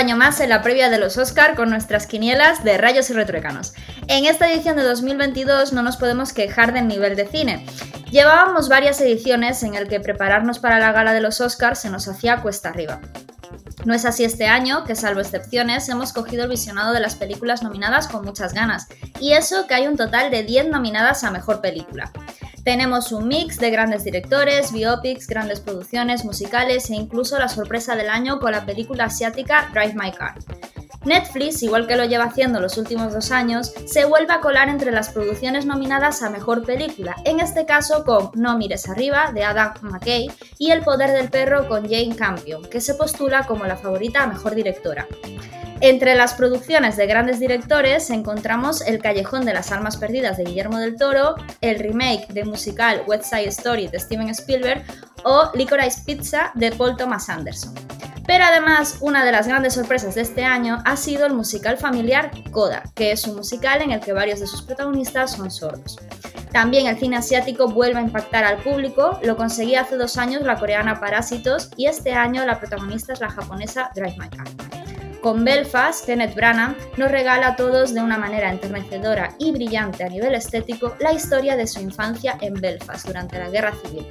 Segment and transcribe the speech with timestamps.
[0.00, 3.74] año más en la previa de los Oscar con nuestras quinielas de rayos y retruécanos.
[4.08, 7.66] En esta edición de 2022 no nos podemos quejar del nivel de cine.
[8.10, 12.08] Llevábamos varias ediciones en el que prepararnos para la gala de los Oscars se nos
[12.08, 13.00] hacía cuesta arriba.
[13.84, 17.62] No es así este año, que salvo excepciones, hemos cogido el visionado de las películas
[17.62, 21.60] nominadas con muchas ganas, y eso que hay un total de 10 nominadas a Mejor
[21.60, 22.12] Película.
[22.62, 28.10] Tenemos un mix de grandes directores, biopics, grandes producciones, musicales e incluso la sorpresa del
[28.10, 30.34] año con la película asiática Drive My Car.
[31.04, 34.92] Netflix, igual que lo lleva haciendo los últimos dos años, se vuelve a colar entre
[34.92, 39.74] las producciones nominadas a Mejor Película, en este caso con No mires arriba, de Adam
[39.80, 44.22] McKay, y El poder del perro con Jane Campion, que se postula como la favorita
[44.22, 45.06] a Mejor Directora.
[45.82, 50.78] Entre las producciones de grandes directores encontramos El Callejón de las Almas Perdidas de Guillermo
[50.78, 54.84] del Toro, el remake de musical West Side Story de Steven Spielberg
[55.24, 57.74] o Licorice Pizza de Paul Thomas Anderson.
[58.26, 62.30] Pero además, una de las grandes sorpresas de este año ha sido el musical familiar
[62.52, 65.98] Coda, que es un musical en el que varios de sus protagonistas son sordos.
[66.52, 70.58] También el cine asiático vuelve a impactar al público, lo conseguía hace dos años la
[70.58, 74.46] coreana Parásitos y este año la protagonista es la japonesa Drive My Car.
[75.20, 80.08] Con Belfast, Kenneth Branagh nos regala a todos de una manera enternecedora y brillante a
[80.08, 84.06] nivel estético la historia de su infancia en Belfast durante la Guerra Civil.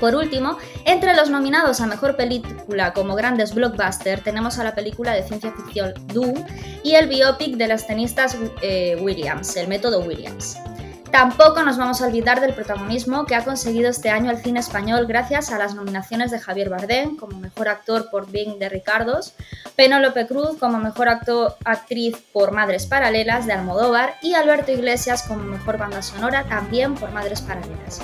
[0.00, 5.12] Por último, entre los nominados a Mejor Película como grandes blockbuster tenemos a la película
[5.12, 6.44] de ciencia ficción Doom
[6.82, 10.58] y el biopic de las tenistas eh, Williams, el método Williams.
[11.14, 15.06] Tampoco nos vamos a olvidar del protagonismo que ha conseguido este año el cine español
[15.06, 19.32] gracias a las nominaciones de Javier Bardem como mejor actor por Bing de Ricardos,
[19.76, 25.78] Penélope Cruz como mejor actriz por Madres Paralelas de Almodóvar y Alberto Iglesias como mejor
[25.78, 28.00] banda sonora también por Madres Paralelas.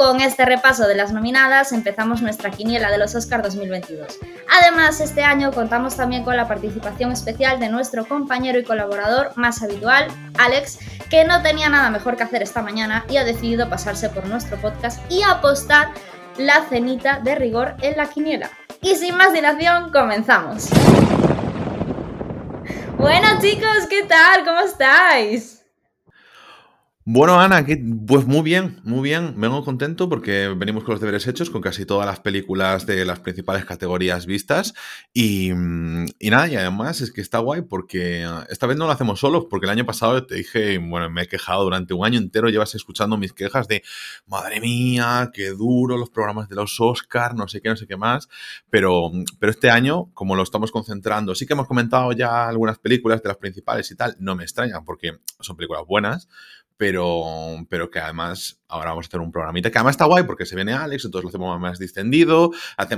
[0.00, 4.18] Con este repaso de las nominadas empezamos nuestra quiniela de los Oscars 2022.
[4.58, 9.62] Además, este año contamos también con la participación especial de nuestro compañero y colaborador más
[9.62, 10.06] habitual,
[10.38, 10.78] Alex,
[11.10, 14.56] que no tenía nada mejor que hacer esta mañana y ha decidido pasarse por nuestro
[14.56, 15.88] podcast y apostar
[16.38, 18.50] la cenita de rigor en la quiniela.
[18.80, 20.70] Y sin más dilación, comenzamos.
[22.96, 24.46] Bueno chicos, ¿qué tal?
[24.46, 25.59] ¿Cómo estáis?
[27.06, 27.66] Bueno, Ana,
[28.06, 29.34] pues muy bien, muy bien.
[29.40, 33.20] Vengo contento porque venimos con los deberes hechos, con casi todas las películas de las
[33.20, 34.74] principales categorías vistas.
[35.14, 39.18] Y, y, nada, y además es que está guay porque esta vez no lo hacemos
[39.18, 42.50] solos, porque el año pasado te dije, bueno, me he quejado durante un año entero,
[42.50, 43.82] llevas escuchando mis quejas de,
[44.26, 47.96] madre mía, qué duro los programas de los Oscars, no sé qué, no sé qué
[47.96, 48.28] más.
[48.68, 53.22] Pero, pero este año, como lo estamos concentrando, sí que hemos comentado ya algunas películas
[53.22, 56.28] de las principales y tal, no me extrañan porque son películas buenas
[56.80, 57.22] pero,
[57.68, 60.56] pero que además ahora vamos a hacer un programita que además está guay porque se
[60.56, 62.52] viene Alex, entonces lo hacemos más distendido,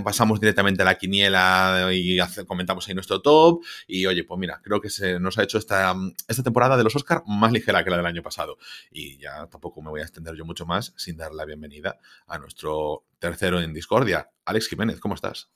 [0.05, 2.17] pasamos directamente a la quiniela y
[2.47, 5.97] comentamos ahí nuestro top y oye, pues mira, creo que se nos ha hecho esta,
[6.29, 8.57] esta temporada de los Oscars más ligera que la del año pasado
[8.89, 11.99] y ya tampoco me voy a extender yo mucho más sin dar la bienvenida
[12.29, 14.31] a nuestro tercero en Discordia.
[14.45, 15.51] Alex Jiménez, ¿cómo estás?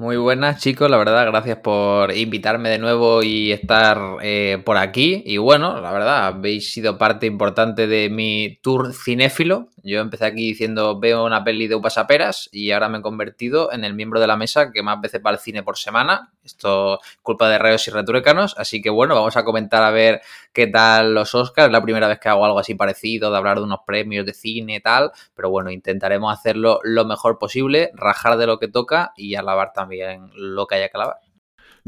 [0.00, 5.22] Muy buenas chicos, la verdad, gracias por invitarme de nuevo y estar eh, por aquí.
[5.26, 9.68] Y bueno, la verdad, habéis sido parte importante de mi tour cinéfilo.
[9.82, 13.72] Yo empecé aquí diciendo veo una peli de uvas aperas y ahora me he convertido
[13.72, 16.32] en el miembro de la mesa que más veces va al cine por semana.
[16.44, 18.54] Esto culpa de rayos y retruécanos.
[18.58, 20.20] Así que bueno, vamos a comentar a ver
[20.52, 21.66] qué tal los Oscars.
[21.66, 24.34] Es la primera vez que hago algo así parecido, de hablar de unos premios de
[24.34, 25.12] cine tal.
[25.34, 30.30] Pero bueno, intentaremos hacerlo lo mejor posible, rajar de lo que toca y alabar también
[30.34, 31.29] lo que haya que lavar.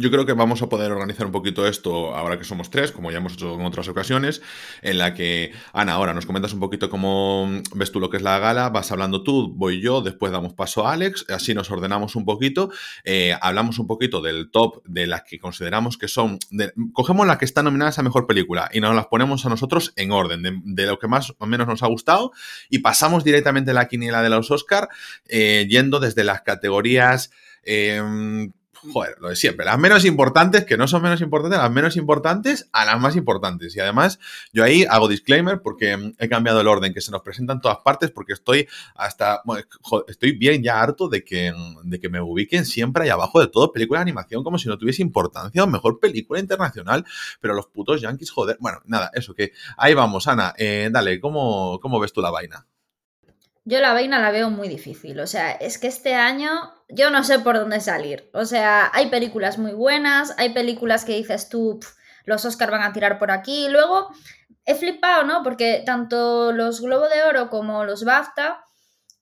[0.03, 3.13] Yo creo que vamos a poder organizar un poquito esto ahora que somos tres, como
[3.13, 4.43] ya hemos hecho en otras ocasiones,
[4.83, 8.23] en la que, Ana, ahora nos comentas un poquito cómo ves tú lo que es
[8.25, 12.17] la gala, vas hablando tú, voy yo, después damos paso a Alex, así nos ordenamos
[12.17, 12.73] un poquito,
[13.05, 16.41] eh, hablamos un poquito del top de las que consideramos que son,
[16.93, 20.11] cogemos las que están nominadas a Mejor Película y nos las ponemos a nosotros en
[20.11, 22.33] orden, de, lo que más o menos nos ha gustado
[22.69, 24.89] y pasamos directamente a la quiniela de los Oscar,
[25.29, 27.31] eh, yendo desde las categorías...
[27.63, 28.51] Eh,
[28.91, 29.65] joder, lo de siempre.
[29.65, 33.77] Las menos importantes, que no son menos importantes, las menos importantes a las más importantes.
[33.77, 34.19] Y además,
[34.53, 37.79] yo ahí hago disclaimer porque he cambiado el orden que se nos presenta en todas
[37.79, 39.43] partes porque estoy hasta,
[40.09, 41.53] estoy bien ya harto de que,
[41.85, 44.79] de que me ubiquen siempre ahí abajo de todo película de animación como si no
[44.79, 47.05] tuviese importancia o mejor película internacional.
[47.41, 48.57] Pero los putos yankees, joder.
[48.61, 50.55] Bueno, nada, eso que ahí vamos, Ana.
[50.57, 52.67] Eh, dale, ¿cómo, ¿cómo ves tú la vaina?
[53.65, 55.21] Yo la vaina la veo muy difícil.
[55.21, 58.29] O sea, es que este año yo no sé por dónde salir.
[58.35, 61.81] O sea, hay películas muy buenas, hay películas que dices tú,
[62.25, 63.69] los Oscars van a tirar por aquí.
[63.69, 64.09] Luego
[64.65, 65.43] he flipado, ¿no?
[65.43, 68.65] Porque tanto los Globo de Oro como los BAFTA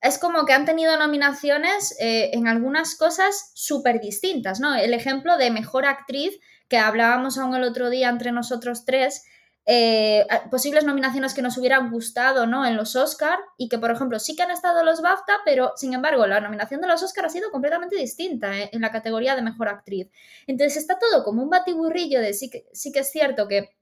[0.00, 4.74] es como que han tenido nominaciones eh, en algunas cosas súper distintas, ¿no?
[4.74, 6.38] El ejemplo de mejor actriz
[6.68, 9.24] que hablábamos aún el otro día entre nosotros tres,
[9.66, 12.66] eh, posibles nominaciones que nos hubieran gustado ¿no?
[12.66, 15.94] en los Oscar y que, por ejemplo, sí que han estado los BAFTA, pero sin
[15.94, 18.70] embargo, la nominación de los Oscar ha sido completamente distinta ¿eh?
[18.72, 20.08] en la categoría de mejor actriz.
[20.46, 23.76] Entonces está todo como un batiburrillo de sí que, sí que es cierto que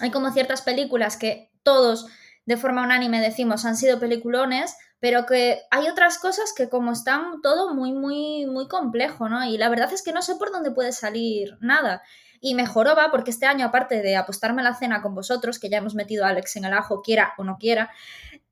[0.00, 2.06] hay como ciertas películas que todos
[2.44, 7.40] de forma unánime decimos han sido peliculones, pero que hay otras cosas que como están
[7.42, 9.44] todo muy, muy, muy complejo, ¿no?
[9.44, 12.02] Y la verdad es que no sé por dónde puede salir nada.
[12.44, 15.78] Y mejoró va porque este año, aparte de apostarme la cena con vosotros, que ya
[15.78, 17.90] hemos metido a Alex en el ajo, quiera o no quiera,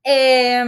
[0.03, 0.63] eh,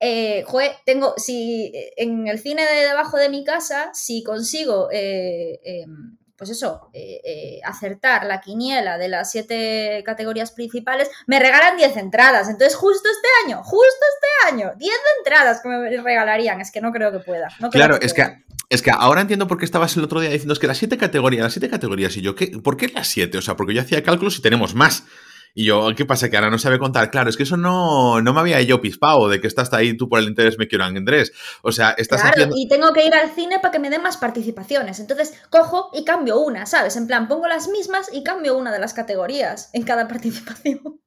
[0.00, 0.44] eh,
[0.86, 6.50] tengo, si en el cine de debajo de mi casa, si consigo eh, em, pues
[6.50, 12.48] eso, eh, eh, acertar la quiniela de las siete categorías principales, me regalan 10 entradas.
[12.48, 16.60] Entonces, justo este año, justo este año, 10 entradas que me regalarían.
[16.60, 17.48] Es que no creo que pueda.
[17.70, 18.42] claro, es que
[18.72, 20.96] es que ahora entiendo por qué estabas el otro día diciendo es que las siete
[20.96, 23.36] categorías, las siete categorías, y yo, ¿qué, ¿por qué las siete?
[23.36, 25.04] O sea, porque yo hacía cálculos y tenemos más.
[25.54, 26.30] Y yo, ¿qué pasa?
[26.30, 27.10] Que ahora no sabe contar.
[27.10, 30.08] Claro, es que eso no, no me había yo pispado de que estás ahí tú
[30.08, 31.32] por el interés me quiero Andrés.
[31.62, 34.16] O sea, estás claro, y tengo que ir al cine para que me den más
[34.16, 34.98] participaciones.
[35.00, 36.96] Entonces, cojo y cambio una, ¿sabes?
[36.96, 41.00] En plan, pongo las mismas y cambio una de las categorías en cada participación.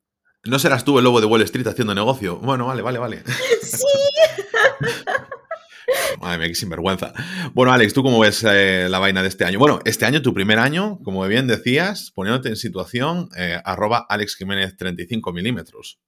[0.43, 2.37] ¿No serás tú el lobo de Wall Street haciendo negocio?
[2.37, 3.23] Bueno, vale, vale, vale.
[3.61, 3.85] Sí.
[6.19, 7.13] Madre mía, qué sinvergüenza.
[7.53, 9.59] Bueno, Alex, ¿tú cómo ves eh, la vaina de este año?
[9.59, 14.35] Bueno, este año, tu primer año, como bien decías, poniéndote en situación, eh, arroba Alex
[14.35, 15.99] Jiménez 35 milímetros.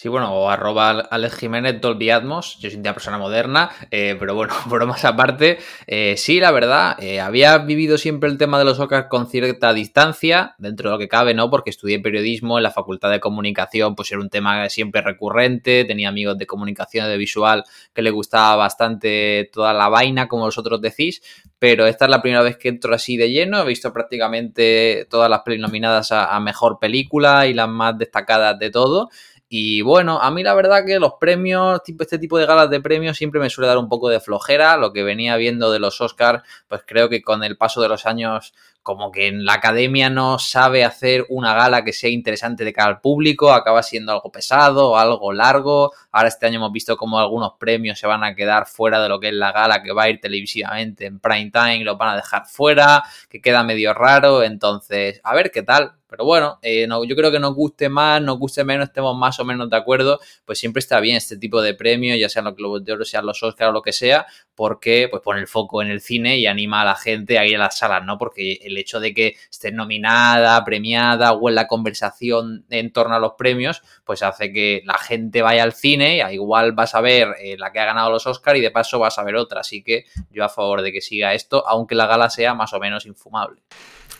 [0.00, 4.32] Sí, bueno, o arroba Alex Jiménez Dolby Atmos, yo soy una persona moderna, eh, pero
[4.36, 5.58] bueno, bromas aparte,
[5.88, 9.72] eh, sí, la verdad, eh, había vivido siempre el tema de los Oscars con cierta
[9.72, 11.50] distancia, dentro de lo que cabe, ¿no?
[11.50, 16.10] Porque estudié periodismo en la Facultad de Comunicación, pues era un tema siempre recurrente, tenía
[16.10, 21.22] amigos de comunicación, de visual, que les gustaba bastante toda la vaina, como vosotros decís,
[21.58, 25.28] pero esta es la primera vez que entro así de lleno, he visto prácticamente todas
[25.28, 29.10] las nominadas a Mejor Película y las más destacadas de todo,
[29.50, 32.82] y bueno, a mí la verdad que los premios, tipo este tipo de galas de
[32.82, 34.76] premios siempre me suele dar un poco de flojera.
[34.76, 38.04] Lo que venía viendo de los Oscars, pues creo que con el paso de los
[38.04, 38.52] años
[38.82, 42.88] como que en la academia no sabe hacer una gala que sea interesante de cara
[42.88, 45.92] al público, acaba siendo algo pesado, algo largo.
[46.12, 49.18] Ahora este año hemos visto como algunos premios se van a quedar fuera de lo
[49.18, 52.16] que es la gala que va a ir televisivamente en prime time, lo van a
[52.16, 54.42] dejar fuera, que queda medio raro.
[54.42, 55.97] Entonces, a ver qué tal.
[56.08, 59.38] Pero bueno, eh, no, yo creo que nos guste más, nos guste menos, estemos más
[59.40, 62.56] o menos de acuerdo, pues siempre está bien este tipo de premios, ya sean los
[62.56, 65.82] Globos de Oro, sean los Oscars o lo que sea, porque pues pone el foco
[65.82, 68.16] en el cine y anima a la gente a ir a las salas, ¿no?
[68.16, 73.18] Porque el hecho de que esté nominada, premiada o en la conversación en torno a
[73.18, 77.34] los premios, pues hace que la gente vaya al cine, y igual vas a ver
[77.38, 79.82] eh, la que ha ganado los Oscars y de paso vas a ver otra, así
[79.82, 83.04] que yo a favor de que siga esto, aunque la gala sea más o menos
[83.04, 83.60] infumable.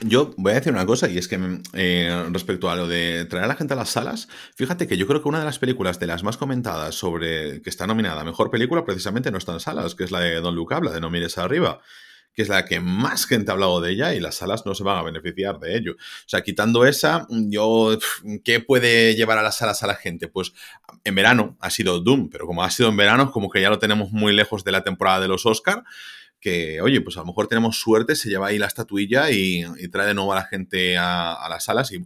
[0.00, 3.44] Yo voy a decir una cosa, y es que eh, respecto a lo de traer
[3.44, 5.98] a la gente a las salas, fíjate que yo creo que una de las películas
[5.98, 9.96] de las más comentadas sobre que está nominada mejor película precisamente no está en salas,
[9.96, 11.80] que es la de Don Luke Habla, de No Mires Arriba,
[12.32, 14.84] que es la que más gente ha hablado de ella y las salas no se
[14.84, 15.94] van a beneficiar de ello.
[15.94, 17.98] O sea, quitando esa, yo,
[18.44, 20.28] ¿qué puede llevar a las salas a la gente?
[20.28, 20.52] Pues
[21.02, 23.80] en verano ha sido Doom, pero como ha sido en verano, como que ya lo
[23.80, 25.82] tenemos muy lejos de la temporada de los Oscar
[26.40, 30.06] que, oye, pues a lo mejor tenemos suerte, se lleva ahí la estatuilla y, trae
[30.06, 31.98] de nuevo a la gente a, las salas y,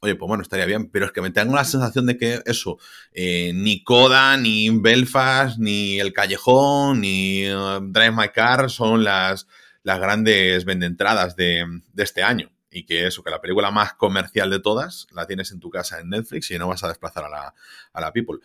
[0.00, 2.78] oye, pues bueno, estaría bien, pero es que me tengo la sensación de que eso,
[3.12, 9.46] eh, ni Coda, ni Belfast, ni El Callejón, ni uh, Drive My Car son las,
[9.82, 12.50] las grandes vendentradas de, de este año.
[12.70, 16.00] Y que eso, que la película más comercial de todas la tienes en tu casa
[16.00, 17.54] en Netflix y no vas a desplazar a la,
[17.94, 18.40] a la People.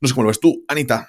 [0.00, 1.06] No sé cómo lo ves tú, Anita.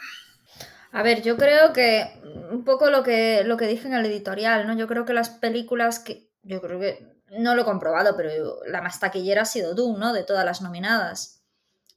[0.98, 2.10] A ver, yo creo que
[2.50, 4.76] un poco lo que, lo que dije en el editorial, ¿no?
[4.76, 6.32] Yo creo que las películas que.
[6.42, 7.22] Yo creo que.
[7.38, 10.12] No lo he comprobado, pero la más taquillera ha sido Doom, ¿no?
[10.12, 11.44] De todas las nominadas.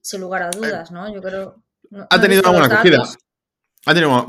[0.03, 1.11] Sin lugar a dudas, ¿no?
[1.11, 1.63] Yo creo.
[2.11, 2.99] ha tenido una buena acogida.
[3.85, 4.27] Tenido,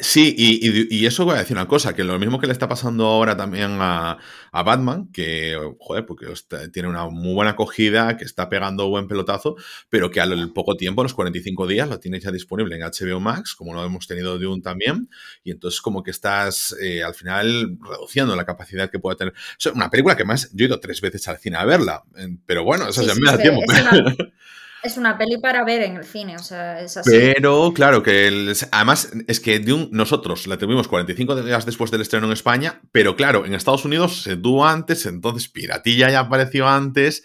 [0.00, 3.06] Sí, y, eso voy a decir una cosa, que lo mismo que le está pasando
[3.06, 4.18] ahora también a,
[4.52, 6.26] Batman, que, joder, porque
[6.72, 9.54] tiene una muy buena acogida, que está pegando buen pelotazo,
[9.88, 13.54] pero que al poco tiempo, los 45 días, lo tienes ya disponible en HBO Max,
[13.54, 15.08] como lo hemos tenido de un también,
[15.44, 19.34] y entonces como que estás eh, al final reduciendo la capacidad que puede tener.
[19.74, 22.02] una película que más, yo he ido tres veces al cine a verla,
[22.46, 23.62] pero bueno, eso ya me da tiempo.
[23.70, 23.92] Es una
[25.18, 27.10] peli para ver en el cine, o sea, es así.
[27.10, 32.00] Pero, claro, que además es que de un, nosotros la tuvimos 45 días después del
[32.00, 36.68] estreno en España, pero claro, en Estados Unidos se tuvo antes, entonces Piratilla ya apareció
[36.68, 37.22] antes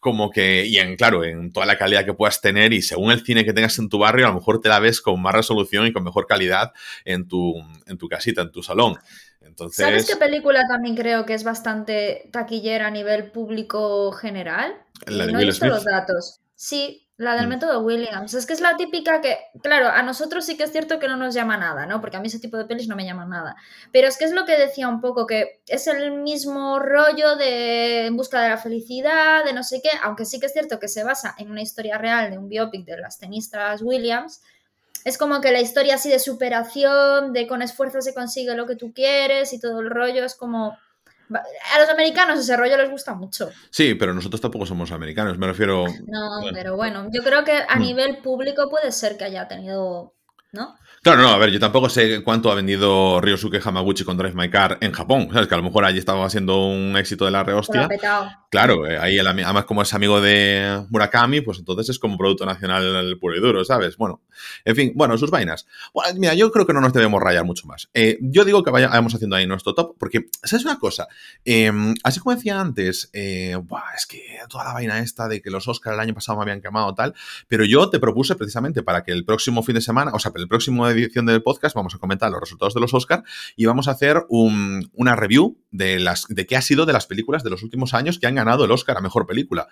[0.00, 3.22] como que, y en, claro, en toda la calidad que puedas tener y según el
[3.22, 5.86] cine que tengas en tu barrio, a lo mejor te la ves con más resolución
[5.86, 6.72] y con mejor calidad
[7.04, 7.54] en tu,
[7.86, 8.96] en tu casita, en tu salón.
[9.42, 9.84] Entonces...
[9.84, 14.74] ¿Sabes qué película también creo que es bastante taquillera a nivel público general?
[15.06, 16.40] La de no he visto los datos.
[16.62, 17.48] Sí, la del Mm.
[17.48, 18.34] método Williams.
[18.34, 21.16] Es que es la típica que, claro, a nosotros sí que es cierto que no
[21.16, 22.02] nos llama nada, ¿no?
[22.02, 23.56] Porque a mí ese tipo de pelis no me llaman nada.
[23.92, 28.04] Pero es que es lo que decía un poco, que es el mismo rollo de
[28.04, 30.88] En busca de la felicidad, de no sé qué, aunque sí que es cierto que
[30.88, 34.42] se basa en una historia real de un biopic de las tenistas Williams.
[35.06, 38.76] Es como que la historia así de superación, de con esfuerzo se consigue lo que
[38.76, 40.76] tú quieres y todo el rollo, es como...
[41.38, 43.50] A los americanos ese rollo les gusta mucho.
[43.70, 45.84] Sí, pero nosotros tampoco somos americanos, me refiero...
[46.06, 46.56] No, Bueno.
[46.58, 47.80] pero bueno, yo creo que a Mm.
[47.82, 50.14] nivel público puede ser que haya tenido,
[50.52, 50.76] ¿no?
[51.02, 54.50] Claro, no, a ver, yo tampoco sé cuánto ha vendido Ryosuke Hamaguchi con Drive My
[54.50, 55.48] Car en Japón, ¿sabes?
[55.48, 57.88] Que a lo mejor allí estaba siendo un éxito de la rehostia.
[58.50, 62.44] Claro, eh, ahí el además como es amigo de Murakami, pues entonces es como producto
[62.44, 63.96] nacional puro y duro, ¿sabes?
[63.96, 64.20] Bueno,
[64.66, 65.66] en fin, bueno, sus vainas.
[65.94, 67.88] Bueno, mira, yo creo que no nos debemos rayar mucho más.
[67.94, 71.08] Eh, yo digo que vaya- vayamos haciendo ahí nuestro top, porque, ¿sabes una cosa?
[71.46, 71.72] Eh,
[72.04, 75.66] así como decía antes, eh, buah, es que toda la vaina esta de que los
[75.66, 77.14] Oscars el año pasado me habían quemado tal,
[77.48, 80.42] pero yo te propuse precisamente para que el próximo fin de semana, o sea, para
[80.42, 83.22] el próximo edición del podcast, vamos a comentar los resultados de los Oscars
[83.56, 87.06] y vamos a hacer un- una review de, las, de qué ha sido de las
[87.06, 89.68] películas de los últimos años que han ganado el Oscar a Mejor Película.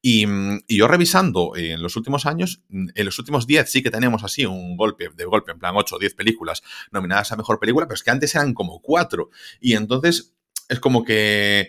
[0.00, 0.26] Y,
[0.68, 4.76] yo revisando en los últimos años, en los últimos 10 sí que tenemos así un
[4.76, 8.02] golpe, de golpe, en plan 8 o 10 películas nominadas a Mejor Película, pero es
[8.02, 9.30] que antes eran como 4.
[9.60, 10.34] Y entonces
[10.68, 11.68] es como que...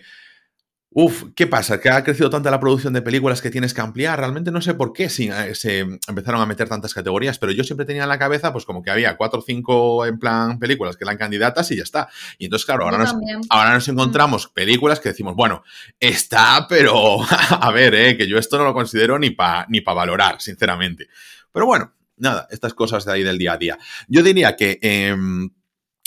[0.96, 1.80] Uf, ¿qué pasa?
[1.80, 4.16] Que ha crecido tanta la producción de películas que tienes que ampliar.
[4.16, 8.04] Realmente no sé por qué se empezaron a meter tantas categorías, pero yo siempre tenía
[8.04, 11.16] en la cabeza, pues como que había cuatro o cinco en plan películas que eran
[11.16, 12.08] candidatas y ya está.
[12.38, 13.16] Y entonces, claro, ahora nos,
[13.50, 15.64] ahora nos encontramos películas que decimos, bueno,
[15.98, 17.18] está, pero
[17.60, 21.08] a ver, eh, que yo esto no lo considero ni para ni pa valorar, sinceramente.
[21.50, 23.78] Pero bueno, nada, estas cosas de ahí del día a día.
[24.06, 25.50] Yo diría que em,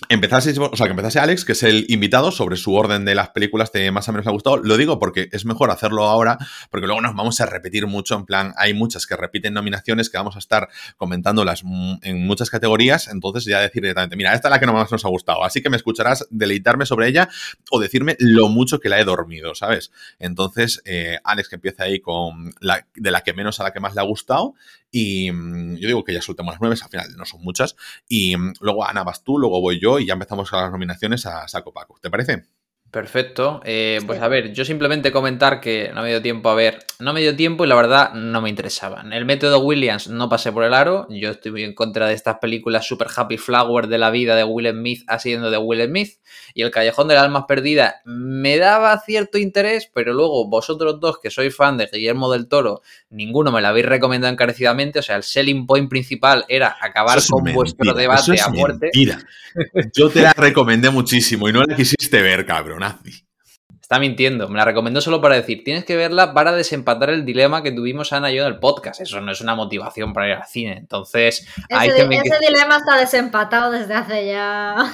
[0.10, 3.30] empezase, o sea, que empezase Alex, que es el invitado, sobre su orden de las
[3.30, 4.58] películas que más o menos le ha gustado.
[4.58, 6.38] Lo digo porque es mejor hacerlo ahora,
[6.70, 8.16] porque luego nos vamos a repetir mucho.
[8.16, 12.52] En plan, hay muchas que repiten nominaciones que vamos a estar comentándolas mm, en muchas
[12.52, 13.08] categorías.
[13.08, 15.44] Entonces, ya decir directamente, mira, esta es la que más nos ha gustado.
[15.44, 17.28] Así que me escucharás deleitarme sobre ella
[17.72, 19.92] o decirme lo mucho que la he dormido, ¿sabes?
[20.20, 23.80] Entonces, eh, Alex, que empieza ahí con la, de la que menos a la que
[23.80, 24.54] más le ha gustado.
[24.92, 27.76] Y mm, yo digo que ya soltemos las nueve, al final no son muchas.
[28.08, 31.26] Y mm, luego Ana vas tú, luego voy yo y ya empezamos a las nominaciones
[31.26, 31.98] a saco Paco.
[32.02, 32.57] ¿Te parece?
[32.92, 33.60] Perfecto.
[33.66, 37.12] Eh, pues a ver, yo simplemente comentar que no me dio tiempo a ver, no
[37.12, 39.12] me dio tiempo y la verdad no me interesaban.
[39.12, 41.06] El método Williams no pasé por el aro.
[41.10, 44.46] Yo estoy muy en contra de estas películas super happy flower de la vida de
[44.46, 46.14] Will Smith haciendo de Will Smith.
[46.54, 51.20] Y el Callejón de las Almas Perdidas me daba cierto interés, pero luego vosotros dos,
[51.20, 55.00] que sois fan de Guillermo del Toro, ninguno me la habéis recomendado encarecidamente.
[55.00, 58.42] O sea, el selling point principal era acabar es con mentira, vuestro eso debate es
[58.44, 58.90] a muerte.
[58.94, 59.20] mentira.
[59.94, 62.46] Yo te la recomendé muchísimo y no la quisiste ver,
[63.82, 67.64] Está mintiendo, me la recomendó solo para decir, tienes que verla para desempatar el dilema
[67.64, 69.00] que tuvimos Ana y yo en el podcast.
[69.00, 70.76] Eso no es una motivación para ir al cine.
[70.78, 74.94] Entonces, hay Ese, ese dilema está desempatado desde hace ya.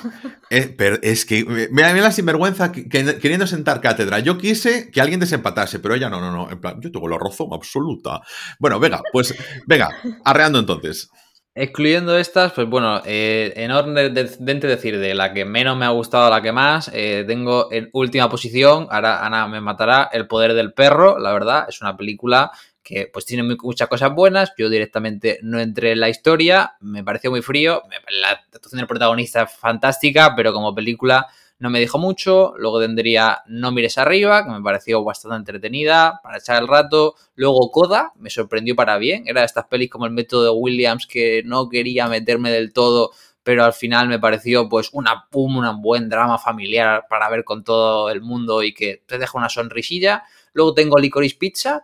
[0.52, 4.20] Eh, pero es que, mira, mira la sinvergüenza que- que- queriendo sentar cátedra.
[4.20, 6.52] Yo quise que alguien desempatase, pero ella no, no, no.
[6.52, 8.22] En plan, yo tengo la razón absoluta.
[8.60, 9.34] Bueno, venga, pues,
[9.66, 9.90] venga,
[10.24, 11.10] arreando entonces.
[11.56, 14.24] Excluyendo estas, pues bueno, eh, en orden de, de-
[14.56, 17.72] de decir de la que menos me ha gustado a la que más, eh, tengo
[17.72, 21.96] en última posición, ahora Ana me matará, El poder del perro, la verdad, es una
[21.96, 27.04] película que pues tiene muchas cosas buenas, yo directamente no entré en la historia, me
[27.04, 27.84] pareció muy frío,
[28.20, 31.28] la actuación del protagonista es fantástica, pero como película
[31.60, 36.38] no me dijo mucho, luego tendría No mires arriba, que me pareció bastante entretenida para
[36.38, 40.12] echar el rato, luego Coda, me sorprendió para bien, era de estas pelis como el
[40.12, 43.12] método de Williams que no quería meterme del todo,
[43.44, 47.64] pero al final me pareció pues una, un una buen drama familiar para ver con
[47.64, 50.24] todo el mundo y que te deja una sonrisilla.
[50.54, 51.84] Luego tengo Licorice Pizza,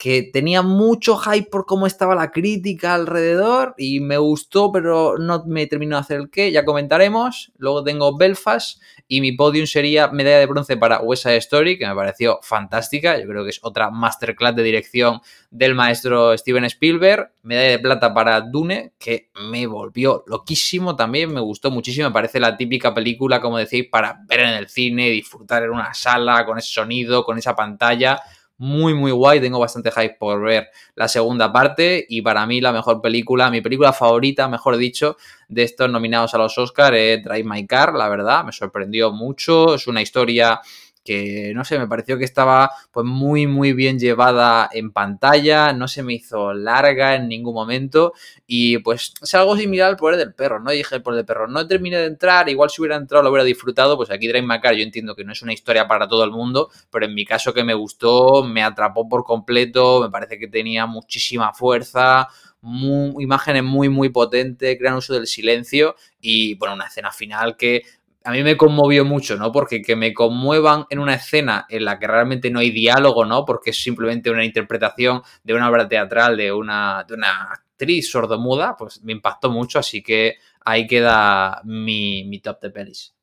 [0.00, 5.44] que tenía mucho hype por cómo estaba la crítica alrededor y me gustó, pero no
[5.44, 7.52] me terminó de hacer el qué, ya comentaremos.
[7.58, 11.86] Luego tengo Belfast y mi podium sería medalla de bronce para West Side Story, que
[11.86, 13.20] me pareció fantástica.
[13.20, 17.32] Yo creo que es otra masterclass de dirección del maestro Steven Spielberg.
[17.42, 22.08] Medalla de plata para Dune, que me volvió loquísimo también, me gustó muchísimo.
[22.08, 25.92] Me parece la típica película, como decís, para ver en el cine, disfrutar en una
[25.92, 28.18] sala, con ese sonido, con esa pantalla
[28.60, 29.40] muy, muy guay.
[29.40, 32.04] Tengo bastante hype por ver la segunda parte.
[32.08, 35.16] Y para mí, la mejor película, mi película favorita, mejor dicho,
[35.48, 37.94] de estos nominados a los Oscars es Drive My Car.
[37.94, 39.74] La verdad, me sorprendió mucho.
[39.76, 40.60] Es una historia
[41.04, 45.88] que no sé, me pareció que estaba pues muy muy bien llevada en pantalla, no
[45.88, 48.12] se me hizo larga en ningún momento
[48.46, 50.70] y pues es algo similar al poder del perro, ¿no?
[50.70, 53.44] dije el poder del perro, no terminé de entrar, igual si hubiera entrado lo hubiera
[53.44, 56.30] disfrutado, pues aquí Drive Macar yo entiendo que no es una historia para todo el
[56.30, 60.48] mundo, pero en mi caso que me gustó, me atrapó por completo, me parece que
[60.48, 62.28] tenía muchísima fuerza,
[62.62, 67.82] imágenes muy muy potentes, gran uso del silencio y bueno, una escena final que
[68.24, 69.50] a mí me conmovió mucho, ¿no?
[69.50, 73.44] Porque que me conmuevan en una escena en la que realmente no hay diálogo, ¿no?
[73.44, 78.76] Porque es simplemente una interpretación de una obra teatral de una, de una actriz sordomuda,
[78.76, 83.14] pues me impactó mucho, así que ahí queda mi, mi top de pelis.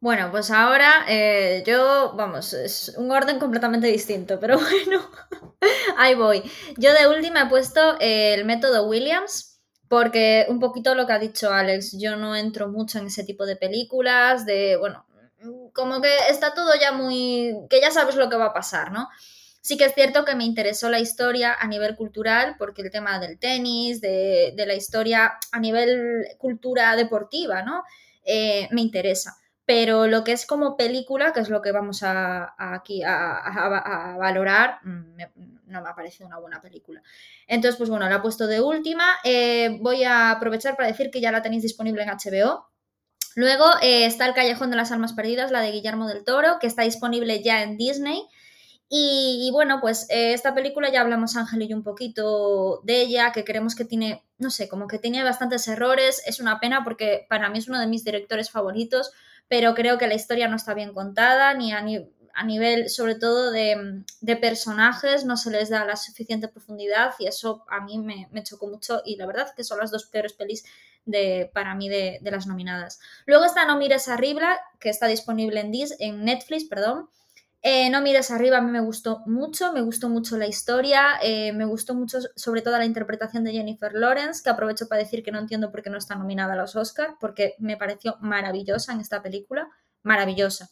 [0.00, 5.10] Bueno, pues ahora eh, yo, vamos, es un orden completamente distinto, pero bueno,
[5.96, 6.42] ahí voy.
[6.76, 9.55] Yo de última he puesto el método Williams,
[9.88, 13.46] porque un poquito lo que ha dicho Alex, yo no entro mucho en ese tipo
[13.46, 15.06] de películas, de, bueno,
[15.72, 19.08] como que está todo ya muy, que ya sabes lo que va a pasar, ¿no?
[19.60, 23.18] Sí que es cierto que me interesó la historia a nivel cultural, porque el tema
[23.18, 27.82] del tenis, de, la historia a nivel cultura deportiva, ¿no?
[28.24, 29.38] Eh, me interesa.
[29.64, 34.78] Pero lo que es como película, que es lo que vamos a, aquí a, valorar,
[34.84, 37.02] mm, no me ha parecido una buena película.
[37.46, 39.04] Entonces, pues bueno, la he puesto de última.
[39.24, 42.68] Eh, voy a aprovechar para decir que ya la tenéis disponible en HBO.
[43.34, 46.66] Luego eh, está El Callejón de las Almas Perdidas, la de Guillermo del Toro, que
[46.66, 48.26] está disponible ya en Disney.
[48.88, 53.32] Y, bueno, pues eh, esta película ya hablamos Ángel y yo un poquito de ella,
[53.32, 56.22] que creemos que tiene, no sé, como que tiene bastantes errores.
[56.24, 59.12] Es una pena porque para mí es uno de mis directores favoritos
[59.48, 61.84] pero creo que la historia no está bien contada, ni a,
[62.44, 64.04] nivel sobre todo de,
[64.40, 69.02] personajes no se les da la suficiente profundidad y eso a mí me, chocó mucho
[69.04, 70.64] y la verdad que son las dos peores pelis
[71.04, 73.00] de, para mí de, las nominadas.
[73.26, 77.08] Luego está No mires arriba, que está disponible en, en Netflix, perdón,
[77.68, 81.52] eh, no mires arriba, a mí me gustó mucho, me gustó mucho la historia, eh,
[81.52, 85.32] me gustó mucho sobre todo la interpretación de Jennifer Lawrence, que aprovecho para decir que
[85.32, 89.00] no entiendo por qué no está nominada a los Oscars, porque me pareció maravillosa en
[89.00, 89.68] esta película,
[90.04, 90.70] maravillosa.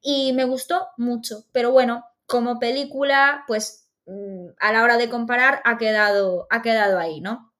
[0.00, 5.60] Y me gustó mucho, pero bueno, como película, pues mm, a la hora de comparar
[5.64, 7.52] ha quedado, ha quedado ahí, ¿no?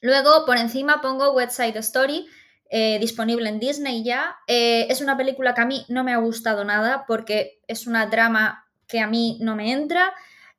[0.00, 2.26] Luego, por encima pongo West Side Story,
[2.70, 4.36] eh, disponible en Disney ya.
[4.46, 8.06] Eh, es una película que a mí no me ha gustado nada porque es una
[8.06, 10.12] drama que a mí no me entra.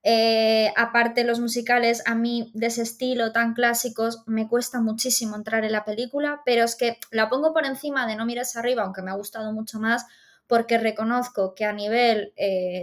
[0.04, 5.66] Eh, aparte los musicales a mí de ese estilo tan clásicos me cuesta muchísimo entrar
[5.66, 9.02] en la película, pero es que la pongo por encima de No mires arriba, aunque
[9.02, 10.06] me ha gustado mucho más,
[10.48, 12.34] porque reconozco que a nivel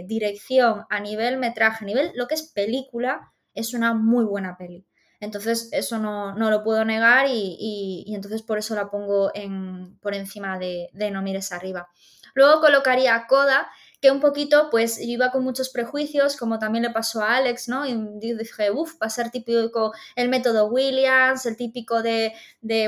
[0.05, 4.85] dirección, a nivel metraje, a nivel lo que es película, es una muy buena peli.
[5.23, 10.59] Entonces, eso no, lo puedo negar y, entonces por eso la pongo en, por encima
[10.59, 11.87] de, No mires arriba.
[12.33, 13.69] Luego colocaría Coda,
[14.03, 17.85] que un poquito, pues iba con muchos prejuicios, como también le pasó a Alex, ¿no?
[17.85, 22.33] Y dije, uff, va a ser típico el método Williams, el típico de,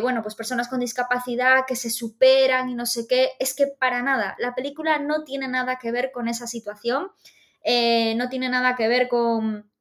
[0.01, 3.29] bueno, pues personas con discapacidad que se superan y no sé qué.
[3.39, 7.07] Es que para nada, la película no tiene nada que ver con esa situación,
[7.63, 9.71] eh, no tiene nada que ver con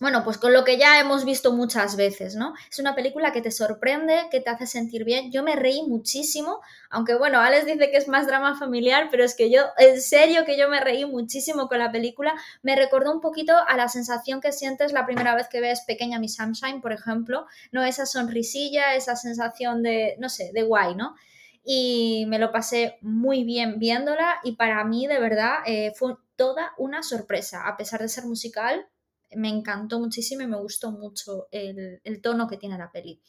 [0.00, 2.54] bueno, pues con lo que ya hemos visto muchas veces, ¿no?
[2.70, 5.30] Es una película que te sorprende, que te hace sentir bien.
[5.30, 9.34] Yo me reí muchísimo, aunque bueno, Alex dice que es más drama familiar, pero es
[9.34, 12.32] que yo, en serio que yo me reí muchísimo con la película.
[12.62, 16.18] Me recordó un poquito a la sensación que sientes la primera vez que ves Pequeña
[16.18, 17.84] Miss Sunshine, por ejemplo, ¿no?
[17.84, 21.14] Esa sonrisilla, esa sensación de, no sé, de guay, ¿no?
[21.62, 26.72] Y me lo pasé muy bien viéndola y para mí, de verdad, eh, fue toda
[26.78, 27.68] una sorpresa.
[27.68, 28.88] A pesar de ser musical,
[29.36, 33.20] me encantó muchísimo y me gustó mucho el, tono que tiene la peli.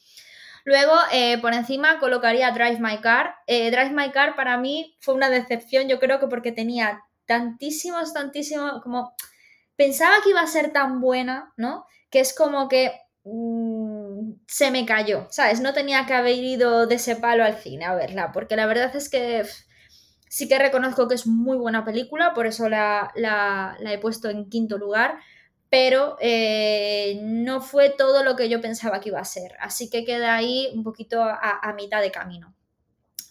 [0.63, 3.35] Luego, eh, por encima, colocaría Drive My Car.
[3.47, 8.13] Eh, Drive My Car para mí fue una decepción, yo creo que porque tenía tantísimos,
[8.13, 9.15] tantísimos, como
[9.75, 11.85] pensaba que iba a ser tan buena, ¿no?
[12.09, 12.91] Que es como que
[13.23, 15.61] mm, se me cayó, ¿sabes?
[15.61, 18.95] No tenía que haber ido de ese palo al cine a verla, porque la verdad
[18.95, 19.43] es que
[20.29, 24.77] sí que reconozco que es muy buena película, por eso la he puesto en quinto
[24.77, 25.19] lugar
[25.71, 29.53] pero eh, no fue todo lo que yo pensaba que iba a ser.
[29.61, 32.53] Así que queda ahí un poquito a, mitad de camino.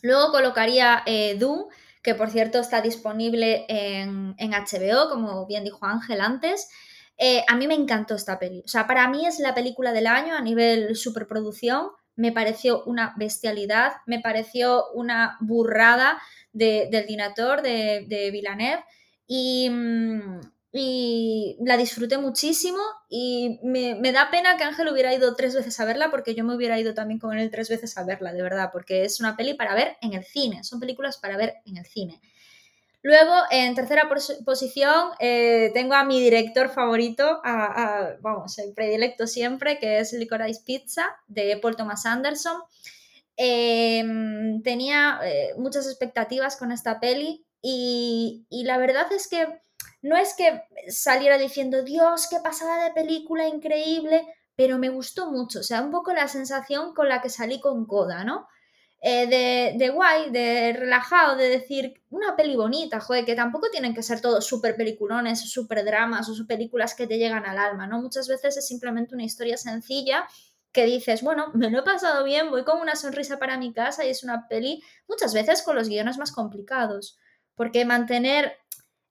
[0.00, 1.66] Luego colocaría eh, Doom,
[2.02, 6.70] que por cierto está disponible en, HBO, como bien dijo Ángel antes.
[7.18, 8.62] Eh, a mí me encantó esta peli.
[8.64, 11.90] O sea, para mí es la película del año a nivel superproducción.
[12.16, 16.18] Me pareció una bestialidad, me pareció una burrada
[16.54, 18.82] del director de, de.
[19.26, 20.40] Y, mm,
[20.72, 22.78] y la disfruté muchísimo
[23.08, 26.54] y me, da pena que Ángel hubiera ido tres veces a verla porque yo me
[26.54, 29.54] hubiera ido también con él tres veces a verla, de verdad, porque es una peli
[29.54, 32.20] para ver en el cine, son películas para ver en el cine.
[33.02, 34.08] Luego, en tercera
[34.44, 40.62] posición, eh, tengo a mi director favorito, a, vamos, el predilecto siempre, que es Licorice
[40.64, 42.60] Pizza, de Paul Thomas Anderson.
[43.36, 49.46] Em, tenía eh, muchas expectativas con esta peli y la verdad es que
[50.02, 55.60] no es que saliera diciendo, Dios, qué pasada de película, increíble, pero me gustó mucho.
[55.60, 58.48] O sea, un poco la sensación con la que salí con Coda, ¿no?
[59.02, 63.94] Eh, de, de, guay, de relajado, de decir una peli bonita, joder, que tampoco tienen
[63.94, 68.02] que ser todos súper peliculones, súper dramas o películas que te llegan al alma, ¿no?
[68.02, 70.26] Muchas veces es simplemente una historia sencilla
[70.72, 74.04] que dices, bueno, me lo he pasado bien, voy con una sonrisa para mi casa
[74.04, 77.18] y es una peli muchas veces con los guiones más complicados,
[77.54, 78.54] porque mantener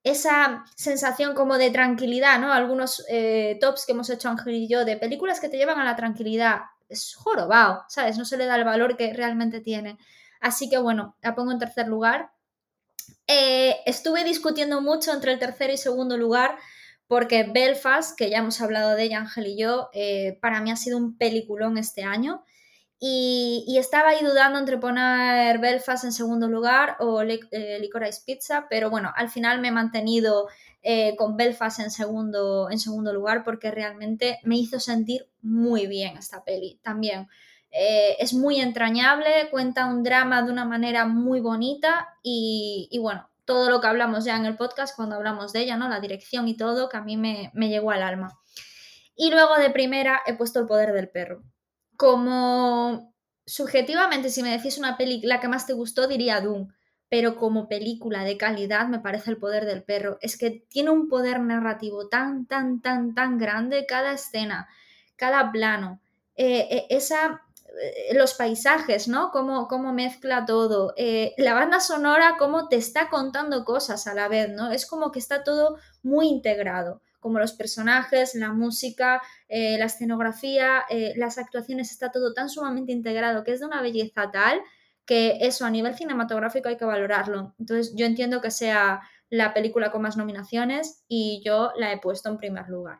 [0.03, 2.53] esa sensación como de tranquilidad, ¿no?
[2.53, 5.85] Algunos eh, tops que hemos hecho Ángel y yo de películas que te llevan a
[5.85, 8.17] la tranquilidad, es jorobado, ¿sabes?
[8.17, 9.97] No se le da el valor que realmente tiene.
[10.39, 12.31] Así que bueno, la pongo en tercer lugar.
[13.27, 16.57] Eh, estuve discutiendo mucho entre el tercer y segundo lugar
[17.07, 20.75] porque Belfast, que ya hemos hablado de ella Ángel y yo, eh, para mí ha
[20.75, 22.43] sido un peliculón este año.
[23.01, 28.89] Y, estaba ahí dudando entre poner Belfast en segundo lugar o eh, Licorice Pizza, pero
[28.89, 30.49] bueno, al final me he mantenido
[30.81, 36.17] eh, con Belfast en segundo, en segundo lugar porque realmente me hizo sentir muy bien
[36.17, 37.29] esta peli también.
[37.71, 43.69] Eh, es muy entrañable, cuenta un drama de una manera muy bonita y, bueno, todo
[43.69, 45.87] lo que hablamos ya en el podcast cuando hablamos de ella, ¿no?
[45.87, 48.37] La dirección y todo, que a mí me, me llegó al alma.
[49.15, 51.43] Y luego de primera he puesto el poder del perro
[51.99, 53.13] como
[53.45, 56.69] subjetivamente, si me decís una película que más te gustó, diría Doom.
[57.09, 60.17] Pero como película de calidad me parece El poder del perro.
[60.21, 64.69] Es que tiene un poder narrativo tan, tan, tan, tan grande cada escena,
[65.17, 65.99] cada plano.
[66.37, 67.41] Eh, eh, esa,
[67.81, 69.29] eh, los paisajes, ¿no?
[69.31, 70.93] Cómo, cómo mezcla todo.
[71.37, 74.71] la banda sonora, cómo te está contando cosas a la vez, ¿no?
[74.71, 80.83] Es como que está todo muy integrado como los personajes, la música, eh, la escenografía,
[80.89, 84.61] eh, las actuaciones, está todo tan sumamente integrado que es de una belleza tal
[85.05, 87.55] que eso a nivel cinematográfico hay que valorarlo.
[87.57, 89.01] Entonces yo entiendo que sea
[89.31, 92.99] la película con más nominaciones y yo la he puesto en primer lugar.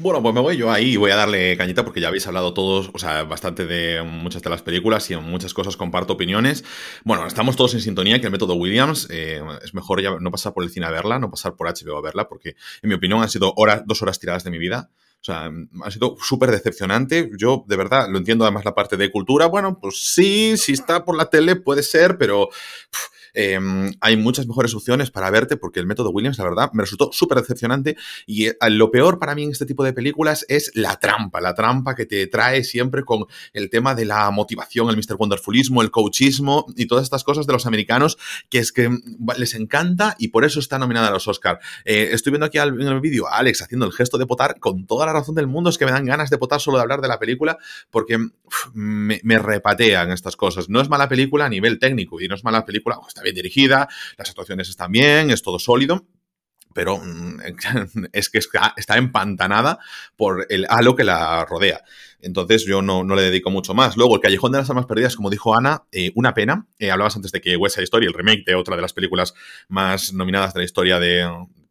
[0.00, 2.54] Bueno, pues me voy yo ahí y voy a darle cañita porque ya habéis hablado
[2.54, 6.64] todos, o sea, bastante de muchas de las películas y en muchas cosas comparto opiniones.
[7.02, 10.54] Bueno, estamos todos en sintonía que el método Williams eh, es mejor ya no pasar
[10.54, 13.20] por el cine a verla, no pasar por HBO a verla, porque en mi opinión
[13.22, 14.88] han sido horas, dos horas tiradas de mi vida.
[15.20, 15.50] O sea,
[15.82, 17.32] ha sido súper decepcionante.
[17.36, 19.46] Yo, de verdad, lo entiendo además la parte de cultura.
[19.46, 22.50] Bueno, pues sí, si está por la tele puede ser, pero...
[23.34, 27.10] Em, hay muchas mejores opciones para verte porque el método Williams, la verdad, me resultó
[27.12, 30.96] súper decepcionante y eh, lo peor para mí en este tipo de películas es la
[30.96, 35.16] trampa, la trampa que te trae siempre con el tema de la motivación, el Mr.
[35.18, 38.18] Wonderfulismo, el coachismo y todas estas cosas de los americanos
[38.50, 38.90] que es que
[39.36, 41.58] les encanta y por eso está nominada a los Oscar.
[41.84, 44.86] Eh, estoy viendo aquí en el vídeo a Alex haciendo el gesto de potar con
[44.86, 47.00] toda la razón del mundo, es que me dan ganas de potar solo de hablar
[47.00, 47.58] de la película
[47.90, 48.18] porque
[48.72, 50.68] me, me, repatean estas cosas.
[50.68, 53.88] No es mala película a nivel técnico y no es mala película, está bien dirigida,
[54.16, 56.06] las actuaciones están bien, es todo sólido
[56.74, 57.40] pero mm,
[58.12, 59.80] es que está, empantanada
[60.16, 61.82] por el halo que la rodea.
[62.20, 63.96] Entonces yo no, le dedico mucho más.
[63.96, 66.68] Luego, el Callejón de las Almas Perdidas, como dijo Ana, eh, una pena.
[66.78, 69.34] Eh, hablabas antes de que West Side Story, el remake de otra de las películas
[69.68, 71.28] más nominadas de la historia de,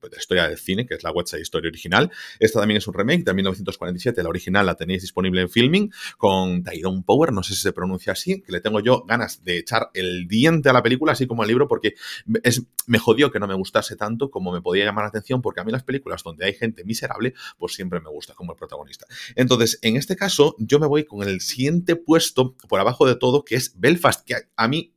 [0.10, 2.12] de la historia del cine, que es la West Side Story original.
[2.40, 6.64] Esta también es un remake de 1947, la original la tenéis disponible en filming, con
[6.64, 9.90] Tyrone Power, no sé si se pronuncia así, que le tengo yo ganas de echar
[9.94, 11.96] el diente a la película, así como al libro, porque
[12.44, 15.62] es, me jodió que no me gustase tanto como me podía llamar la atención, porque
[15.62, 19.06] a mí las películas donde hay gente miserable, pues siempre me gusta como el protagonista.
[19.36, 23.44] Entonces, en este caso, yo me voy con el siguiente puesto por abajo de todo,
[23.44, 24.94] que es Belfast, que a mí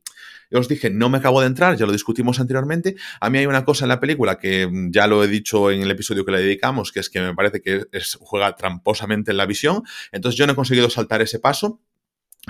[0.59, 2.95] os dije, no me acabo de entrar, ya lo discutimos anteriormente.
[3.19, 5.81] A mí hay una cosa en la película que mm, ya lo he dicho en
[5.81, 7.85] el episodio que le dedicamos, que es que me parece que
[8.19, 9.83] juega tramposamente en la visión.
[10.11, 11.81] Entonces yo no he conseguido saltar ese paso.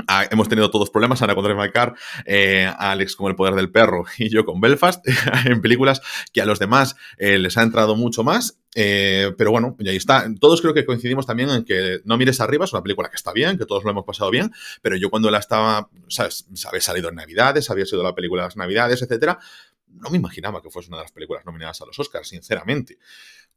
[0.07, 1.93] Ah, hemos tenido todos problemas, Ana con Drive
[2.25, 5.05] eh, Alex con El Poder del Perro y yo con Belfast,
[5.45, 6.01] en películas
[6.31, 8.57] que a los demás eh, les ha entrado mucho más.
[8.73, 10.25] Eh, pero bueno, y ahí está.
[10.39, 13.33] Todos creo que coincidimos también en que No mires arriba es una película que está
[13.33, 14.51] bien, que todos lo hemos pasado bien,
[14.81, 16.45] pero yo cuando la estaba, ¿sabes?
[16.65, 19.39] Había salido en Navidades, había sido la película de las Navidades, etcétera,
[19.87, 22.97] no me imaginaba que fuese una de las películas nominadas a los Oscars, sinceramente.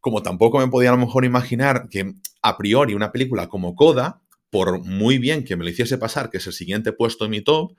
[0.00, 4.23] Como tampoco me podía a lo mejor imaginar que a priori una película como Coda
[4.54, 7.40] por muy bien que me lo hiciese pasar, que es el siguiente puesto en mi
[7.40, 7.74] top,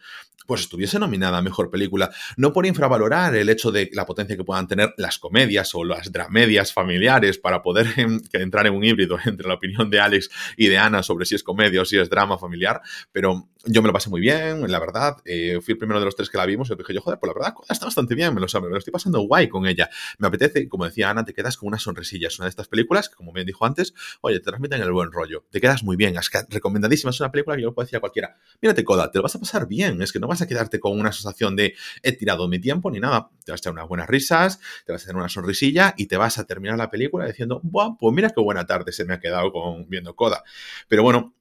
[0.45, 2.11] pues estuviese nominada a Mejor Película.
[2.35, 6.11] No por infravalorar el hecho de la potencia que puedan tener las comedias o las
[6.11, 7.87] dramedias familiares para poder
[8.33, 11.43] entrar en un híbrido entre la opinión de Alex y de Ana sobre si es
[11.43, 12.81] comedia o si es drama familiar,
[13.13, 15.17] pero yo me lo pasé muy bien, la verdad.
[15.25, 17.27] Eh, fui el primero de los tres que la vimos y dije yo, joder, pues
[17.27, 19.89] la verdad está bastante bien, me lo, me lo estoy pasando guay con ella.
[20.17, 22.27] Me apetece, como decía Ana, te quedas con una sonrisilla.
[22.27, 25.11] Es una de estas películas que, como me dijo antes, oye, te transmiten el buen
[25.11, 25.45] rollo.
[25.49, 27.09] Te quedas muy bien, es recomendadísima.
[27.09, 29.39] Es una película que yo puedo decir a cualquiera, mírate Coda, te lo vas a
[29.39, 30.01] pasar bien.
[30.01, 32.99] Es que no vas a quedarte con una sensación de he tirado mi tiempo ni
[32.99, 33.29] nada.
[33.43, 36.17] Te vas a echar unas buenas risas, te vas a hacer una sonrisilla y te
[36.17, 39.19] vas a terminar la película diciendo, Buah, pues mira qué buena tarde se me ha
[39.19, 40.43] quedado con viendo Coda.
[40.87, 41.35] Pero bueno,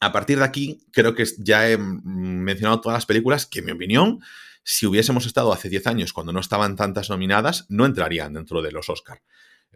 [0.00, 3.72] a partir de aquí, creo que ya he mencionado todas las películas que, en mi
[3.72, 4.20] opinión,
[4.62, 8.72] si hubiésemos estado hace 10 años cuando no estaban tantas nominadas, no entrarían dentro de
[8.72, 9.22] los Oscar.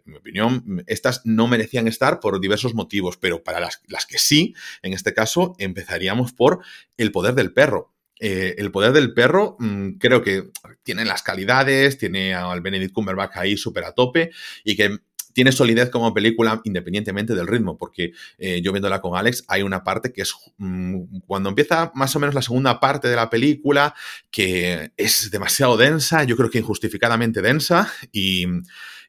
[0.05, 4.55] En mi opinión, estas no merecían estar por diversos motivos, pero para las, que sí,
[4.81, 6.61] en este caso, empezaríamos por
[6.97, 7.93] El poder del perro.
[8.21, 10.49] Eh, el poder del perro mm, creo que
[10.83, 14.31] tiene las calidades, tiene al Benedict Cumberbatch ahí súper a tope
[14.65, 14.97] y que
[15.33, 19.83] tiene solidez como película independientemente del ritmo, porque eh, yo viéndola con Alex hay una
[19.83, 23.93] parte que es mm, cuando empieza más o menos la segunda parte de la película
[24.31, 27.91] que es demasiado densa, yo creo que injustificadamente densa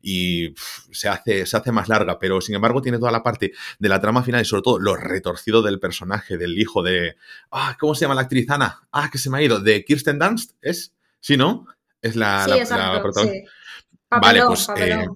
[0.03, 0.55] y
[0.93, 4.01] se hace, se hace más larga, pero sin embargo tiene toda la parte de la
[4.01, 7.17] trama final y sobre todo lo retorcido del personaje, del hijo de...
[7.51, 8.81] Ah, ¿Cómo se llama la actriz Ana?
[8.93, 9.61] Ah, que se me ha ido.
[9.61, 10.53] ¿De Kirsten Dunst?
[10.63, 10.95] ¿Es?
[11.21, 11.67] ¿Sí, no?
[12.01, 12.47] Es la,
[13.03, 13.51] protagonista.
[14.11, 14.69] vale, pues...
[14.77, 15.07] Eh,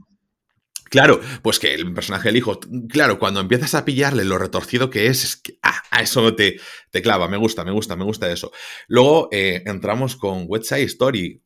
[0.94, 5.08] Claro, pues que el personaje del hijo, claro, cuando empiezas a pillarle lo retorcido que
[5.08, 6.60] es, es que ah, a eso te,
[6.92, 8.52] te clava, me gusta, me gusta, me gusta eso.
[8.86, 11.42] Luego eh, entramos con West Side Story,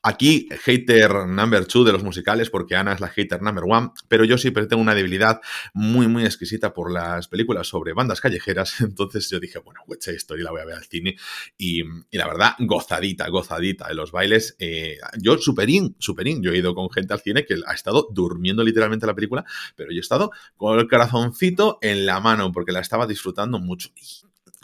[0.00, 4.24] Aquí, hater number two de los musicales, porque Ana es la hater number one, pero
[4.24, 5.40] yo sí tengo una debilidad
[5.74, 8.80] muy, muy exquisita por las películas sobre bandas callejeras.
[8.80, 11.16] Entonces yo dije, bueno, West Story la voy a ver al cine.
[11.56, 11.82] Y,
[12.12, 14.54] la verdad, gozadita, gozadita de los bailes.
[14.60, 16.42] Eh, yo, superín, superín.
[16.42, 19.90] Yo he ido con gente al cine que ha estado durmiendo literalmente la película, pero
[19.90, 23.90] yo he estado con el corazoncito en la mano porque la estaba disfrutando mucho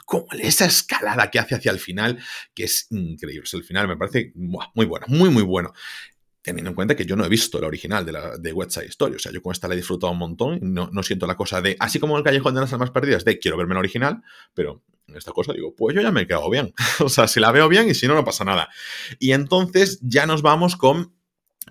[0.05, 2.19] como esa escalada que hace hacia el final,
[2.53, 3.47] que es increíble.
[3.51, 5.73] el final me parece muy bueno, muy, muy bueno.
[6.41, 8.85] Teniendo en cuenta que yo no he visto la original de, la, de West Side
[8.85, 9.15] Story.
[9.15, 10.59] O sea, yo con esta la he disfrutado un montón.
[10.61, 13.39] No, no siento la cosa de, así como el Callejón de las Almas Perdidas, de
[13.39, 14.21] quiero verme la original,
[14.53, 16.71] pero en esta cosa digo, pues yo ya me he quedado bien.
[16.99, 18.69] o sea, si la veo bien y si no, no pasa nada.
[19.17, 21.15] Y entonces ya nos vamos con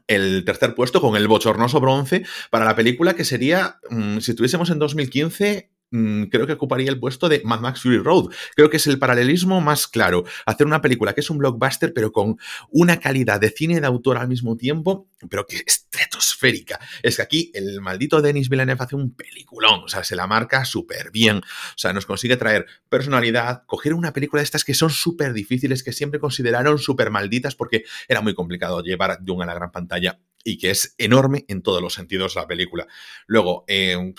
[0.06, 4.70] el tercer puesto con el bochornoso bronce para la película que sería, mm, si estuviésemos
[4.70, 8.24] en 2015, Mm, creo que ocuparía el puesto de Mad Max Fury Road.
[8.56, 10.24] Creo que es el paralelismo más claro.
[10.44, 12.36] Hacer una película que es un blockbuster, pero con
[12.70, 16.80] una calidad de cine de autor al mismo tiempo, pero que es estratosférica.
[17.04, 20.64] Es que aquí el maldito Denis Villeneuve hace un peliculón, o sea, se la marca
[20.64, 21.36] súper bien.
[21.36, 25.84] O sea, nos consigue traer personalidad, coger una película de estas que son súper difíciles,
[25.84, 29.70] que siempre consideraron súper malditas porque era muy complicado llevar de una a la gran
[29.70, 32.88] pantalla y que es enorme en todos los sentidos la película.
[33.28, 34.12] Luego, eh,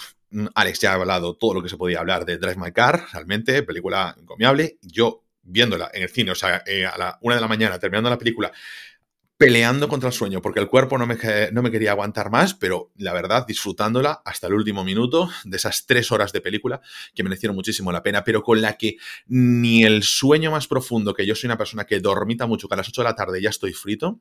[0.53, 3.63] Alex ya ha hablado todo lo que se podía hablar de Drive My Car, realmente,
[3.63, 4.77] película encomiable.
[4.81, 8.09] Yo viéndola en el cine, o sea, eh, a la una de la mañana, terminando
[8.09, 8.51] la película,
[9.37, 11.17] peleando contra el sueño, porque el cuerpo no me,
[11.51, 15.85] no me quería aguantar más, pero la verdad, disfrutándola hasta el último minuto de esas
[15.85, 16.81] tres horas de película
[17.13, 21.25] que merecieron muchísimo la pena, pero con la que ni el sueño más profundo, que
[21.25, 23.49] yo soy una persona que dormita mucho, que a las 8 de la tarde ya
[23.49, 24.19] estoy frito,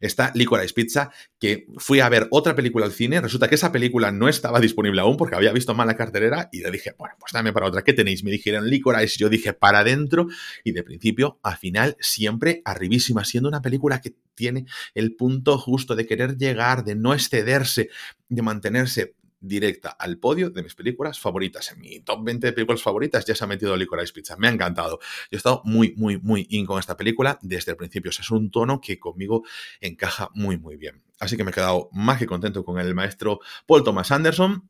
[0.00, 3.20] está Licorice Pizza, que fui a ver otra película al cine.
[3.20, 6.60] Resulta que esa película no estaba disponible aún porque había visto mal la carterera y
[6.60, 7.82] le dije, bueno, pues dame para otra.
[7.82, 8.24] ¿Qué tenéis?
[8.24, 9.18] Me dijeron Licorice.
[9.18, 10.26] Yo dije, para adentro.
[10.64, 15.96] Y de principio a final, siempre arribísima, siendo una película que tiene el punto justo
[15.96, 17.90] de querer llegar, de no excederse,
[18.28, 19.14] de mantenerse
[19.46, 21.72] directa al podio de mis películas favoritas.
[21.72, 24.36] En mi top 20 de películas favoritas ya se ha metido Licorice Pizza.
[24.36, 24.98] Me ha encantado.
[25.00, 28.10] Yo he estado muy, muy, muy in con esta película desde el principio.
[28.10, 29.44] O sea, es un tono que conmigo
[29.80, 31.02] encaja muy, muy bien.
[31.18, 34.68] Así que me he quedado más que contento con el maestro Paul Thomas Anderson.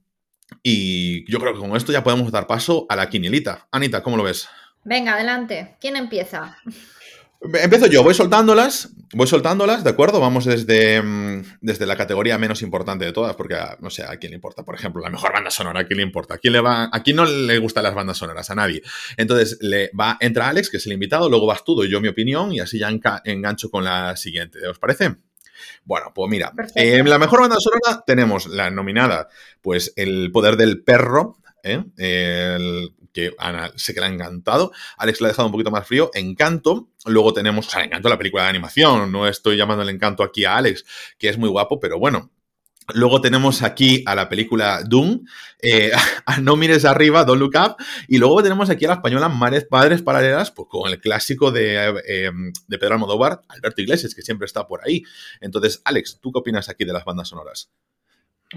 [0.63, 3.69] Y yo creo que con esto ya podemos dar paso a la quinielita.
[3.73, 4.49] Anita, ¿cómo lo ves?
[4.85, 5.77] Venga, adelante.
[5.81, 6.57] ¿Quién empieza?
[7.41, 10.21] Empiezo yo, voy soltándolas, voy soltándolas, ¿de acuerdo?
[10.21, 14.31] Vamos desde, mm, desde la categoría menos importante de todas, porque no sé a quién
[14.31, 16.35] le importa, por ejemplo, la mejor banda sonora, ¿a quién le importa?
[16.35, 18.51] ¿A quién, le va, a quién no le gustan las bandas sonoras?
[18.51, 18.83] A nadie.
[19.17, 22.09] Entonces, le va, entra Alex, que es el invitado, luego vas tú, doy yo mi
[22.09, 24.67] opinión y así ya engancho con la siguiente.
[24.67, 25.17] ¿Os parece?
[25.85, 29.29] Bueno, pues mira, en la mejor banda sonora tenemos la nominada,
[29.63, 31.85] pues El Poder del Perro, ¿eh?
[31.97, 34.73] el, que Ana sé que le ha encantado.
[34.99, 36.11] Alex le ha dejado un poquito más frío.
[36.13, 36.91] Encanto.
[37.07, 39.11] Luego tenemos, o sea, Encanto la película de animación.
[39.11, 40.85] No estoy llamando el encanto aquí a Alex,
[41.19, 42.31] que es muy guapo, pero bueno,
[42.95, 45.25] Luego tenemos aquí a la película Doom,
[45.61, 45.91] eh,
[46.41, 50.03] No mires arriba, Don't Look Up, y luego tenemos aquí a la española Mares Padres
[50.03, 52.31] Paralelas, pues con el clásico de, eh,
[52.69, 55.03] de Pedro Almodóvar, Alberto Iglesias, que siempre está por ahí.
[55.41, 57.73] Entonces, Alex, ¿tú qué opinas aquí de las bandas sonoras?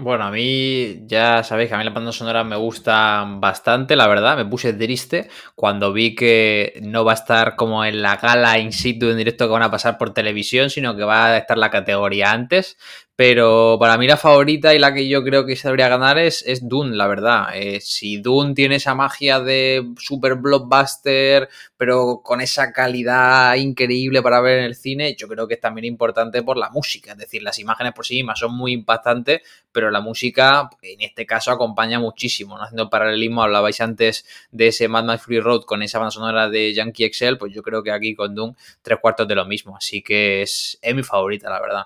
[0.02, 4.06] Bueno, a mí ya sabéis que a mí las bandas sonoras me gustan bastante, la
[4.08, 4.34] verdad.
[4.34, 8.72] Me puse triste cuando vi que no va a estar como en la gala in
[8.72, 11.70] situ en directo que van a pasar por televisión, sino que va a estar la
[11.70, 12.78] categoría antes.
[13.20, 16.42] Pero para mí la favorita y la que yo creo que se debería ganar es,
[16.46, 17.48] es Dune, la verdad.
[17.52, 24.40] Eh, si Dune tiene esa magia de super blockbuster, pero con esa calidad increíble para
[24.40, 27.12] ver en el cine, yo creo que es también importante por la música.
[27.12, 31.26] Es decir, las imágenes por sí mismas son muy impactantes, pero la música en este
[31.26, 32.56] caso acompaña muchísimo.
[32.56, 32.64] ¿no?
[32.64, 36.72] Haciendo paralelismo, hablabais antes de ese Mad Max Free Road con esa banda sonora de
[36.72, 39.76] Yankee Excel, pues yo creo que aquí con Dune tres cuartos de lo mismo.
[39.76, 41.84] Así que es, es mi favorita, la verdad.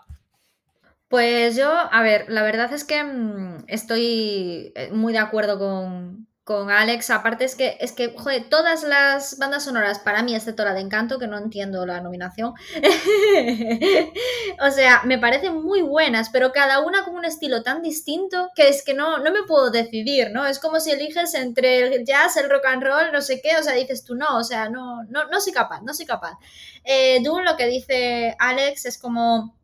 [1.14, 6.26] Pues yo, a ver, la verdad es que mm, estoy eh, muy de acuerdo con,
[6.42, 7.10] con Alex.
[7.10, 10.80] Aparte es que, es que, joder, todas las bandas sonoras, para mí, excepto la de
[10.80, 12.54] Encanto, que no entiendo la nominación,
[14.60, 18.68] o sea, me parecen muy buenas, pero cada una con un estilo tan distinto que
[18.68, 20.44] es que no, no me puedo decidir, ¿no?
[20.44, 23.62] Es como si eliges entre el jazz, el rock and roll, no sé qué, o
[23.62, 26.36] sea, dices tú, no, o sea, no, no, no soy capaz, no soy capaz.
[26.82, 29.54] Eh, Dune, lo que dice Alex es como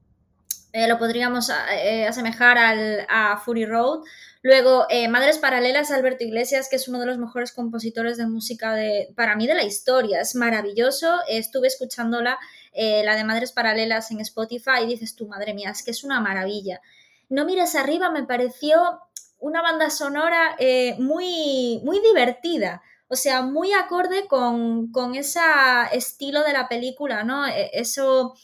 [0.73, 4.03] eh, lo podríamos eh, asemejar al, a Fury Road.
[4.43, 8.75] Luego, eh, Madres Paralelas, Alberto Iglesias, que es uno de los mejores compositores de música
[8.75, 10.21] de, para mí de la historia.
[10.21, 11.19] Es maravilloso.
[11.29, 12.39] estuve escuchándola,
[12.73, 16.21] la de Madres Paralelas en Spotify, y dices tú, madre mía, es que es una
[16.21, 16.81] maravilla.
[17.29, 19.01] No mires arriba, me pareció
[19.41, 20.57] una banda sonora
[20.99, 22.81] muy, muy divertida.
[23.09, 25.41] O sea, muy acorde con, con ese
[25.93, 27.45] estilo de la película, ¿no?
[27.45, 28.37] E, eso,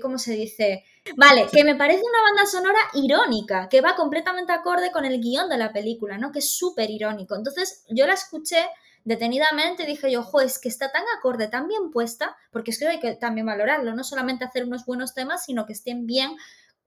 [0.00, 0.84] ¿cómo se dice?
[1.16, 5.48] Vale, que me parece una banda sonora irónica, que va completamente acorde con el guion
[5.48, 6.30] de la película, ¿no?
[6.30, 7.34] Que es súper irónico.
[7.36, 8.66] Entonces yo la escuché
[9.04, 12.78] detenidamente y dije yo, ojo, es que está tan acorde, tan bien puesta, porque es
[12.78, 16.36] que hay que también valorarlo, no solamente hacer unos buenos temas, sino que estén bien,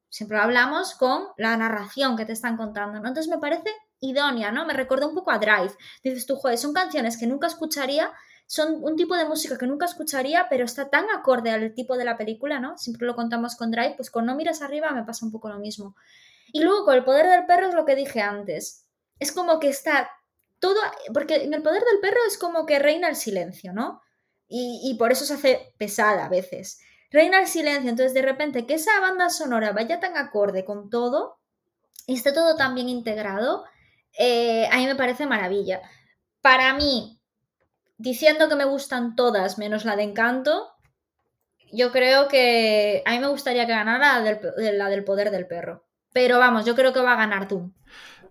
[0.09, 3.07] siempre hablamos con la narración que te están contando, ¿no?
[3.07, 4.65] Entonces me parece idónea, ¿no?
[4.65, 5.73] Me recuerda un poco a Drive.
[6.03, 8.11] Dices tú, joder, son canciones que nunca escucharía
[8.45, 12.05] son un tipo de música que nunca escucharía, pero está tan acorde al tipo de
[12.05, 12.77] la película, ¿no?
[12.77, 15.59] Siempre lo contamos con Drive, pues con No miras arriba me pasa un poco lo
[15.59, 15.95] mismo.
[16.51, 18.85] Y luego con el poder del perro es lo que dije antes.
[19.19, 20.09] Es como que está
[20.59, 20.79] todo,
[21.13, 24.01] porque en el poder del perro es como que reina el silencio, ¿no?
[24.47, 26.79] Y, y por eso se hace pesada a veces.
[27.11, 31.39] Reina el silencio, entonces de repente que esa banda sonora vaya tan acorde con todo
[32.07, 33.63] y esté todo tan bien integrado,
[34.17, 35.81] eh, a mí me parece maravilla.
[36.41, 37.21] Para mí,
[37.97, 40.73] diciendo que me gustan todas menos la de Encanto,
[41.73, 45.85] yo creo que a mí me gustaría que ganara la del, poder del perro.
[46.13, 47.73] Pero vamos, yo creo que va a ganar Doom.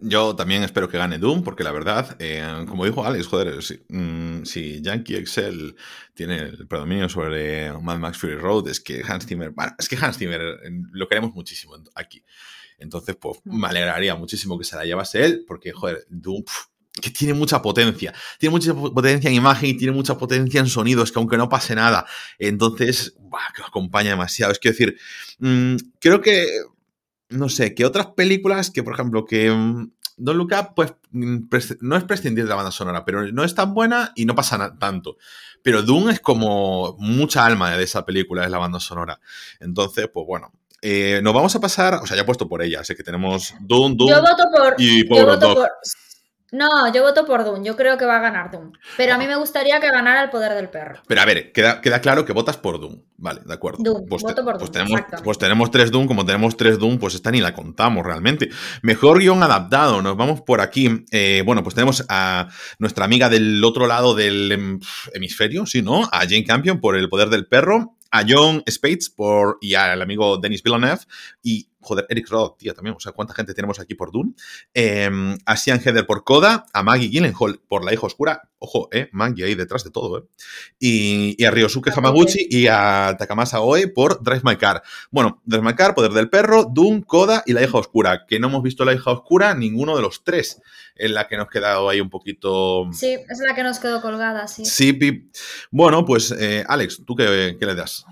[0.05, 4.44] Yo también espero que gane Doom, porque la verdad, eh, como dijo Alex, joder, mm,
[4.44, 5.77] si, Yankee Excel
[6.14, 10.18] tiene el predominio sobre Mad Max Fury Road, es que Hans Zimmer, es que Hans
[10.18, 12.25] Zimmer eh, lo queremos muchísimo aquí.
[12.79, 13.61] Entonces, pues mm.
[13.61, 16.44] me alegraría muchísimo que se la llevase él, porque, joder, Doom,
[17.00, 18.12] que tiene mucha potencia.
[18.38, 21.74] Tiene mucha potencia en imagen y tiene mucha potencia en sonidos, que aunque no pase
[21.74, 22.07] nada,
[22.38, 23.14] entonces,
[23.57, 24.52] que acompaña demasiado.
[24.52, 24.98] Es que decir,
[25.38, 26.46] mm, creo que,
[27.31, 31.48] no sé, que otras películas que, por ejemplo, que mm, Don Up, pues mm,
[31.81, 34.76] no es prescindir de la banda sonora, pero no es tan buena y no pasa
[34.78, 35.16] tanto.
[35.62, 39.18] Pero Doom es como mucha alma de esa película, es la banda sonora.
[39.61, 40.52] Entonces, pues bueno,
[40.83, 43.55] eh, nos vamos a pasar, o sea, ya he puesto por ella, sé que tenemos
[43.61, 45.70] Doom, Doom yo voto por, y yo voto por,
[46.52, 47.64] no, yo voto por Doom.
[47.64, 48.72] Yo creo que va a ganar Doom.
[48.98, 51.00] Pero a mí me gustaría que ganara el poder del perro.
[51.06, 53.00] Pero a ver, queda, queda claro que votas por Doom.
[53.16, 53.78] Vale, de acuerdo.
[53.82, 54.86] Doom, pues, voto por pues Doom.
[54.86, 56.06] Tenemos, pues tenemos tres Doom.
[56.06, 58.50] Como tenemos tres Doom, pues esta ni la contamos realmente.
[58.82, 60.02] Mejor guion adaptado.
[60.02, 61.06] Nos vamos por aquí.
[61.10, 64.78] Eh, bueno, pues tenemos a nuestra amiga del otro lado del
[65.14, 66.04] hemisferio, sí, ¿no?
[66.12, 70.36] A Jane Campion por el poder del perro a John Spates por, y al amigo
[70.36, 71.00] Denis Villeneuve
[71.42, 74.35] y joder, Eric Roth, tío, también, o sea, cuánta gente tenemos aquí por Dune,
[74.73, 79.09] em, a Sian Heather por Coda, a Maggie Gyllenhaal por La Hija Oscura, ojo, eh,
[79.12, 80.25] Maggie ahí detrás de todo, eh,
[80.79, 84.83] y, a Ryosuke Hamaguchi y a Takamasa Oe por Drive My Car.
[85.11, 88.47] Bueno, Drive My Car, Poder del Perro, Dune, Coda y La Hija Oscura, que no
[88.47, 90.62] hemos visto La Hija Oscura, ninguno de los tres,
[90.95, 92.88] en la que nos quedado ahí un poquito...
[92.93, 94.64] Sí, es la que nos quedó colgada, sí.
[94.64, 95.30] Sí,
[95.70, 98.05] bueno, pues eh, Alex, ¿tú qué, qué le das?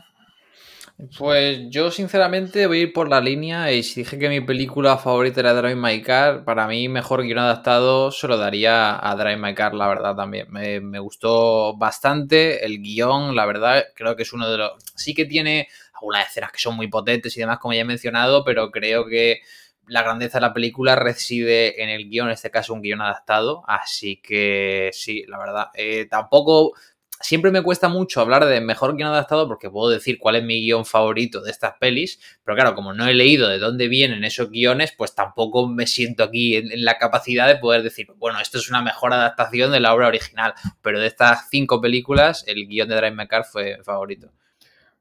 [1.18, 4.98] Pues yo sinceramente voy a ir por la línea y si dije que mi película
[4.98, 9.38] favorita era Drive My Car, para mí mejor guion adaptado se lo daría a Drive
[9.38, 10.48] My Car, la verdad también.
[10.50, 14.72] Me, gustó bastante el guion, la verdad creo que es uno de los...
[14.94, 18.44] Sí que tiene algunas escenas que son muy potentes y demás como ya he mencionado,
[18.44, 19.40] pero creo que
[19.86, 23.64] la grandeza de la película reside en el guion, en este caso un guion adaptado,
[23.66, 26.72] así que sí, la verdad, eh, tampoco
[27.20, 30.60] siempre me cuesta mucho hablar de mejor guion adaptado porque puedo decir cuál es mi
[30.60, 34.50] guion favorito de estas pelis, pero claro, como no he leído de dónde vienen esos
[34.50, 38.70] guiones, pues tampoco me siento aquí en, la capacidad de poder decir, bueno, esto es
[38.70, 42.96] una mejor adaptación de la obra original, pero de estas cinco películas, el guion de
[42.96, 44.32] Drive My Car fue favorito.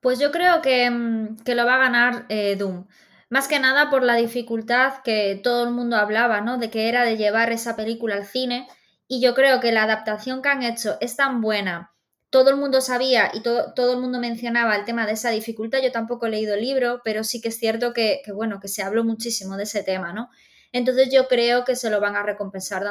[0.01, 2.86] Pues yo creo que, mm, lo va a ganar eh, Doom.
[3.30, 6.57] Más que nada por la dificultad que todo el mundo hablaba, ¿no?
[6.57, 8.67] De que era de llevar esa película al cine.
[9.07, 11.91] Y yo creo que la adaptación que han hecho es tan buena
[12.30, 15.80] todo el mundo sabía y todo, todo, el mundo mencionaba el tema de esa dificultad.
[15.82, 18.84] Yo tampoco he leído el libro, pero sí que es cierto que, bueno, que se
[18.84, 20.30] habló muchísimo de ese tema, ¿no?
[20.71, 22.84] Entonces yo creo que se lo van a recompensar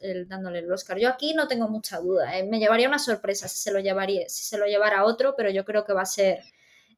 [0.00, 0.98] el, dándole el Oscar.
[0.98, 2.38] Yo aquí no tengo mucha duda.
[2.38, 2.44] ¿eh?
[2.44, 5.64] Me llevaría una sorpresa si se lo llevaría, si se lo llevara otro, pero yo
[5.64, 6.40] creo que va a ser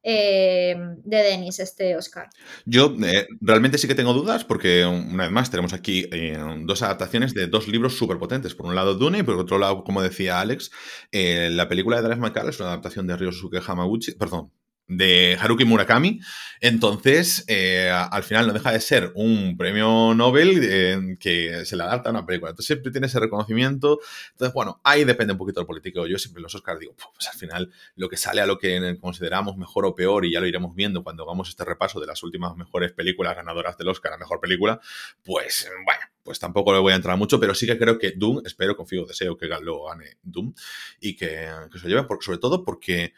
[0.03, 2.29] eh, de Denis este Oscar.
[2.65, 6.83] Yo eh, realmente sí que tengo dudas porque, una vez más, tenemos aquí eh, dos
[6.83, 8.55] adaptaciones de dos libros súper potentes.
[8.55, 10.71] Por un lado, Dune y por otro lado, como decía Alex,
[11.13, 14.51] la película de Drive McCall es una adaptación de Ryosuke Hamaguchi, perdón,
[14.89, 16.21] de Haruki Murakami.
[16.61, 21.83] Entonces, eh, al final no deja de ser un premio Nobel eh, que se le
[21.83, 22.51] adapta a una película.
[22.51, 24.01] Entonces siempre tiene ese reconocimiento.
[24.33, 26.07] Entonces, bueno, ahí depende un poquito del político.
[26.07, 29.57] Yo siempre los Oscars digo, pues al final lo que sale a lo que consideramos
[29.57, 32.57] mejor o peor, y ya lo iremos viendo cuando hagamos este repaso de las últimas
[32.57, 34.81] mejores películas ganadoras del Oscar a mejor película,
[35.25, 38.43] pues bueno, pues tampoco le voy a entrar mucho, pero sí que creo que Doom,
[38.45, 40.55] espero, confío, deseo que lo gane Doom
[41.01, 43.13] y que, que se lo lleve, sobre todo porque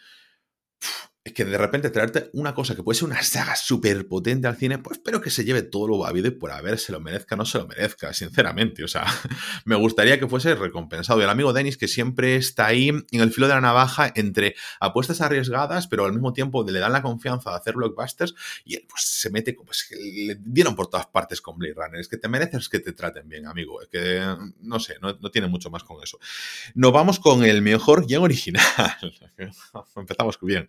[1.29, 4.57] es que de repente traerte una cosa que puede ser una saga súper potente al
[4.57, 7.35] cine, pues espero que se lleve todo lo habido y por haber se lo merezca
[7.35, 8.83] o no se lo merezca, sinceramente.
[8.83, 9.05] O sea,
[9.64, 11.20] me gustaría que fuese recompensado.
[11.20, 14.55] Y el amigo Denis, que siempre está ahí en el filo de la navaja entre
[14.81, 18.87] apuestas arriesgadas, pero al mismo tiempo le dan la confianza de hacer blockbusters y él
[18.89, 22.01] pues se mete, pues le dieron por todas partes con Blade Runner.
[22.01, 23.83] Es que te mereces que te traten bien, amigo.
[23.83, 26.18] Es que, no sé, no, tiene mucho más con eso.
[26.74, 28.64] Nos vamos con el mejor guion original.
[29.97, 30.66] Empezamos bien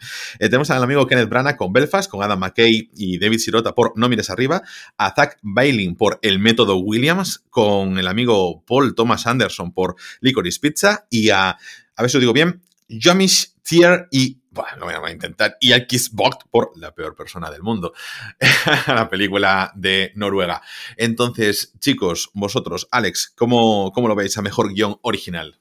[0.50, 4.10] tenemos al amigo Kenneth Branagh con Belfast, con Adam McKay y David Sirota por No
[4.10, 4.62] mires arriba,
[4.98, 10.60] a Zach Bailing por El método Williams, con el amigo Paul Thomas Anderson por Licorice
[10.60, 15.10] Pizza y a, a ver si lo digo bien, Jomish Thier y bueno, lo voy
[15.10, 15.58] a intentar.
[15.60, 16.12] Y a Kiss
[16.50, 17.94] por La peor persona del mundo.
[18.88, 20.62] la película de Noruega.
[20.98, 25.60] Entonces, chicos, vosotros, Alex, ¿cómo, cómo lo veis a mejor guion original?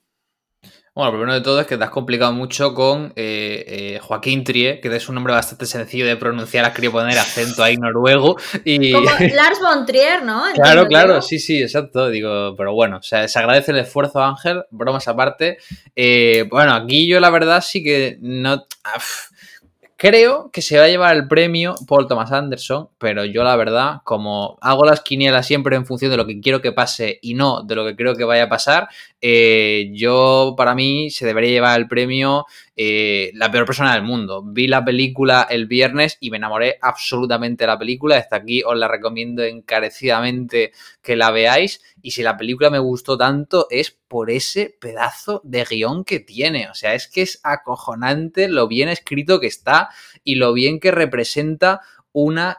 [0.98, 4.42] Bueno, lo primero de todo es que te has complicado mucho con eh, eh, Joaquín
[4.42, 8.36] Trie, que es un nombre bastante sencillo de pronunciar, has querido poner acento ahí noruego.
[8.64, 8.90] Y...
[8.92, 10.42] Como Lars von Trier, ¿no?
[10.56, 12.08] claro, claro, sí, sí, exacto.
[12.08, 15.58] Digo, pero bueno, o sea, se agradece el esfuerzo, Ángel, bromas aparte.
[15.94, 18.66] Eh, bueno, aquí yo la verdad sí que no.
[20.00, 23.96] Creo que se va a llevar el premio Paul Thomas Anderson, pero yo la verdad,
[24.04, 27.64] como hago las quinielas siempre en función de lo que quiero que pase y no
[27.64, 28.88] de lo que creo que vaya a pasar,
[29.20, 32.46] eh, yo para mí se debería llevar el premio
[32.76, 34.44] eh, La peor persona del mundo.
[34.46, 38.18] Vi la película el viernes y me enamoré absolutamente de la película.
[38.18, 40.70] Hasta aquí os la recomiendo encarecidamente
[41.02, 41.82] que la veáis.
[42.02, 46.68] Y si la película me gustó tanto es por ese pedazo de guion que tiene.
[46.70, 49.90] O sea, es que es acojonante lo bien escrito que está
[50.24, 51.80] y lo bien que representa
[52.22, 52.58] una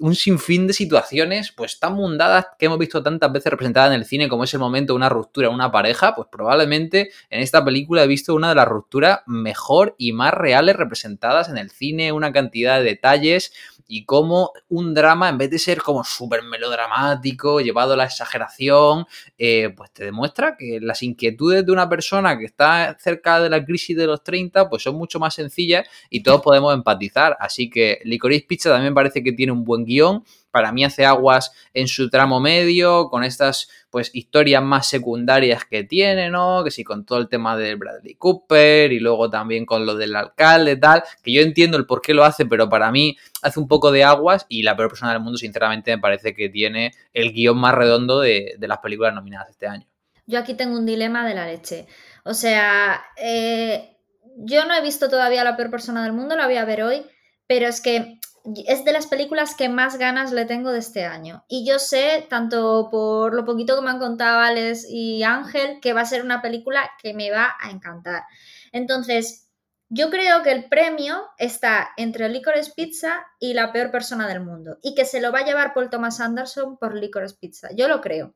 [0.00, 4.04] un sinfín de situaciones pues tan mundadas que hemos visto tantas veces representadas en el
[4.04, 8.02] cine como es el momento de una ruptura una pareja, pues probablemente en esta película
[8.02, 12.32] he visto una de las rupturas mejor y más reales representadas en el cine, una
[12.32, 13.52] cantidad de detalles
[13.88, 19.06] y cómo un drama, en vez de ser como súper melodramático, llevado a la exageración,
[19.38, 23.64] eh, pues te demuestra que las inquietudes de una persona que está cerca de la
[23.64, 27.36] crisis de los 30, pues son mucho más sencillas y todos podemos empatizar.
[27.38, 30.24] Así que Licorice Pizza también parece que tiene un buen guion
[30.56, 35.84] para mí hace aguas en su tramo medio, con estas pues historias más secundarias que
[35.84, 36.64] tiene, ¿no?
[36.64, 40.16] Que sí, con todo el tema de Bradley Cooper y luego también con lo del
[40.16, 43.68] alcalde, tal, que yo entiendo el por qué lo hace, pero para mí hace un
[43.68, 47.34] poco de aguas y la peor persona del mundo, sinceramente, me parece que tiene el
[47.34, 49.86] guion más redondo de, las películas nominadas este año.
[50.24, 51.86] Yo aquí tengo un dilema de la leche.
[52.24, 53.94] O sea, eh,
[54.38, 57.02] yo no he visto todavía la peor persona del mundo, la voy a ver hoy,
[57.46, 58.18] pero es que
[58.66, 61.44] es de las películas que más ganas le tengo de este año.
[61.48, 65.92] Y yo sé, tanto por lo poquito que me han contado Alex y Ángel, que
[65.92, 68.24] va a ser una película que me va a encantar.
[68.72, 69.48] Entonces,
[69.88, 74.78] yo creo que el premio está entre Licorice Pizza y la peor persona del mundo.
[74.82, 77.68] Y que se lo va a llevar Paul Thomas Anderson por Licorice Pizza.
[77.74, 78.34] Yo lo creo.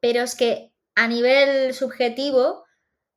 [0.00, 2.64] Pero es que a nivel subjetivo,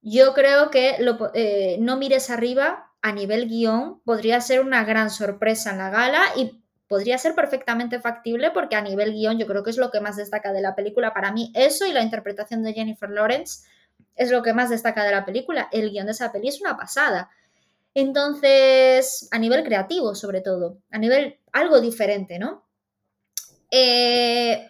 [0.01, 0.97] yo creo que
[1.33, 6.21] eh, no mires arriba a nivel guion podría ser una gran sorpresa en la gala
[6.35, 10.01] y podría ser perfectamente factible porque a nivel guion yo creo que es lo que
[10.01, 11.13] más destaca de la película.
[11.13, 13.67] Para mí eso y la interpretación de Jennifer Lawrence
[14.15, 15.69] es lo que más destaca de la película.
[15.71, 17.29] El guion de esa peli es una pasada.
[17.93, 22.65] Entonces, a nivel creativo sobre todo, a nivel algo diferente, ¿no?
[23.71, 24.67] Eh,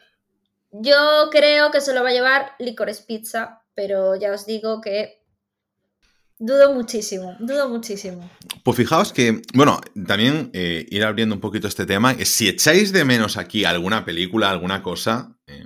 [0.72, 5.19] yo creo que se lo va a llevar Licorice Pizza, pero ya os digo que
[6.40, 8.30] dudo muchísimo, dudo muchísimo.
[8.64, 13.06] Pues fijaos que, bueno, también eh, ir abriendo un poquito este tema, si echáis de
[13.06, 15.66] menos aquí alguna película, alguna cosa, eh,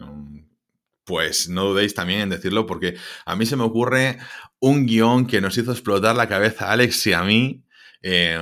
[1.05, 2.95] pues no dudéis también en decirlo, porque
[3.25, 4.17] a mí se me ocurre
[4.59, 7.63] un guion que nos hizo explotar la cabeza a Alex y a mí
[8.01, 8.37] eh,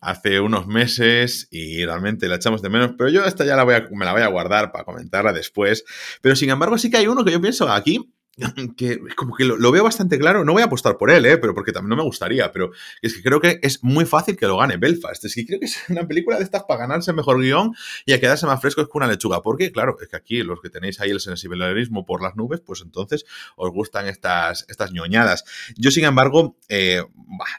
[0.00, 3.74] hace unos meses y realmente la echamos de menos, pero yo esta ya la voy
[3.74, 5.84] a, me la voy a guardar para comentarla después.
[6.20, 8.12] Pero sin embargo sí que hay uno que yo pienso aquí
[8.76, 10.44] que como que lo, veo bastante claro.
[10.44, 11.38] No voy a apostar por él, ¿eh?
[11.38, 12.50] pero porque también no me gustaría.
[12.52, 12.72] Pero
[13.02, 15.24] es que creo que es muy fácil que lo gane Belfast.
[15.24, 17.74] Es que creo que es una película de estas para ganarse mejor guion
[18.06, 19.42] y a quedarse más fresco es que una lechuga.
[19.42, 22.82] Porque, claro, es que aquí los que tenéis ahí el sensibilismo por las nubes, pues
[22.82, 23.24] entonces
[23.56, 25.44] os gustan estas, estas ñoñadas.
[25.76, 27.02] Yo, sin embargo, eh,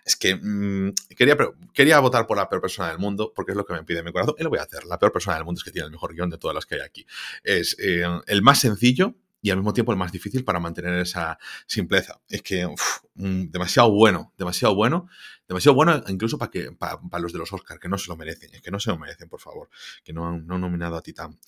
[0.05, 1.37] es que mm, quería,
[1.73, 4.11] quería votar por la peor persona del mundo porque es lo que me pide mi
[4.11, 4.85] corazón y lo voy a hacer.
[4.85, 6.75] La peor persona del mundo es que tiene el mejor guion de todas las que
[6.75, 7.05] hay aquí.
[7.43, 11.37] Es eh, el más sencillo y al mismo tiempo el más difícil para mantener esa
[11.65, 12.21] simpleza.
[12.27, 12.67] Es que
[13.15, 15.07] mm, demasiado bueno, demasiado bueno,
[15.47, 18.53] demasiado bueno incluso para que para, los de los Oscars, que no se lo merecen,
[18.53, 19.69] es que no se lo merecen, por favor,
[20.03, 21.39] que no han, nominado a Titán.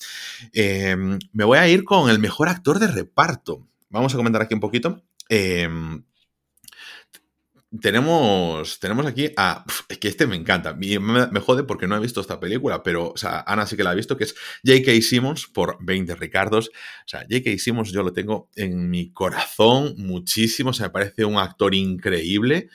[0.52, 3.68] Em, me voy a ir con el mejor actor de reparto.
[3.90, 5.02] Vamos a comentar aquí un poquito.
[5.28, 5.68] Eh,
[7.80, 9.64] tenemos, tenemos aquí a.
[9.88, 10.74] Es que este me encanta.
[10.74, 13.14] Me, jode porque no he visto esta película, pero,
[13.46, 14.92] Ana sí que la ha visto, que es J.K.
[15.02, 16.68] Simmons por 20 Ricardos.
[16.68, 17.58] O sea, J.K.
[17.58, 20.70] Simmons yo lo tengo en mi corazón muchísimo.
[20.70, 22.68] O sea, me parece un actor increíble.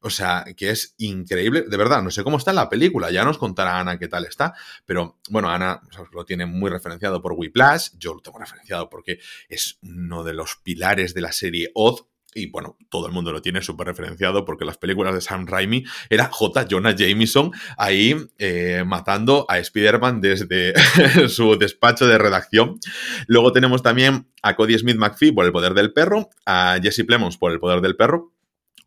[0.00, 1.62] O sea, que es increíble.
[1.62, 3.10] De verdad, no sé cómo está la película.
[3.10, 4.52] Ya nos contará Ana qué tal está.
[4.84, 5.80] Pero bueno, Ana
[6.12, 7.92] lo tiene muy referenciado por Whiplash.
[7.96, 12.50] Yo lo tengo referenciado porque es uno de los pilares de la serie Oz y
[12.50, 16.28] bueno, todo el mundo lo tiene súper referenciado porque las películas de Sam Raimi era
[16.30, 16.66] J.
[16.68, 20.74] Jonah Jameson ahí eh, matando a Spider-Man desde
[21.28, 22.78] su despacho de redacción.
[23.26, 27.38] Luego tenemos también a Cody Smith McPhee por el poder del perro, a Jesse Plemons
[27.38, 28.32] por el poder del perro,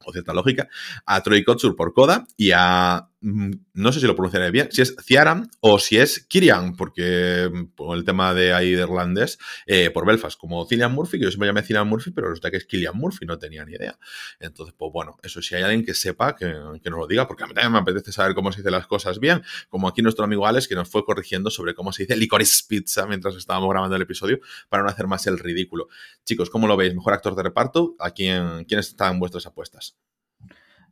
[0.05, 0.67] o cierta lógica,
[1.05, 4.95] a Troy Kotsur por Coda y a no sé si lo pronunciaré bien, si es
[5.03, 9.89] Ciaran o si es Kirian, porque mm, por el tema de ahí de irlandés, eh,
[9.89, 12.95] por Belfast, como Cillian Murphy, yo siempre llamé Cillian Murphy, pero resulta que es Killian
[12.95, 13.97] Murphy, no tenía ni idea.
[14.39, 16.45] Entonces, pues bueno, eso si hay alguien que sepa, que,
[16.81, 18.85] que nos lo diga, porque a mí también me apetece saber cómo se dicen las
[18.85, 22.15] cosas bien, como aquí nuestro amigo Alex, que nos fue corrigiendo sobre cómo se dice
[22.15, 24.39] licorice pizza mientras estábamos grabando el episodio,
[24.69, 25.87] para no hacer más el ridículo.
[26.23, 26.93] Chicos, ¿cómo lo veis?
[26.93, 27.95] ¿Mejor actor de reparto?
[27.99, 29.97] ¿A quién, quiénes están vuestras apuestas?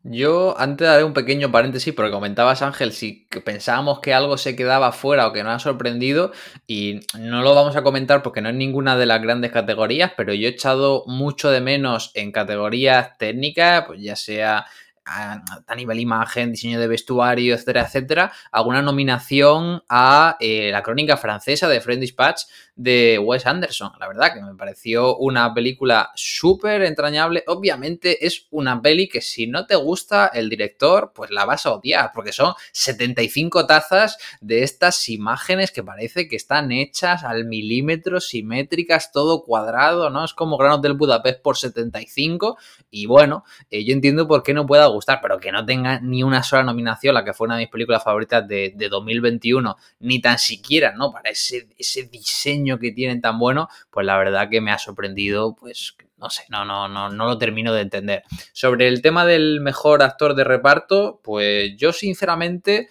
[0.08, 4.92] Yo antes daré un pequeño paréntesis porque comentabas Ángel si pensábamos que algo se quedaba
[4.92, 6.32] fuera o que nos ha sorprendido
[6.68, 10.32] y no lo vamos a comentar porque no es ninguna de las grandes categorías, pero
[10.36, 14.68] yo he echado mucho de menos en categorías técnicas, pues ya sea
[15.06, 21.68] a, nivel imagen, diseño de vestuario, etcétera, etcétera, alguna nominación a eh, la crónica francesa
[21.68, 22.44] de Friend Dispatch
[22.76, 23.92] de Wes Anderson.
[24.00, 27.44] La verdad que me pareció una película súper entrañable.
[27.48, 31.74] Obviamente es una peli que si no te gusta el director, pues la vas a
[31.74, 38.20] odiar, porque son 75 tazas de estas imágenes que parece que están hechas al milímetro,
[38.20, 40.26] simétricas, todo cuadrado, ¿no?
[40.26, 42.58] Es como Gran del Budapest por 75.
[42.90, 46.24] Y bueno, eh, yo entiendo por qué no pueda gustar, pero que no tenga ni
[46.24, 50.40] una sola nominación, la que fue una de mis películas favoritas de, 2021, ni tan
[50.40, 51.12] siquiera, ¿no?
[51.12, 55.56] Para ese, ese diseño que tienen tan bueno, pues la verdad que me ha sorprendido,
[55.56, 58.24] pues no sé, no, no, no, no lo termino de entender.
[58.54, 62.88] Sobre el tema del mejor actor de reparto, pues yo sinceramente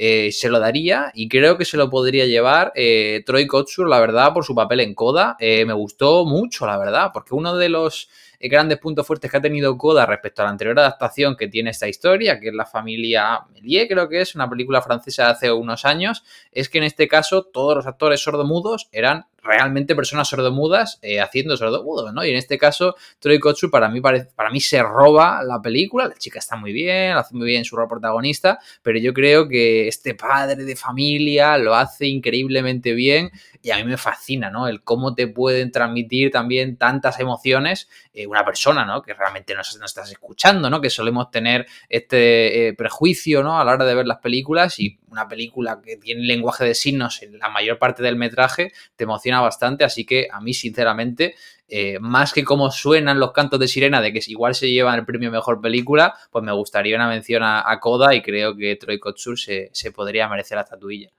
[0.00, 3.98] eh, se lo daría y creo que se lo podría llevar eh, Troy Kotsur, la
[3.98, 5.36] verdad, por su papel en Coda.
[5.40, 8.08] Eh, me gustó mucho, la verdad, porque uno de los
[8.40, 11.88] grandes puntos fuertes que ha tenido Coda respecto a la anterior adaptación que tiene esta
[11.88, 15.84] historia, que es la familia Melie, creo que es una película francesa de hace unos
[15.84, 21.20] años, es que en este caso todos los actores sordomudos eran realmente personas sordomudas eh,
[21.20, 22.24] haciendo sordomudos, ¿no?
[22.24, 26.14] Y en este caso, Troy Kotsu para mí, para mí se roba la película, la
[26.14, 30.14] chica está muy bien, hace muy bien su rol protagonista, pero yo creo que este
[30.14, 33.30] padre de familia lo hace increíblemente bien
[33.62, 34.68] y a mí me fascina, ¿no?
[34.68, 39.02] El cómo te pueden transmitir también tantas emociones eh, una persona, ¿no?
[39.02, 40.80] Que realmente no estás escuchando, ¿no?
[40.80, 43.58] Que solemos tener este eh, prejuicio, ¿no?
[43.58, 47.22] A la hora de ver las películas y una película que tiene lenguaje de signos
[47.22, 51.34] en la mayor parte del metraje te emociona bastante, así que a mí sinceramente,
[51.68, 55.04] eh, más que cómo suenan los cantos de sirena de que igual se llevan el
[55.04, 59.38] premio mejor película, pues me gustaría una mención a, Coda y creo que Troy Kotsur
[59.38, 61.10] se, se podría merecer la estatuilla.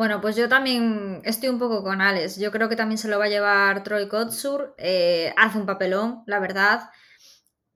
[0.00, 2.38] Bueno, pues yo también estoy un poco con Alex.
[2.38, 4.74] Yo creo que también se lo va a llevar Troy Kotsur.
[4.78, 6.88] Eh, hace un papelón, la verdad.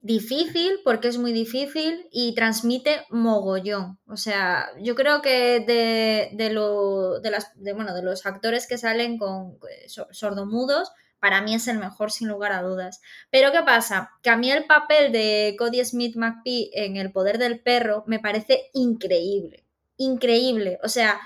[0.04, 3.98] Difícil, porque es muy difícil y transmite mogollón.
[4.06, 8.66] O sea, yo creo que de, de, lo, de, las, de, bueno, de los actores
[8.66, 13.00] que salen con eh, sordomudos, para mí es el mejor sin lugar a dudas.
[13.30, 14.10] Pero ¿qué pasa?
[14.22, 18.18] Que a mí el papel de Cody Smith McPhee en El poder del perro me
[18.18, 19.64] parece increíble.
[19.96, 20.78] Increíble.
[20.82, 21.18] O sea,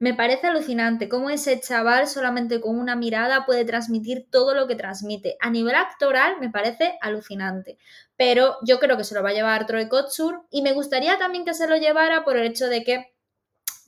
[0.00, 4.74] me parece alucinante cómo ese chaval solamente con una mirada puede transmitir todo lo que
[4.74, 5.36] transmite.
[5.40, 7.76] A nivel actoral me parece alucinante.
[8.20, 11.46] Pero yo creo que se lo va a llevar Troy Kotsur y me gustaría también
[11.46, 13.14] que se lo llevara por el hecho de que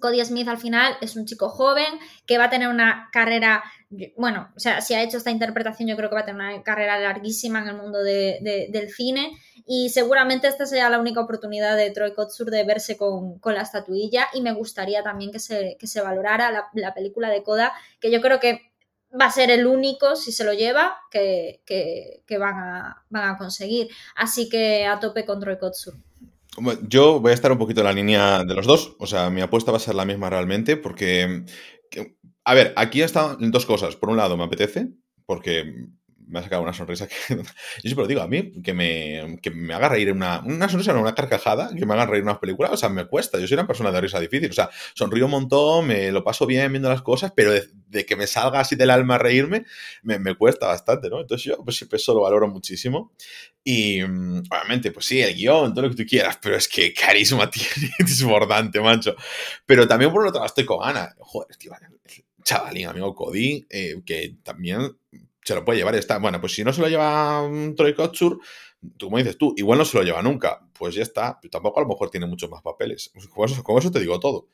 [0.00, 3.62] Cody Smith al final es un chico joven que va a tener una carrera,
[4.16, 6.62] bueno, o sea, si ha hecho esta interpretación yo creo que va a tener una
[6.62, 9.32] carrera larguísima en el mundo del cine
[9.66, 14.28] y seguramente esta sea la única oportunidad de Troy Kotsur de verse con, la estatuilla
[14.32, 18.40] y me gustaría también que se, se valorara la, película de Coda, que yo creo
[18.40, 18.71] que
[19.18, 21.60] va a ser el único, si se lo lleva, que,
[22.38, 23.88] van, a, van a conseguir.
[24.16, 25.94] Así que a tope con Troy Kotsur.
[26.86, 28.96] Yo voy a estar un poquito en la línea de los dos.
[28.98, 31.44] O sea, mi apuesta va a ser la misma realmente porque...
[32.44, 33.94] A ver, aquí están dos cosas.
[33.94, 34.88] Por un lado, me apetece,
[35.26, 35.86] porque
[36.32, 37.14] me ha sacado una sonrisa que.
[37.28, 37.44] Yo
[37.82, 41.14] siempre lo digo, a mí, que me, que me haga reír una, una sonrisa, una
[41.14, 43.38] carcajada, que me haga reír una película, o sea, me cuesta.
[43.38, 46.46] Yo soy una persona de risa difícil, o sea, sonrío un montón, me lo paso
[46.46, 49.66] bien viendo las cosas, pero de, que me salga así del alma reírme,
[50.02, 51.20] me, me, cuesta bastante, ¿no?
[51.20, 53.12] Entonces yo pues, siempre eso lo valoro muchísimo.
[53.62, 56.94] Y mm, obviamente, pues sí, el guion, todo lo que tú quieras, pero es que
[56.94, 59.14] carisma tiene desbordante, macho.
[59.66, 61.14] Pero también por otro lado estoy con Ana.
[61.18, 61.72] Joder, tío,
[62.42, 64.96] chavalín, amigo Cody, eh, que también
[65.52, 65.94] se lo puede llevar.
[65.94, 68.40] Está, bueno, pues si no se lo lleva Troy Kotsur,
[68.96, 70.60] tú como dices tú, igual no se lo lleva nunca.
[70.72, 71.38] Pues ya está.
[71.50, 73.12] Tampoco a lo mejor tiene muchos más papeles.
[73.34, 74.48] Con eso, con eso te digo todo.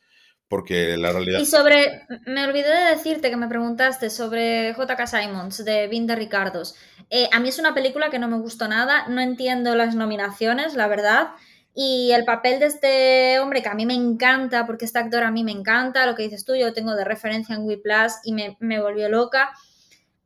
[0.49, 1.41] Porque la realidad.
[1.41, 2.07] Y sobre.
[2.27, 5.07] Me olvidé de decirte que me preguntaste sobre J.K.
[5.07, 6.75] Simons de Vinda Ricardos.
[7.11, 9.07] Eh, a mí es una película que no me gustó nada.
[9.09, 11.29] No entiendo las nominaciones, la verdad.
[11.75, 15.31] Y el papel de este hombre, que a mí me encanta, porque este actor a
[15.31, 18.57] mí me encanta, lo que dices tú, yo tengo de referencia en Plus y me,
[18.59, 19.51] me volvió loca.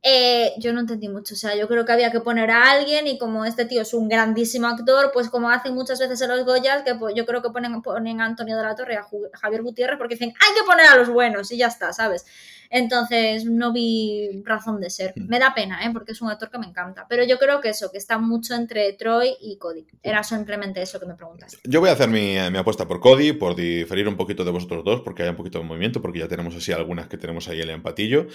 [0.05, 3.07] Eh, yo no entendí mucho, o sea, yo creo que había que poner a alguien
[3.07, 6.43] y como este tío es un grandísimo actor, pues como hacen muchas veces en los
[6.43, 9.05] Goyas, que pues, yo creo que ponen, ponen a Antonio de la Torre y a
[9.39, 12.25] Javier Gutiérrez porque dicen, hay que poner a los buenos y ya está, ¿sabes?
[12.69, 15.13] Entonces no vi razón de ser.
[15.15, 15.27] Hmm.
[15.27, 15.91] Me da pena, ¿eh?
[15.93, 17.05] porque es un actor que me encanta.
[17.07, 19.85] Pero yo creo que eso, que está mucho entre Troy y Cody.
[20.01, 21.55] Era simplemente eso que me preguntas.
[21.63, 24.83] Yo voy a hacer mi, mi, apuesta por Cody, por diferir un poquito de vosotros
[24.83, 27.61] dos, porque hay un poquito de movimiento, porque ya tenemos así algunas que tenemos ahí
[27.61, 28.27] el empatillo.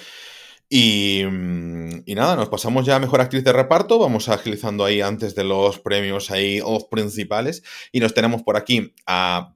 [0.71, 1.23] Y,
[2.15, 5.79] nada, nos pasamos ya a Mejor Actriz de Reparto, vamos agilizando ahí antes de los
[5.79, 7.63] premios ahí off principales.
[7.91, 9.53] Y nos tenemos por aquí a...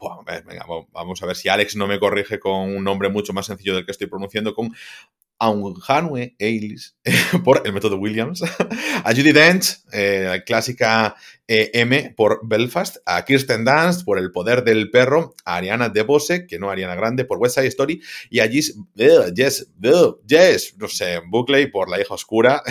[0.47, 3.75] venga, vamos a ver si Alex no me corrige con un nombre mucho más sencillo
[3.75, 4.73] del que estoy pronunciando, con
[5.43, 6.97] Aunjanue Eilis
[7.45, 8.43] por el método Williams,
[9.05, 11.17] a Judy Dench, eh, clásica
[11.49, 16.47] eh, M por Belfast, a Kirsten Dunst por El poder del perro, a Ariana DeBose,
[16.47, 18.77] que no Ariana Grande, por West Side Story, y a Jess,
[20.29, 22.63] Jess, no sé, Buckley por La hija oscura.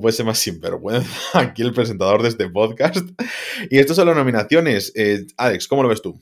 [0.00, 3.08] puede ser más sinvergüenza aquí el presentador de este podcast.
[3.70, 4.90] Y estas son las nominaciones.
[4.96, 6.20] Eh, Alex, ¿cómo lo ves tú?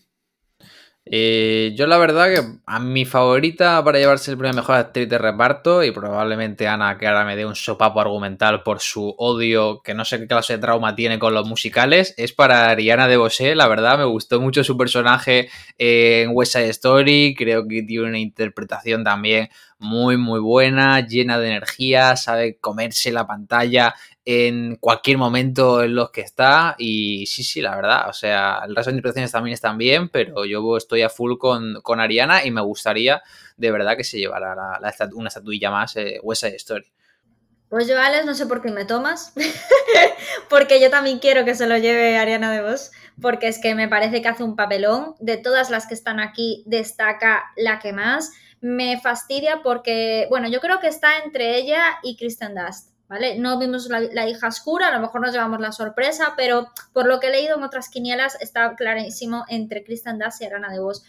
[1.05, 5.19] Eh, yo la verdad que a mi favorita para llevarse el premio mejor actriz de
[5.19, 9.95] reparto y probablemente Ana que ahora me dé un sopapo argumental por su odio que
[9.95, 13.57] no sé qué clase de trauma tiene con los musicales es para Ariana de Bosé,
[13.57, 18.21] la verdad me gustó mucho su personaje en West Side Story, creo que tiene una
[18.21, 19.49] interpretación también
[19.83, 26.11] muy muy buena, llena de energía, sabe comerse la pantalla en cualquier momento en los
[26.11, 29.77] que está y sí, sí, la verdad, o sea, el resto de interpretaciones también están
[29.77, 33.23] bien, pero yo estoy a full con, Ariana y me gustaría
[33.57, 36.93] de verdad que se llevara la, una estatuilla más eh, West Side Story.
[37.73, 39.33] Pues yo, Alex, no sé por qué me tomas,
[40.51, 43.89] porque yo también quiero que se lo lleve Ariana de Vos, porque es que me
[43.89, 45.15] parece que hace un papelón.
[45.21, 48.31] De todas las que están aquí, destaca la que más.
[48.63, 52.93] Me fastidia porque, bueno, yo creo que está entre ella y Kristen Dust.
[53.39, 57.21] No vimos la, hija oscura, a lo mejor nos llevamos la sorpresa, pero por lo
[57.21, 61.05] que he leído en otras quinielas está clarísimo entre Kristen Dunst y Arana de Vos.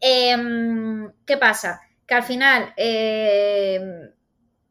[0.00, 1.82] Em, ¿Qué pasa?
[2.06, 4.10] Que al final em,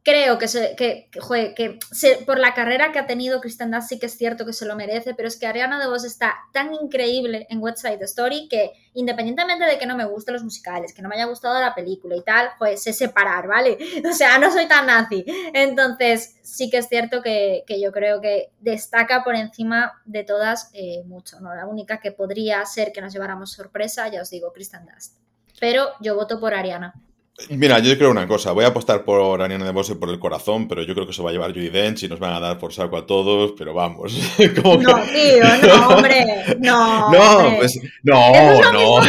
[0.04, 1.80] creo que, se, que, que,
[2.26, 5.14] por la carrera que ha tenido Kristen sí que es cierto que se lo merece,
[5.14, 9.78] pero es que Ariana DeVos está tan increíble en West Side Story que independientemente de
[9.78, 12.50] que no me gusten los musicales, que no me haya gustado la película y tal,
[12.58, 13.78] pues sé separar, ¿vale?
[14.10, 15.24] O sea, no soy tan nazi.
[15.54, 21.04] Entonces sí que es cierto que, yo creo que destaca por encima de todas eh,
[21.06, 21.56] mucho, ¿no?
[21.56, 25.18] La única que podría ser que nos lleváramos sorpresa, ya os digo, Kristen Dust.
[25.60, 26.94] pero yo voto por Ariana.
[27.50, 30.68] Mira, yo creo una cosa, voy a apostar por Ariana de Bose por el corazón,
[30.68, 32.58] pero yo creo que se va a llevar Judy Dench y nos van a dar
[32.58, 34.14] por saco a todos, pero vamos.
[34.64, 36.26] no, tío, no, hombre,
[36.60, 37.12] no.
[37.12, 38.32] No, pues, no,
[38.72, 39.02] no.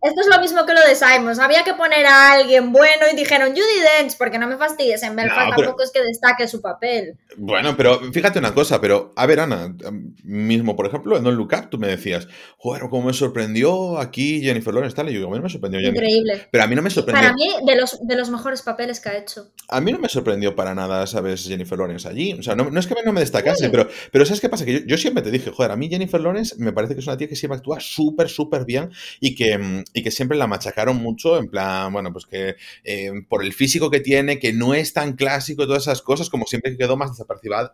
[0.00, 1.38] Esto es lo mismo que lo de Simons.
[1.38, 5.02] Había que poner a alguien bueno y dijeron Judy Dench, porque no me fastidies.
[5.02, 7.16] En Belfast tampoco es que destaque su papel.
[7.36, 9.74] Bueno, pero fíjate una cosa, pero a ver, Ana,
[10.22, 12.28] mismo, por ejemplo, en Don't Look Up, tú me decías,
[12.58, 15.10] joder, cómo me sorprendió aquí Jennifer Lawrence, tal.
[15.10, 16.04] Y yo, a mí no me sorprendió Jennifer.
[16.04, 16.48] Increíble.
[16.50, 17.22] Pero a mí no me sorprendió.
[17.22, 19.50] Para mí, de los, de los mejores papeles que ha hecho.
[19.68, 21.44] A mí no me sorprendió para nada, ¿sabes?
[21.44, 22.34] Jennifer Lawrence allí.
[22.34, 24.64] O sea, no, es que no me destacase, pero, pero ¿sabes qué pasa?
[24.64, 27.16] Que yo, siempre te dije, joder, a mí Jennifer Lawrence me parece que es una
[27.16, 28.90] tía que siempre actúa súper, súper bien
[29.20, 33.10] y que, y que siempre la macha sacaron mucho, en plan, bueno, pues que eh,
[33.28, 36.76] por el físico que tiene, que no es tan clásico, todas esas cosas, como siempre
[36.76, 37.10] quedó más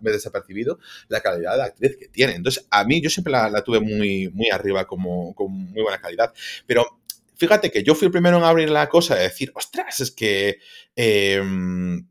[0.00, 2.34] desapercibido la calidad de actriz que tiene.
[2.34, 6.32] Entonces, a mí yo siempre la, tuve muy, muy arriba, como con muy buena calidad.
[6.66, 7.00] Pero
[7.36, 10.58] fíjate que yo fui el primero en abrir la cosa y decir, ostras, es que
[10.96, 12.06] em,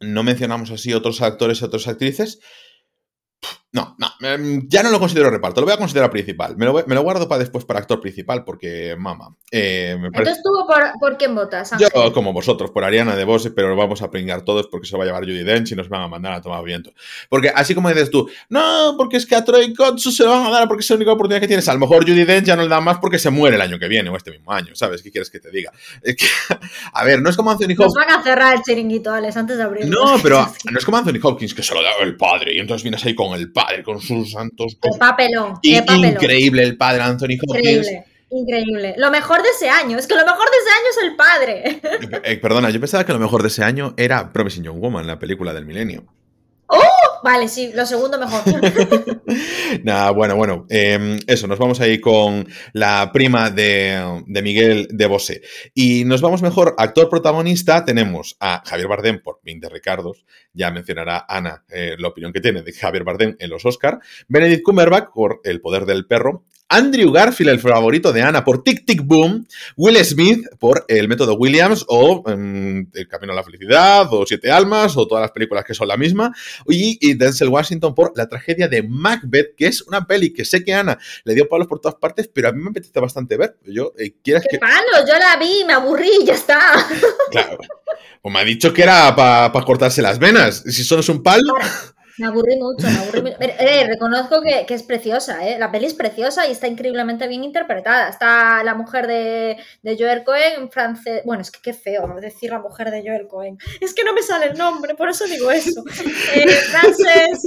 [0.00, 2.40] no mencionamos así otros actores otras actrices.
[3.70, 6.56] No, no, em, ya no lo considero reparto, lo voy a considerar principal.
[6.56, 9.36] Me lo, me lo guardo para después para actor principal porque, mama.
[9.50, 10.50] Eh, Entonces tú,
[10.98, 11.72] por, quién votas?
[11.78, 15.04] Yo, como vosotros, por Ariana de Bose, pero vamos a pringar todos porque se va
[15.04, 16.92] a llevar Judy Dench y nos van a mandar a tomar viento.
[17.28, 20.46] Porque así como dices tú, no, porque es que a Troy Kotsu se lo van
[20.46, 21.68] a dar porque es la única oportunidad que tienes.
[21.68, 23.78] A lo mejor Judy Dench ya no le da más porque se muere el año
[23.78, 25.02] que viene o este mismo año, ¿sabes?
[25.02, 25.72] ¿Qué quieres que te diga?
[26.94, 27.94] a ver, no es como Anthony Hopkins.
[27.94, 29.86] Nos van a cerrar el chiringuito, Alex, antes de abrir.
[29.86, 30.38] No, pero
[30.72, 33.14] no es como Anthony Hopkins que se lo da el padre y entonces vienes ahí
[33.14, 34.76] con el padre, con sus santos.
[34.82, 35.58] El papelón.
[35.62, 37.86] Increíble el padre Anthony Hopkins.
[37.86, 38.04] Increíble.
[38.30, 38.94] Increíble.
[38.98, 39.98] Lo mejor de ese año.
[39.98, 41.80] Es que lo mejor de ese año es el padre.
[42.24, 45.18] Eh, perdona, yo pensaba que lo mejor de ese año era Promising Young Woman, la
[45.18, 46.04] película del milenio.
[47.22, 48.42] Vale, sí, lo segundo mejor.
[49.84, 50.66] Nada, bueno, bueno.
[50.68, 55.42] Em, eso, nos vamos a ir con la prima de, Miguel de Bosé.
[55.74, 60.24] Y nos vamos mejor, actor protagonista, tenemos a Javier Bardem por 20 Ricardos.
[60.52, 64.00] Ya mencionará Ana eh, la opinión que tiene de Javier Bardem en los Oscar.
[64.28, 66.44] Benedict Cumberbatch por El poder del perro.
[66.70, 69.46] Andrew Garfield, el favorito de Ana, por Tic Tic Boom,
[69.76, 74.50] Will Smith por El método Williams o em, El camino a la felicidad o Siete
[74.50, 76.32] almas o todas las películas que son la misma
[76.66, 80.74] y, Denzel Washington por La tragedia de Macbeth, que es una peli que sé que
[80.74, 83.56] Ana le dio palos por todas partes, pero a mí me apetece bastante ver.
[83.64, 85.04] Yo, eh, ¿quieres ¿Qué palos?
[85.06, 86.60] Yo la vi, me aburrí ya está.
[87.30, 87.58] Claro.
[88.20, 90.64] Pues me ha dicho que era para cortarse las venas.
[90.66, 91.54] Si solo es un palo...
[92.18, 93.36] Me aburrí mucho, me aburrí mucho.
[93.40, 95.58] Eh, reconozco que, es preciosa, ¿eh?
[95.58, 98.08] La peli es preciosa y está increíblemente bien interpretada.
[98.08, 101.22] Está la mujer de, de Joel Cohen en francés.
[101.24, 103.58] Bueno, es que qué feo decir la mujer de Joel Cohen.
[103.80, 105.82] Es que no me sale el nombre, por eso digo eso.
[106.34, 107.42] En francés.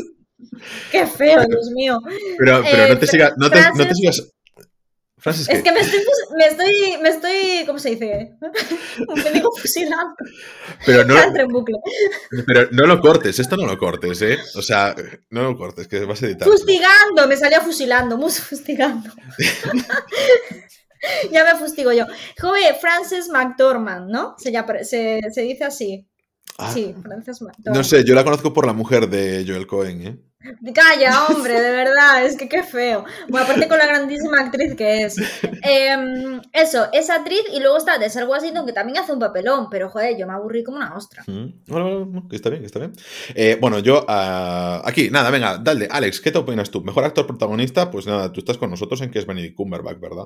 [0.92, 2.00] Qué feo, Dios mío.
[2.38, 4.32] Pero, pero no, te sigas, no, te, no te sigas
[5.26, 6.00] es que me estoy,
[6.36, 8.38] me estoy, me estoy, ¿cómo se dice?
[9.16, 10.16] me digo fusilando.
[10.86, 11.16] Pero no,
[12.46, 14.38] pero no lo cortes, esto no lo cortes, ¿eh?
[14.56, 14.96] O sea,
[15.30, 16.48] no lo cortes, que vas a editar.
[16.48, 19.12] Fustigando, me salió fusilando, mus fustigando.
[21.32, 22.06] ya me fustigo yo.
[22.40, 24.36] Joder, Frances McDormand, ¿no?
[24.40, 24.52] Se,
[24.84, 26.08] se, se dice así.
[26.58, 26.72] Ah.
[26.74, 27.78] sí, Frances McDormand.
[27.78, 30.31] No sé, yo la conozco por la mujer de Joel Cohen, ¿eh?
[30.74, 33.06] Calla, hombre, de verdad, es que qué feo.
[33.30, 35.16] Bueno, aparte con la grandísima actriz que es.
[35.64, 39.90] Em, eso, esa actriz y luego está Denzel Washington que también hace un papelón, pero
[39.90, 41.24] joder, yo me aburrí como una ostra.
[41.28, 42.94] Mm, bueno, bueno, está bien, está bien.
[43.36, 46.82] Eh, bueno, yo uh, aquí, nada, venga, dale, Alex, ¿qué te opinas tú?
[46.82, 47.92] ¿Mejor actor protagonista?
[47.92, 50.26] Pues nada, tú estás con nosotros en que es Benedict Cumberbatch, ¿verdad?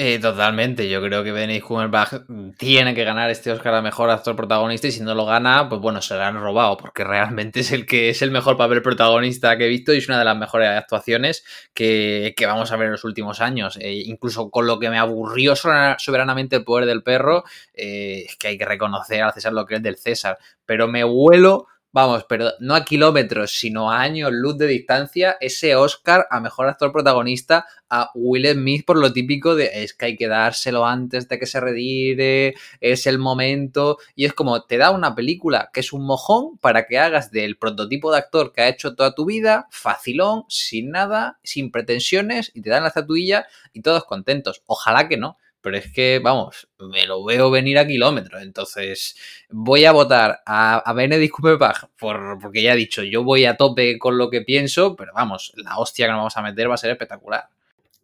[0.00, 2.22] Eh, totalmente, yo creo que Benedict Cumberbatch
[2.56, 5.80] tiene que ganar este Oscar a Mejor Actor Protagonista y si no lo gana, pues
[5.80, 9.58] bueno, se lo han robado porque realmente es el que es el mejor papel protagonista
[9.58, 11.44] que he visto y es una de las mejores actuaciones
[11.74, 13.76] que, vamos a ver en los últimos años.
[13.80, 17.42] Eh, incluso con lo que me aburrió soberanamente el poder del perro,
[17.74, 21.02] eh, es que hay que reconocer al César lo que es del César, pero me
[21.02, 26.40] huelo vamos, pero no a kilómetros, sino a años luz de distancia, ese Oscar a
[26.40, 30.86] mejor actor protagonista a Will Smith por lo típico de es que hay que dárselo
[30.86, 35.70] antes de que se redire, es el momento, y es como te da una película
[35.72, 39.14] que es un mojón para que hagas del prototipo de actor que ha hecho toda
[39.14, 44.62] tu vida, facilón, sin nada, sin pretensiones, y te dan la estatuilla y todos contentos.
[44.66, 48.42] Ojalá que no pero es que, vamos, me lo veo venir a kilómetros.
[48.42, 49.16] Entonces,
[49.50, 53.56] voy a votar a, a Benedict Cumberbatch por, porque ya he dicho, yo voy a
[53.56, 56.74] tope con lo que pienso, pero vamos, la hostia que nos vamos a meter va
[56.74, 57.48] a ser espectacular.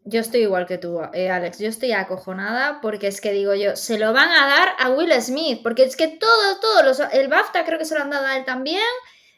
[0.07, 1.59] Yo estoy igual que tú, eh, Alex.
[1.59, 5.11] Yo estoy acojonada porque es que digo yo, se lo van a dar a Will
[5.23, 7.13] Smith, porque es que todos, todos los.
[7.15, 8.83] El BAFTA creo que se lo han dado a él también.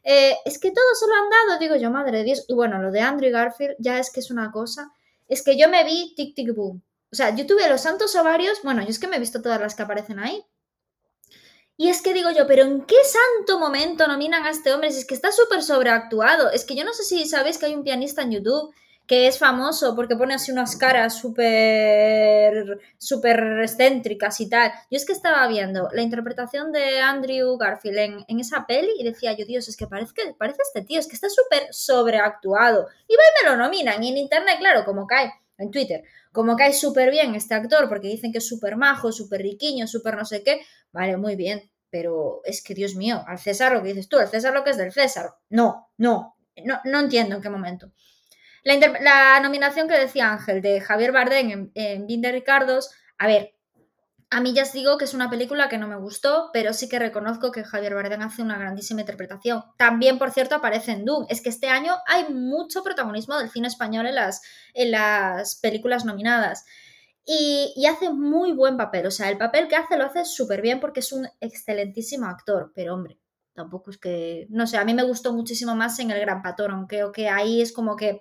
[0.02, 2.44] Eh, es que todos se lo han dado, digo yo, madre de Dios.
[2.48, 4.90] Y bueno, lo de Andrew Garfield ya es que es una cosa.
[5.28, 6.82] Es que yo me vi Tic Tic Boom.
[7.16, 9.58] O sea, yo tuve los santos ovarios, bueno, yo es que me he visto todas
[9.58, 10.44] las que aparecen ahí.
[11.78, 14.92] Y es que digo yo, pero ¿en qué santo momento nominan a este hombre?
[14.92, 16.50] Si es que está súper sobreactuado.
[16.50, 18.70] Es que yo no sé si sabéis que hay un pianista en YouTube
[19.06, 24.70] que es famoso porque pone así unas caras súper súper excéntricas y tal.
[24.90, 29.32] Yo es que estaba viendo la interpretación de Andrew Garfield en, esa peli y decía
[29.32, 32.88] yo, Dios, es que parece, parece este tío, es que está súper sobreactuado.
[33.08, 34.04] Y va y me lo nominan.
[34.04, 36.02] Y en internet, claro, como cae, en Twitter,
[36.36, 40.18] como cae súper bien este actor porque dicen que es súper majo, súper riquiño, súper
[40.18, 40.60] no sé qué,
[40.92, 41.70] vale, muy bien.
[41.88, 44.68] Pero es que, Dios mío, al César lo que dices tú, al César lo que
[44.68, 45.30] es del César.
[45.48, 47.90] No, no, no, no entiendo en qué momento.
[48.64, 53.55] La, nominación que decía Ángel de Javier Bardem en, en Ricardos, a ver,
[54.30, 56.88] a mí ya os digo que es una película que no me gustó, pero sí
[56.88, 59.62] que reconozco que Javier Bardem hace una grandísima interpretación.
[59.78, 61.26] También, por cierto, aparece en Doom.
[61.28, 64.42] Es que este año hay mucho protagonismo del cine español en las,
[64.74, 66.64] en las películas nominadas.
[67.24, 69.06] Y, y, hace muy buen papel.
[69.06, 72.72] O sea, el papel que hace lo hace súper bien porque es un excelentísimo actor.
[72.74, 73.18] Pero hombre,
[73.54, 74.46] tampoco es que...
[74.50, 77.62] No sé, a mí me gustó muchísimo más en El Gran Patrón, aunque que ahí
[77.62, 78.20] es como que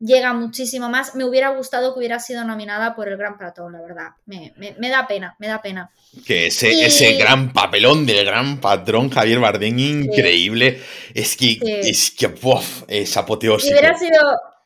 [0.00, 1.14] llega muchísimo más.
[1.14, 4.08] Me hubiera gustado que hubiera sido nominada por el Gran Patrón, la verdad.
[4.26, 4.52] Me,
[4.88, 5.90] da pena, me da pena.
[6.26, 10.80] Que ese, ese gran papelón del Gran Patrón, Javier Bardem, increíble.
[11.14, 12.34] Es que, es que,
[12.88, 13.72] es apoteósico.
[13.72, 14.20] hubiera sido,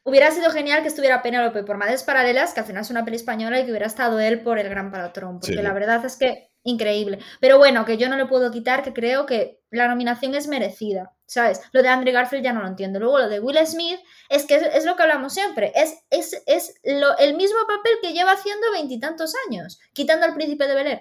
[0.05, 3.17] hubiera sido genial que estuviera Penélope por Madres Paralelas, que al final es una peli
[3.17, 5.41] española, y que hubiera estado él por el Gran Patrón.
[5.41, 7.19] Porque la verdad es que increíble.
[7.41, 11.13] Pero bueno, que yo no le puedo quitar, que creo que la nominación es merecida,
[11.27, 11.61] ¿sabes?
[11.73, 12.99] Lo de Andrew Garfield ya no lo entiendo.
[12.99, 16.75] Luego lo de Will Smith es que es, lo que hablamos siempre, es, es, es
[16.83, 21.01] lo, el mismo papel que lleva haciendo veintitantos años, quitando al príncipe de Bel O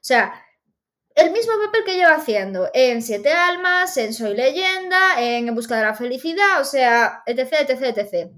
[0.00, 0.34] sea,
[1.14, 5.76] el mismo papel que lleva haciendo en Siete Almas, en Soy Leyenda, en En Busca
[5.76, 8.30] de la Felicidad, o sea, etc, etc, etc.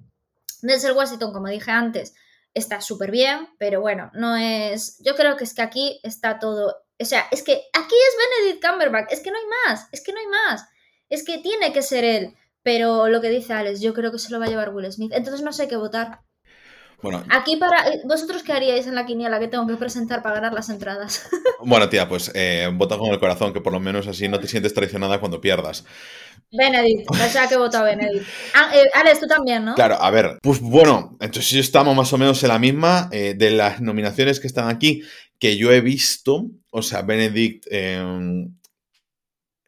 [0.62, 2.14] Denzel Washington, como dije antes,
[2.56, 4.98] está súper bien, pero bueno, no es.
[5.04, 6.74] Yo creo que es que aquí está todo.
[6.98, 10.12] O sea, es que aquí es Benedict Cumberbatch, es que no hay más, es que
[10.12, 10.64] no hay más.
[11.08, 12.34] Es que tiene que ser él.
[12.62, 15.12] Pero lo que dice Alex, yo creo que se lo va a llevar Will Smith.
[15.14, 16.22] Entonces no sé qué votar.
[17.02, 17.88] Bueno, Aquí para.
[17.88, 21.28] Eh, ¿Vosotros qué haríais en la quiniela que tengo que presentar para ganar las entradas?
[21.58, 24.46] Bueno, tía, pues eh, vota con el corazón, que por lo menos así no te
[24.46, 25.84] sientes traicionada cuando pierdas.
[26.52, 28.24] Benedict, o sea que he votado Benedict.
[28.54, 29.74] Ah, eh, Alex, tú también, ¿no?
[29.74, 33.08] Claro, a ver, pues bueno, entonces estamos más o menos en la misma.
[33.10, 35.02] de las nominaciones que están aquí,
[35.40, 37.66] que yo he visto, o sea, Benedict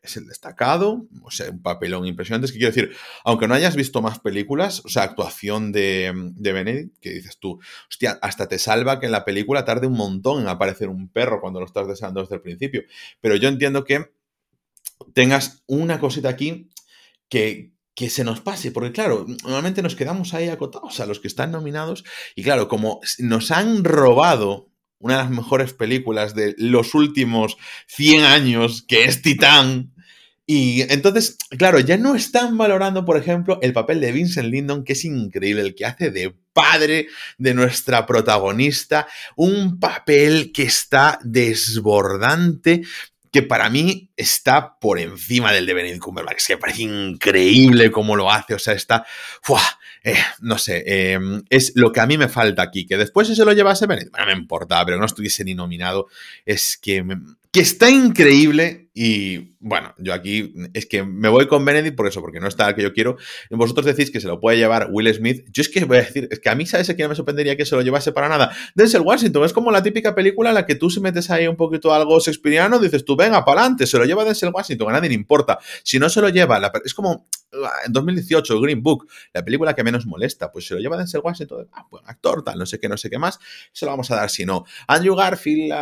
[0.09, 2.47] es el destacado, o sea, un papelón impresionante.
[2.47, 6.53] Es que quiero decir, aunque no hayas visto más películas, o sea, actuación de, de
[6.53, 10.43] Benedict, que dices tú, hostia, hasta te salva que en la película tarde un montón
[10.43, 12.83] en aparecer un perro cuando lo estás deseando desde el principio.
[13.21, 14.13] Pero yo entiendo que
[15.15, 16.71] tengas una cosita aquí
[17.29, 21.29] que, que se nos pase, porque claro, normalmente nos quedamos ahí acotados a los que
[21.29, 22.05] están nominados
[22.35, 27.57] y claro, como nos han robado una de las mejores películas de los últimos
[27.87, 29.95] 100 años, que es Titán,
[30.51, 34.95] y entonces, claro, ya no están valorando, por ejemplo, el papel de Vincent Lindon, que
[34.95, 42.81] es increíble, el que hace de padre de nuestra protagonista, un papel que está desbordante,
[43.31, 48.31] que para mí está por encima del de Benedict Cumberbatch, que parece increíble cómo lo
[48.31, 49.05] hace, o sea, está,
[50.03, 53.37] eh, no sé, em, es lo que a mí me falta aquí, que después si
[53.37, 56.07] se lo llevase Benedict, bueno, me importa, pero no estuviese ni nominado,
[56.47, 57.05] es que,
[57.53, 62.21] que está increíble y bueno, yo aquí es que me voy con Benedict por eso,
[62.21, 63.17] porque no está el que yo quiero.
[63.51, 65.45] Vosotros decís que se lo puede llevar Will Smith.
[65.51, 67.57] Yo es que voy a decir, es que a mí, ¿sabes a quién me sorprendería
[67.57, 68.51] que se lo llevase para nada?
[68.75, 69.45] Denzel Washington.
[69.45, 72.19] Es como la típica película en la que tú si metes ahí un poquito algo
[72.19, 75.59] shakespeariano, dices tú, venga, para se lo lleva Denzel Washington, a nadie le importa.
[75.83, 77.27] Si no se lo lleva, es como
[77.87, 81.69] en 2018, Green Book, la película que menos molesta, pues se lo lleva Denzel Washington,
[81.73, 83.39] ah, buen actor, tal, no sé qué, no sé qué más,
[83.73, 84.65] se lo vamos a dar si no.
[84.87, 85.73] Andrew Garfield,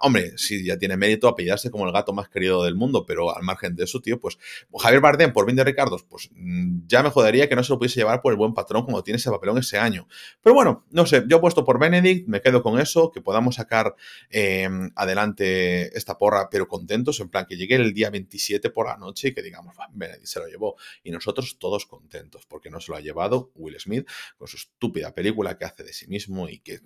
[0.00, 3.42] hombre, sí, ya tiene mérito apellidarse como el gato más querido del mundo, pero al
[3.42, 4.38] margen de eso, tío, pues
[4.78, 7.78] Javier Bardem por bien de Ricardos, pues mm, ya me jodería que no se lo
[7.78, 10.06] pudiese llevar por el buen patrón como tiene ese papelón ese año.
[10.42, 13.56] Pero bueno, no sé, yo he puesto por Benedict, me quedo con eso, que podamos
[13.56, 13.94] sacar
[14.28, 18.96] em, adelante esta porra, pero contentos, en plan que llegue el día 27 por la
[18.96, 22.92] noche y que digamos, Benedict se lo llevó y nosotros todos contentos porque no se
[22.92, 26.58] lo ha llevado Will Smith con su estúpida película que hace de sí mismo y
[26.58, 26.80] que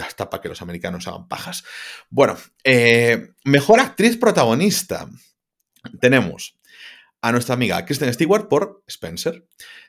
[0.00, 1.64] hasta para que los americanos hagan pajas.
[2.10, 5.08] Bueno, eh, mejor actriz protagonista.
[6.00, 6.56] Tenemos
[7.20, 9.46] a nuestra amiga Kristen Stewart por Spencer.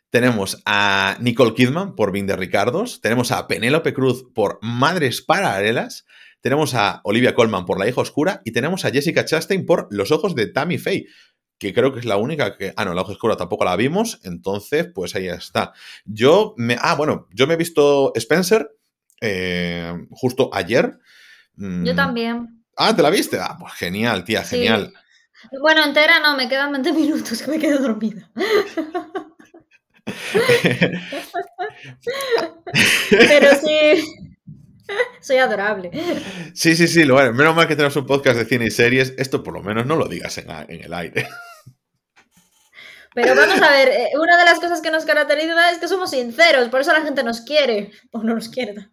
[0.09, 3.01] Tenemos a Nicole Kidman por Vin de Ricardos.
[3.01, 6.05] Tenemos a Penélope Cruz por Madres Paralelas.
[6.41, 8.41] Tenemos a Olivia Colman por La hija oscura.
[8.45, 11.05] Y tenemos a Jessica Chastain por Los ojos de Tammy Faye
[11.59, 12.73] que creo que es la única que...
[12.77, 15.73] Ah, no, la hoja oscura tampoco la vimos, entonces pues ahí está.
[16.05, 16.77] Yo me...
[16.79, 18.71] Ah, bueno, yo me he visto Spencer
[19.21, 20.97] eh, justo ayer.
[21.55, 22.63] Yo Mm, también.
[22.77, 23.37] Ah, ¿te la viste?
[23.37, 24.65] Ah, pues genial, tía, Sí.
[25.59, 28.29] Bueno, entera no, me quedan 20 minutos que me quedo dormida.
[33.09, 34.03] Pero sí.
[35.21, 35.91] Soy adorable.
[36.53, 39.13] sí, sí, sí, lo bueno, menos mal que tenemos un podcast de cine y series.
[39.17, 41.27] Esto por lo menos no lo digas en, en el aire.
[43.13, 46.11] Pero vamos a ver, eh, una de las cosas que nos caracteriza es que somos
[46.11, 47.91] sinceros, por eso la gente nos quiere.
[48.11, 48.89] O no nos quiere.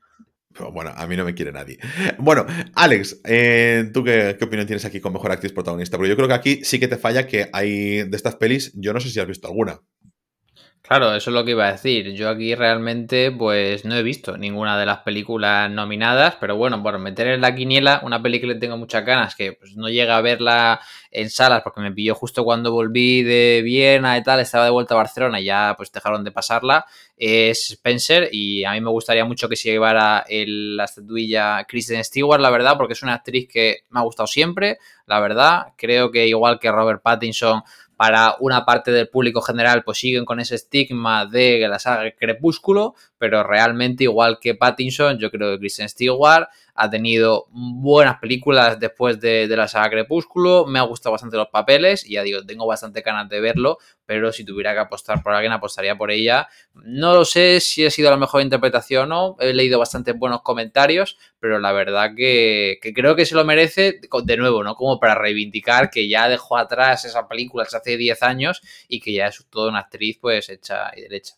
[0.72, 1.78] Bueno, a mí no me quiere nadie.
[2.18, 5.96] Bueno, Alex, eh, ¿tú qué, qué opinión tienes aquí con mejor actriz protagonista?
[5.96, 8.92] Porque yo creo que aquí sí que te falla que hay de estas pelis, yo
[8.92, 9.80] no sé si has visto alguna.
[10.88, 12.12] Claro, eso es lo que iba a decir.
[12.14, 16.96] Yo aquí realmente pues no he visto ninguna de las películas nominadas, pero bueno, por
[17.00, 20.20] meter en la quiniela una peli que tengo muchas ganas, que pues no llega a
[20.20, 20.80] verla
[21.10, 24.94] en salas porque me pilló justo cuando volví de Viena y tal, estaba de vuelta
[24.94, 29.24] a Barcelona y ya pues dejaron de pasarla, es Spencer y a mí me gustaría
[29.24, 33.48] mucho que se llevara el- la estatuilla Kristen Stewart, la verdad, porque es una actriz
[33.48, 35.72] que me ha gustado siempre, la verdad.
[35.76, 37.62] Creo que igual que Robert Pattinson
[37.96, 42.94] para una parte del público general pues siguen con ese estigma de la saga Crepúsculo,
[43.18, 49.18] pero realmente igual que Pattinson, yo creo que Kristen Stewart ha tenido buenas películas después
[49.18, 52.66] de, de la saga Crepúsculo, me ha gustado bastante los papeles y ya digo, tengo
[52.66, 56.48] bastante ganas de verlo, pero si tuviera que apostar por alguien, apostaría por ella.
[56.74, 60.42] No lo sé si ha sido la mejor interpretación o no, he leído bastantes buenos
[60.42, 64.74] comentarios, pero la verdad que, que creo que se lo merece, de nuevo, ¿no?
[64.74, 69.28] Como para reivindicar que ya dejó atrás esa película hace 10 años y que ya
[69.28, 71.34] es toda una actriz pues hecha y derecha.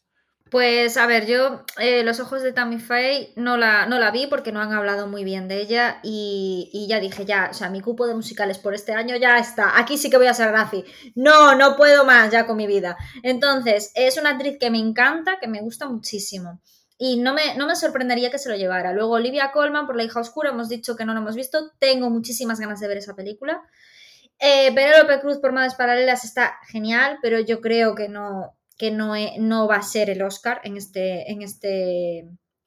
[0.51, 4.27] Pues a ver, yo eh, Los ojos de Tammy Faye no la, no la vi
[4.27, 7.81] porque no han hablado muy bien de ella y, ya dije, ya, o sea, mi
[7.81, 9.79] cupo de musicales por este año ya está.
[9.79, 10.85] Aquí sí que voy a ser Graci.
[11.15, 12.97] No, no puedo más ya con mi vida.
[13.23, 16.61] Entonces, es una actriz que me encanta, que me gusta muchísimo.
[16.97, 18.93] Y no me, no me sorprendería que se lo llevara.
[18.93, 21.73] Luego Olivia Colman por La hija oscura, hemos dicho que no lo hemos visto.
[21.79, 23.63] Tengo muchísimas ganas de ver esa película.
[24.41, 29.17] Eh, Penélope Cruz por Madres Paralelas está genial, pero yo creo que no, que no,
[29.17, 32.21] e- no va a ser el Oscar en, este, en, este,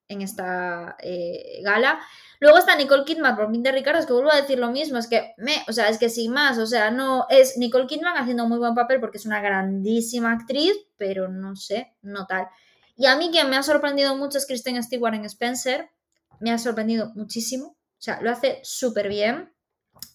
[0.07, 1.99] en esta eh, gala.
[2.39, 5.07] Luego está Nicole Kidman por Pinter Ricardo, es que vuelvo a decir lo mismo, es
[5.07, 8.47] que me, o sea, es que sin más, o sea, no es Nicole Kidman haciendo
[8.47, 12.47] muy buen papel porque es una grandísima actriz, pero no sé, no tal.
[12.97, 15.89] Y a mí quien me ha sorprendido mucho es Kristen Stewart en Spencer,
[16.39, 19.53] me ha sorprendido muchísimo, o sea, lo hace súper bien.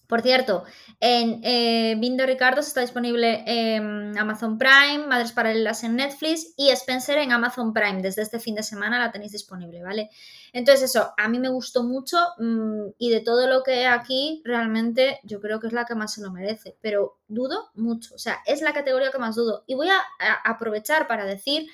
[0.07, 0.63] Por cierto,
[1.01, 7.17] en eh, Bindo Ricardo está disponible en Amazon Prime, Madres Paralelas en Netflix y Spencer
[7.17, 8.01] en Amazon Prime.
[8.01, 10.09] Desde este fin de semana la tenéis disponible, ¿vale?
[10.53, 14.41] Entonces eso, a mí me gustó mucho mmm, y de todo lo que hay aquí,
[14.45, 16.77] realmente yo creo que es la que más se lo merece.
[16.81, 19.65] Pero dudo mucho, o sea, es la categoría que más dudo.
[19.67, 20.01] Y voy a
[20.45, 21.67] aprovechar para decir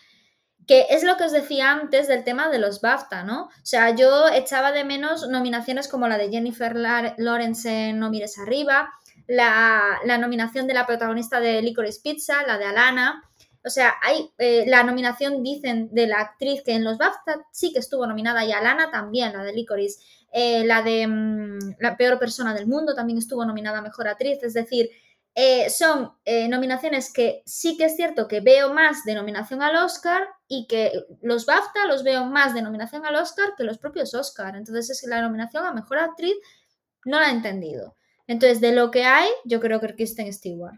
[0.68, 3.46] que es lo que os decía antes del tema de los BAFTA, ¿no?
[3.46, 8.38] O sea, yo echaba de menos nominaciones como la de Jennifer Lawrence en No mires
[8.40, 8.90] arriba,
[9.28, 13.24] la, la nominación de la protagonista de Licorice Pizza, la de Alana.
[13.66, 17.72] O sea, hay eh, la nominación, dicen, de la actriz que en los BAFTA sí
[17.72, 20.02] que estuvo nominada y Alana también, la de Licorice.
[20.34, 24.44] Eh, la de mmm, La peor persona del mundo también estuvo nominada a Mejor Actriz.
[24.44, 24.90] Es decir,
[25.36, 29.76] eh, son eh, nominaciones que sí que es cierto que veo más de nominación al
[29.78, 34.14] Oscar y que los BAFTA los veo más de nominación al Oscar que los propios
[34.14, 34.56] Oscar.
[34.56, 36.36] Entonces es que la nominación a Mejor Actriz
[37.06, 37.96] no la he entendido.
[38.28, 40.76] Entonces, de lo que hay, yo creo que Kristen Stewart.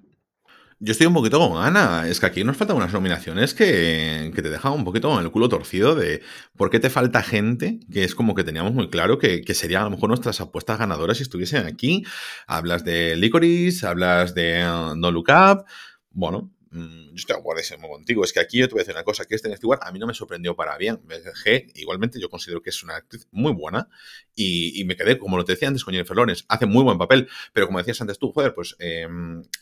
[0.79, 2.07] Yo estoy un poquito con Ana.
[2.07, 5.31] Es que aquí nos faltan unas nominaciones que, que, te dejan un poquito con el
[5.31, 6.21] culo torcido de
[6.57, 9.81] por qué te falta gente, que es como que teníamos muy claro que, que serían
[9.81, 12.03] a lo mejor nuestras apuestas ganadoras si estuviesen aquí.
[12.45, 15.65] Hablas de Licorice, hablas de uh, No Look Up.
[16.11, 18.23] Bueno, mmm, yo estoy de acuerdo contigo.
[18.23, 19.99] Es que aquí yo te voy a decir una cosa, que este Stewart a mí
[19.99, 20.99] no me sorprendió para bien.
[21.05, 23.89] Me dejé, igualmente yo considero que es una actriz muy buena
[24.35, 26.97] y, y, me quedé, como lo te decía antes con Jennifer Lawrence, hace muy buen
[26.97, 29.07] papel, pero como decías antes tú, joder, pues, eh,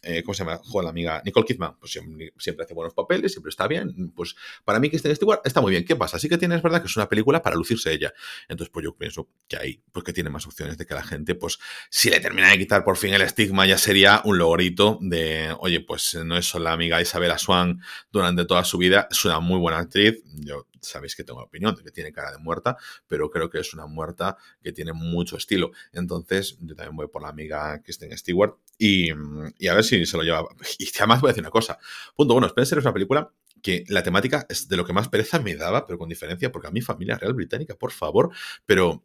[0.01, 0.59] eh, ¿cómo se llama?
[0.63, 4.11] Joder, la amiga Nicole Kidman, pues siempre, siempre, hace buenos papeles, siempre está bien.
[4.15, 4.35] Pues
[4.65, 5.85] para mí este Stewart está muy bien.
[5.85, 6.17] ¿Qué pasa?
[6.17, 8.13] Sí que tiene, es verdad, que es una película para lucirse ella.
[8.47, 11.35] Entonces, pues yo pienso que ahí, pues que tiene más opciones de que la gente,
[11.35, 11.59] pues,
[11.89, 15.81] si le termina de quitar por fin el estigma, ya sería un logrito de, oye,
[15.81, 17.81] pues no es solo la amiga Isabella Swan
[18.11, 20.23] durante toda su vida, es una muy buena actriz.
[20.25, 22.77] Yo sabéis que tengo opinión de que tiene cara de muerta,
[23.07, 25.71] pero creo que es una muerta que tiene mucho estilo.
[25.91, 29.11] Entonces, yo también voy por la amiga Kristen Stewart y,
[29.57, 30.45] y a ver si se lo lleva.
[30.79, 31.77] Y además voy a decir una cosa.
[32.15, 33.31] Punto bueno, Spencer es una película
[33.61, 36.67] que la temática es de lo que más pereza me daba, pero con diferencia, porque
[36.67, 38.31] a mi familia real británica, por favor,
[38.65, 39.03] pero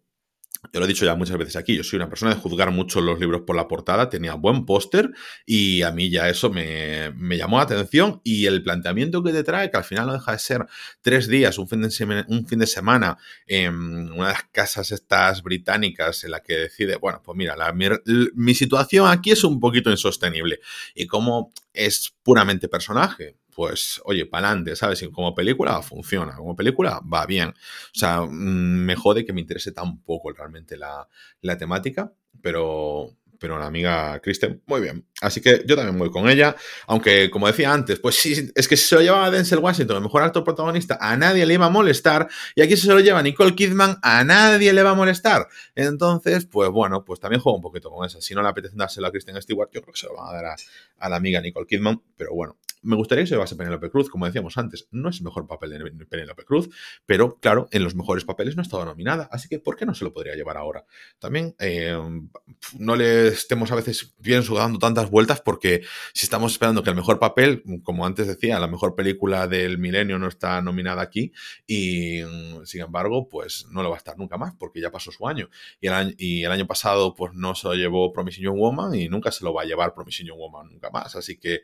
[0.73, 3.01] yo lo he dicho ya muchas veces aquí, yo soy una persona de juzgar mucho
[3.01, 5.11] los libros por la portada, tenía buen póster
[5.47, 9.71] y a mí ya eso me, llamó la atención y el planteamiento que te trae,
[9.71, 10.67] que al final no deja de ser
[11.01, 14.91] tres días, un fin de semana, un fin de semana en una de las casas
[14.93, 17.87] estas británicas en la que decide, bueno, pues mira, mi,
[18.35, 20.61] mi situación aquí es un poquito insostenible.
[20.95, 25.05] Y como es puramente personaje, pues oye, para adelante, ¿sabes?
[25.13, 27.49] Como película funciona, como película va bien.
[27.49, 31.09] O sea, mm, me jode que me interese tan poco realmente la,
[31.41, 35.05] la temática, pero, pero la amiga Kristen, muy bien.
[35.21, 36.55] Así que yo también voy con ella,
[36.87, 40.03] aunque como decía antes, pues sí, es que si se lo llevaba Denzel Washington, el
[40.05, 43.21] mejor actor protagonista, a nadie le iba a molestar, y aquí si se lo lleva
[43.25, 45.49] Nicole Kidman, a nadie le va a molestar.
[45.75, 48.21] Entonces, pues bueno, pues también juego un poquito con esa.
[48.21, 50.41] Si no le apetece dárselo a Kristen Stewart, yo creo que se lo van a
[50.41, 50.57] dar
[51.01, 54.27] a la amiga Nicole Kidman, pero bueno, me gustaría que se llevase Penélope Cruz, como
[54.27, 56.69] decíamos antes, no es el mejor papel de Penélope Cruz,
[57.07, 59.95] pero claro, en los mejores papeles no ha estado nominada, así que ¿por qué no
[59.95, 60.85] se lo podría llevar ahora?
[61.19, 61.97] También eh,
[62.79, 66.97] no le estemos a veces bien dando tantas vueltas porque si estamos esperando que el
[66.97, 71.33] mejor papel, como antes decía, la mejor película del milenio no está nominada aquí
[71.67, 72.23] y
[72.65, 75.49] sin embargo, pues no lo va a estar nunca más porque ya pasó su año.
[75.81, 78.95] Y el año, y el año pasado pues no se lo llevó Promising Young Woman
[78.95, 81.63] y nunca se lo va a llevar Promising Young Woman nunca más, así que...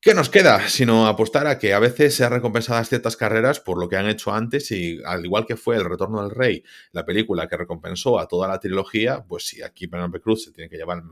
[0.00, 0.68] ¿Qué nos queda?
[0.68, 4.32] Sino apostar a que a veces sean recompensadas ciertas carreras por lo que han hecho
[4.32, 8.28] antes y al igual que fue El Retorno del Rey, la película que recompensó a
[8.28, 11.02] toda la trilogía, pues si aquí Penelope Cruz se tiene que llevar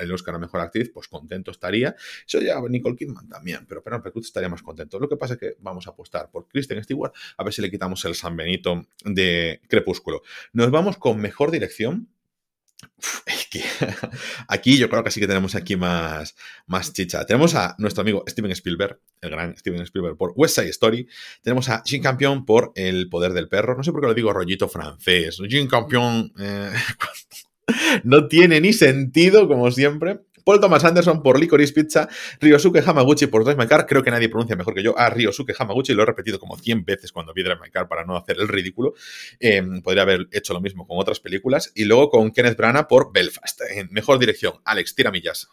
[0.00, 1.94] el Oscar a Mejor Actriz, pues contento estaría.
[2.26, 4.98] Eso ya Nicole Kidman también, pero Penelope Cruz estaría más contento.
[4.98, 7.70] Lo que pasa es que vamos a apostar por Kristen Stewart a ver si le
[7.70, 10.22] quitamos el San Benito de Crepúsculo.
[10.54, 12.08] Nos vamos con Mejor Dirección,
[14.48, 17.24] aquí yo creo que sí que tenemos aquí más, más chicha.
[17.26, 21.06] Tenemos a nuestro amigo Steven Spielberg, el gran Steven Spielberg por West Side Story.
[21.42, 23.76] Tenemos a Jean Campion por El Poder del Perro.
[23.76, 25.38] No sé por qué lo digo rollito francés.
[25.48, 26.72] Jean Campion eh,
[28.04, 30.20] no tiene ni sentido, como siempre.
[30.50, 32.08] Paul Thomas Anderson por Licorice Pizza,
[32.40, 35.54] Ryosuke Hamaguchi por Drive My Car, creo que nadie pronuncia mejor que yo a Ryosuke
[35.56, 38.36] Hamaguchi, lo he repetido como 100 veces cuando vi Drive My Car para no hacer
[38.40, 38.94] el ridículo,
[39.38, 43.12] em, podría haber hecho lo mismo con otras películas, y luego con Kenneth Branagh por
[43.12, 44.54] Belfast, en mejor dirección.
[44.64, 45.46] Alex, tira millas.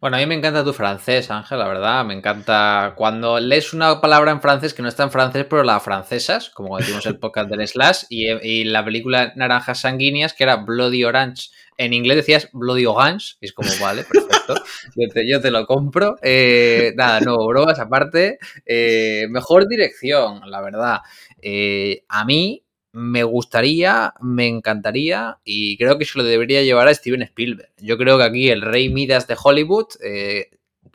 [0.00, 2.04] Bueno, a mí me encanta tu francés, Ángel, la verdad.
[2.04, 5.80] Me encanta cuando lees una palabra en francés que no está en francés, pero la
[5.80, 10.56] francesas, como decimos el podcast del Slash, y, y la película Naranjas Sanguíneas, que era
[10.56, 14.54] Bloody Orange en inglés decías Bloody y es como, vale, perfecto,
[15.26, 16.16] yo, te, lo compro.
[16.22, 18.38] Eh, nada, no, bromas aparte.
[18.64, 20.98] Eh, mejor dirección, la verdad.
[21.42, 26.94] Eh, a mí me gustaría, me encantaría y creo que se lo debería llevar a
[26.94, 27.70] Steven Spielberg.
[27.78, 29.88] Yo creo que aquí el rey Midas de Hollywood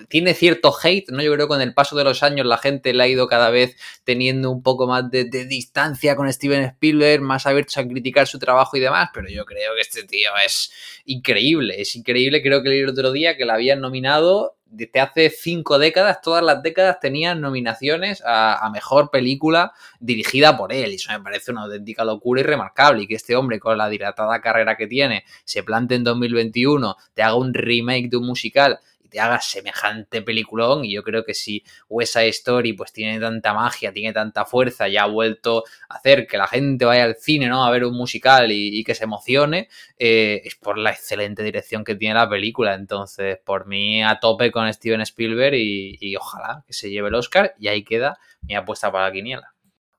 [0.10, 1.22] tiene cierto hate, ¿no?
[1.22, 3.50] Yo creo que con el paso de los años la gente le ha ido cada
[3.50, 8.40] vez teniendo un poco más de, distancia con Steven Spielberg, más abiertos a criticar su
[8.40, 10.72] trabajo y demás, pero yo creo que este tío es
[11.06, 15.30] increíble, es increíble, creo que leí el otro día que la habían nominado desde hace
[15.30, 20.94] cinco décadas, todas las décadas tenían nominaciones a, a, mejor película dirigida por él.
[20.94, 23.04] Y eso me parece una auténtica locura y remarcable.
[23.04, 27.22] Y que este hombre, con la dilatada carrera que tiene, se plante en 2021, te
[27.22, 28.80] haga un remake de un musical
[29.12, 33.92] te hagas semejante peliculón y yo creo que si West Story pues tiene tanta magia,
[33.92, 37.66] tiene tanta fuerza y ha vuelto a hacer que la gente vaya al cine, ¿no?
[37.66, 39.68] A ver un musical y, que se emocione,
[40.00, 42.74] eh, es por la excelente dirección que tiene la película.
[42.74, 47.16] Entonces, por mí a tope con Steven Spielberg y, y ojalá que se lleve el
[47.16, 49.54] Oscar y ahí queda mi apuesta para la quiniela.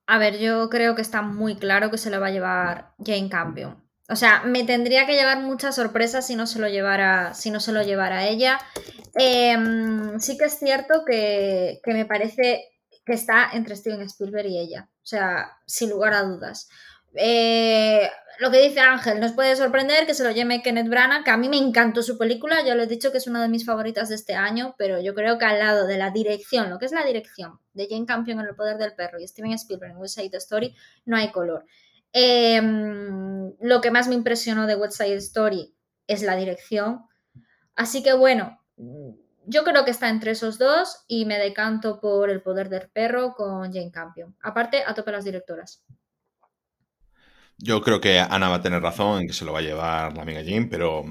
[0.07, 3.29] A ver, yo creo que está muy claro que se lo va a llevar Jane
[3.29, 3.77] Campion.
[4.09, 7.61] O sea, me tendría que llevar muchas sorpresas si no se lo llevara, si no
[7.61, 8.59] se lo llevara ella.
[9.15, 12.65] Em, sí que es cierto que, me parece
[13.05, 14.89] que está entre Steven Spielberg y ella.
[14.97, 16.69] O sea, sin lugar a dudas.
[17.15, 21.31] Eh, lo que dice Ángel, nos puede sorprender que se lo lleve Kenneth Branagh, que
[21.31, 23.65] a mí me encantó su película, ya lo he dicho que es una de mis
[23.65, 26.87] favoritas de este año, pero yo creo que al lado de la dirección, lo que
[26.87, 29.99] es la dirección de Jane Campion en El Poder del Perro y Steven Spielberg en
[29.99, 30.75] West Side Story,
[31.05, 31.67] no hay color.
[32.13, 35.75] Em, lo que más me impresionó de West Side Story
[36.07, 37.07] es la dirección.
[37.75, 38.61] Así que bueno,
[39.47, 43.35] yo creo que está entre esos dos y me decanto por El Poder del Perro
[43.35, 44.37] con Jane Campion.
[44.43, 45.85] Aparte, a tope las directoras.
[47.59, 50.17] Yo creo que Ana va a tener razón en que se lo va a llevar
[50.17, 51.05] la amiga Jane, pero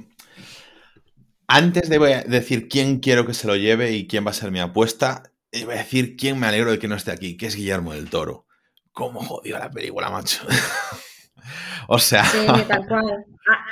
[1.48, 4.60] antes de decir quién quiero que se lo lleve y quién va a ser mi
[4.60, 7.94] apuesta, voy a decir quién me alegro de que no esté aquí, que es Guillermo
[7.94, 8.46] del Toro.
[8.92, 10.42] ¿Cómo jodió la película, macho?
[11.88, 12.26] o sea.
[12.26, 13.26] Sí, tal cual.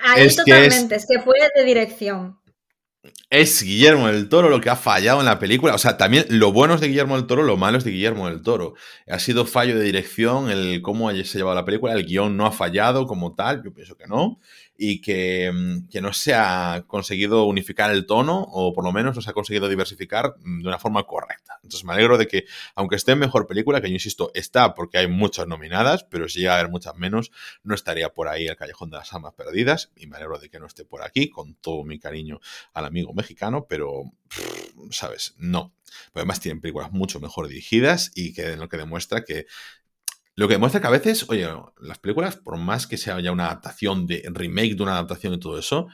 [0.03, 2.39] Ahí totalmente, es que fue de dirección.
[3.29, 5.75] es Guillermo del Toro lo que ha fallado en la película.
[5.75, 8.29] O sea, también lo bueno es de Guillermo del Toro, lo malo es de Guillermo
[8.29, 8.75] del Toro.
[9.07, 11.93] Ha sido fallo de dirección el cómo se ha llevado la película.
[11.93, 14.39] El guion no ha fallado como tal, yo pienso que no
[14.81, 19.13] y que, mm, que, no se ha conseguido unificar el tono o por lo menos
[19.13, 21.59] no se ha conseguido diversificar mm, de una forma correcta.
[21.61, 22.45] Entonces me alegro de que,
[22.75, 26.39] aunque esté en mejor película, que yo insisto, está porque hay muchas nominadas, pero si
[26.39, 27.29] llega a haber muchas menos,
[27.61, 30.61] no estaría por ahí el Callejón de las Almas Perdidas y me alegro de que
[30.61, 32.39] no esté por aquí, con todo mi cariño
[32.73, 34.03] al amigo mexicano, pero,
[34.91, 35.35] ¿sabes?
[35.37, 35.73] No.
[36.13, 39.45] además tienen películas mucho mejor dirigidas y que lo que demuestra que
[40.39, 41.49] lo que demuestra que a veces, oye,
[41.81, 45.37] las películas, por más que sea ya una adaptación de remake de una adaptación y
[45.37, 45.89] todo eso,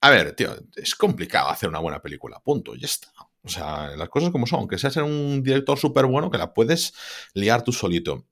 [0.00, 3.08] a ver, tío, es complicado hacer una buena película, punto, ya está.
[3.42, 6.94] O sea, las cosas como son, aunque seas un director súper bueno, que la puedes
[7.34, 8.24] liar tú solito.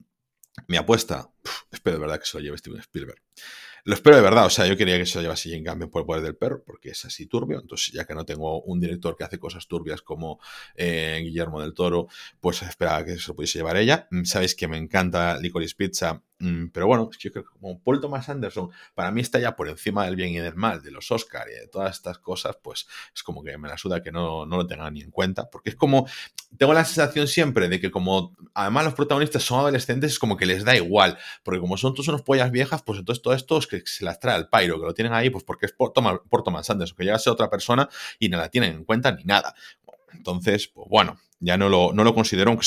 [0.69, 1.29] Mi apuesta,
[1.69, 3.21] espero de verdad que se lo lleve Steven Spielberg.
[3.87, 6.01] Lo espero de verdad, o sea, yo quería que se lo llevase Jane Campion por
[6.01, 7.59] el poder del perro, porque es así turbio.
[7.59, 10.39] Entonces, ya que no tengo un director que hace cosas turbias como
[10.73, 12.07] eh, Guillermo del Toro,
[12.39, 14.07] pues esperaba que se lo pudiese llevar ella.
[14.09, 16.23] Mm, sabéis que me encanta Licorice Pizza
[16.73, 20.05] pero bueno, yo creo que como Paul Thomas Anderson para mí está ya por encima
[20.05, 23.23] del bien y del mal, de los Oscars y de todas estas cosas, pues es
[23.23, 25.75] como que me la suda que no, no lo tengan ni en cuenta, porque es
[25.75, 26.07] como,
[26.57, 30.45] tengo la sensación siempre de que como además los protagonistas son adolescentes, es como que
[30.45, 33.67] les da igual, porque como son todos unos pollas viejas, pues entonces todo esto es
[33.67, 36.19] que se las trae al pairo, que lo tienen ahí, pues porque es por Thomas,
[36.29, 37.87] por Thomas Anderson, que llega a ser otra persona
[38.19, 39.55] y no la tienen en cuenta ni nada.
[40.13, 42.57] Entonces, pues bueno, ya no lo, no lo considero,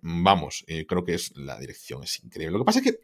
[0.00, 2.52] vamos, eh, creo que es la dirección es increíble.
[2.52, 3.00] Lo que pasa es que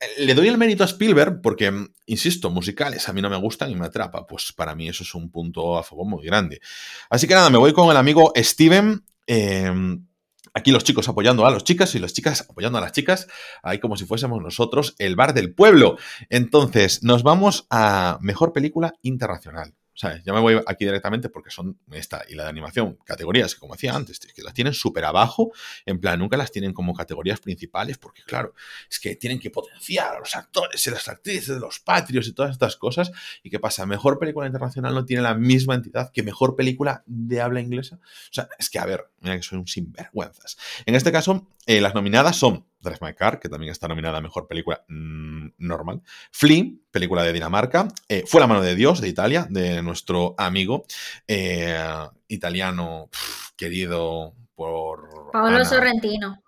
[0.00, 1.72] eh, le doy el mérito a Spielberg porque,
[2.06, 4.26] insisto, musicales a mí no me gustan y me atrapa.
[4.26, 6.60] Pues para mí eso es un punto a favor muy grande.
[7.08, 9.04] Así que nada, me voy con el amigo Steven.
[9.26, 10.06] Em,
[10.54, 13.28] aquí los chicos apoyando a las chicas y las chicas apoyando a las chicas,
[13.62, 15.96] ahí como si fuésemos nosotros el bar del pueblo.
[16.28, 19.74] Entonces, nos vamos a Mejor Película Internacional.
[19.94, 23.74] Ya me voy aquí directamente porque son esta y la de animación, categorías que como
[23.74, 25.52] decía antes, que las tienen súper abajo,
[25.84, 28.54] en plan, nunca las tienen como categorías principales porque claro,
[28.90, 32.52] es que tienen que potenciar a los actores y las actrices, los patrios y todas
[32.52, 33.12] estas cosas.
[33.42, 33.84] ¿Y qué pasa?
[33.84, 37.96] Mejor película internacional no tiene la misma entidad que mejor película de habla inglesa.
[37.96, 40.56] O sea, es que a ver, mira que soy un sinvergüenzas.
[40.86, 44.20] En este caso, eh, las nominadas son Drive My Car, que también está nominada a
[44.20, 46.02] Mejor Película mm, Normal.
[46.30, 47.88] Flea, película de Dinamarca.
[48.08, 50.84] Eh, Fue la mano de Dios, de Italia, de nuestro amigo
[51.26, 51.76] eh,
[52.28, 53.08] italiano
[53.56, 55.30] querido por...
[55.32, 56.42] Paolo Sorrentino.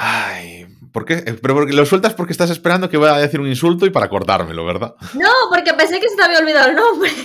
[0.00, 1.14] Ay, ¿por qué?
[1.14, 3.90] Eh, pero porque lo sueltas porque estás esperando que voy a decir un insulto y
[3.90, 4.94] para cortármelo, ¿verdad?
[5.14, 7.10] No, porque pensé que se te había olvidado el nombre.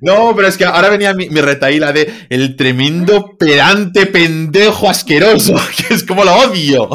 [0.00, 5.54] No, pero es que ahora venía mi, mi retaíla de el tremendo pedante pendejo asqueroso,
[5.76, 6.88] que es como lo odio.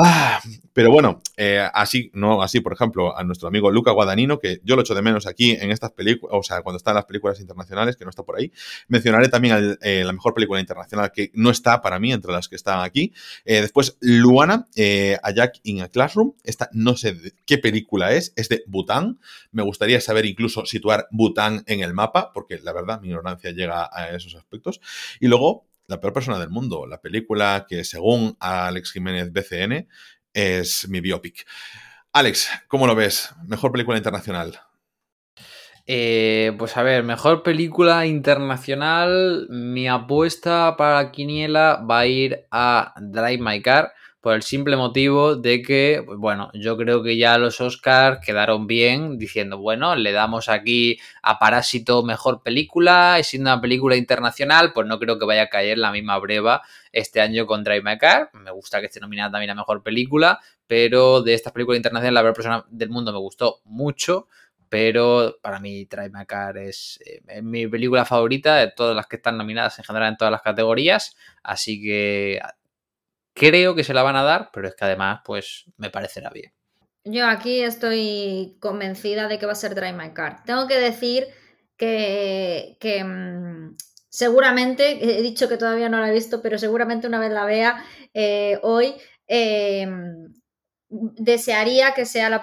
[0.00, 0.40] Ah,
[0.72, 4.76] pero bueno, eh, así, no así, por ejemplo, a nuestro amigo Luca Guadagnino, que yo
[4.76, 7.40] lo echo de menos aquí en estas películas, o sea, cuando está en las películas
[7.40, 8.52] internacionales, que no está por ahí.
[8.86, 12.54] Mencionaré también eh, la mejor película internacional que no está para mí entre las que
[12.54, 13.12] están aquí.
[13.44, 14.68] Eh, después, Luana,
[15.22, 16.34] A Jack in a Classroom.
[16.44, 19.18] Esta no sé qué película es, es de Bután.
[19.50, 23.90] Me gustaría saber incluso situar Bután en el mapa, porque la verdad mi ignorancia llega
[23.92, 24.80] a esos aspectos.
[25.18, 29.88] Y luego, la peor persona del mundo, la película que según Alex Jiménez BCN
[30.32, 31.46] es mi biopic.
[32.12, 33.34] Alex, ¿cómo lo ves?
[33.46, 34.60] Mejor película internacional.
[35.86, 39.46] Eh, pues a ver, mejor película internacional.
[39.48, 45.36] Mi apuesta para Quiniela va a ir a Drive My Car por el simple motivo
[45.36, 50.48] de que, bueno, yo creo que ya los Oscars quedaron bien diciendo, bueno, le damos
[50.48, 55.42] aquí a Parásito mejor película, y siendo una película internacional, pues no creo que vaya
[55.42, 56.62] a caer la misma breva
[56.92, 58.30] este año con Drive My Car.
[58.32, 62.22] Me gusta que esté nominada también a mejor película, pero de estas películas internacionales, la
[62.22, 64.26] verdad persona del mundo me gustó mucho
[64.70, 69.16] pero para mí Drive My Car es, eh, mi película favorita de todas las que
[69.16, 72.38] están nominadas en general en todas las categorías, así que
[73.38, 76.52] Creo que se la van a dar, pero es que además, pues me parecerá bien.
[77.04, 80.44] Yo aquí estoy convencida de que va a ser Drive My Car.
[80.44, 81.26] Tengo que decir
[81.76, 83.76] que, que mm,
[84.08, 87.84] seguramente, he dicho que todavía no la he visto, pero seguramente una vez la vea
[88.12, 88.94] eh, hoy,
[89.26, 89.86] eh,
[90.90, 92.40] desearía que sea la,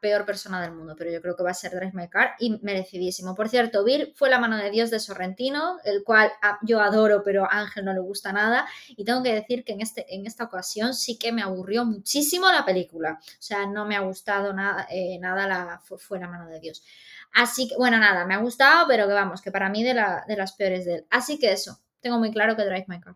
[0.00, 2.58] peor persona del mundo, pero yo creo que va a ser Drive My Car y
[2.62, 3.36] merecidísimo.
[3.36, 7.22] Por cierto, Vir fue la mano de Dios de Sorrentino, el cual ah, yo adoro,
[7.22, 8.66] pero a Ángel no le gusta nada.
[8.88, 12.50] Y tengo que decir que en, este, en esta ocasión sí que me aburrió muchísimo
[12.50, 13.20] la película.
[13.20, 16.82] O sea, no me ha gustado nada, eh, nada la, fue, la mano de Dios.
[17.32, 19.94] Así que, bueno, nada, me ha gustado, pero que vamos, que para mí de,
[20.26, 21.06] de las peores de él.
[21.10, 23.14] Así que eso, tengo muy claro que Drive My Car.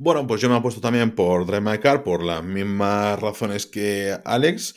[0.00, 3.66] Bueno, pues yo me he puesto también por Drive My Car por las mismas razones
[3.66, 4.76] que Alex.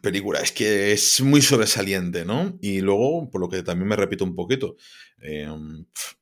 [0.00, 2.58] película, es que es muy sobresaliente, ¿no?
[2.60, 4.76] Y luego, por lo que también me repito un poquito,
[5.22, 5.48] eh,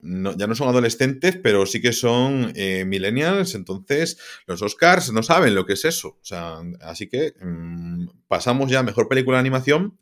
[0.00, 5.54] ya no son adolescentes, pero sí que son eh, millennials, entonces los Oscars no saben
[5.54, 6.08] lo que es eso.
[6.20, 9.98] O sea, así que mm, pasamos ya a mejor película de animación.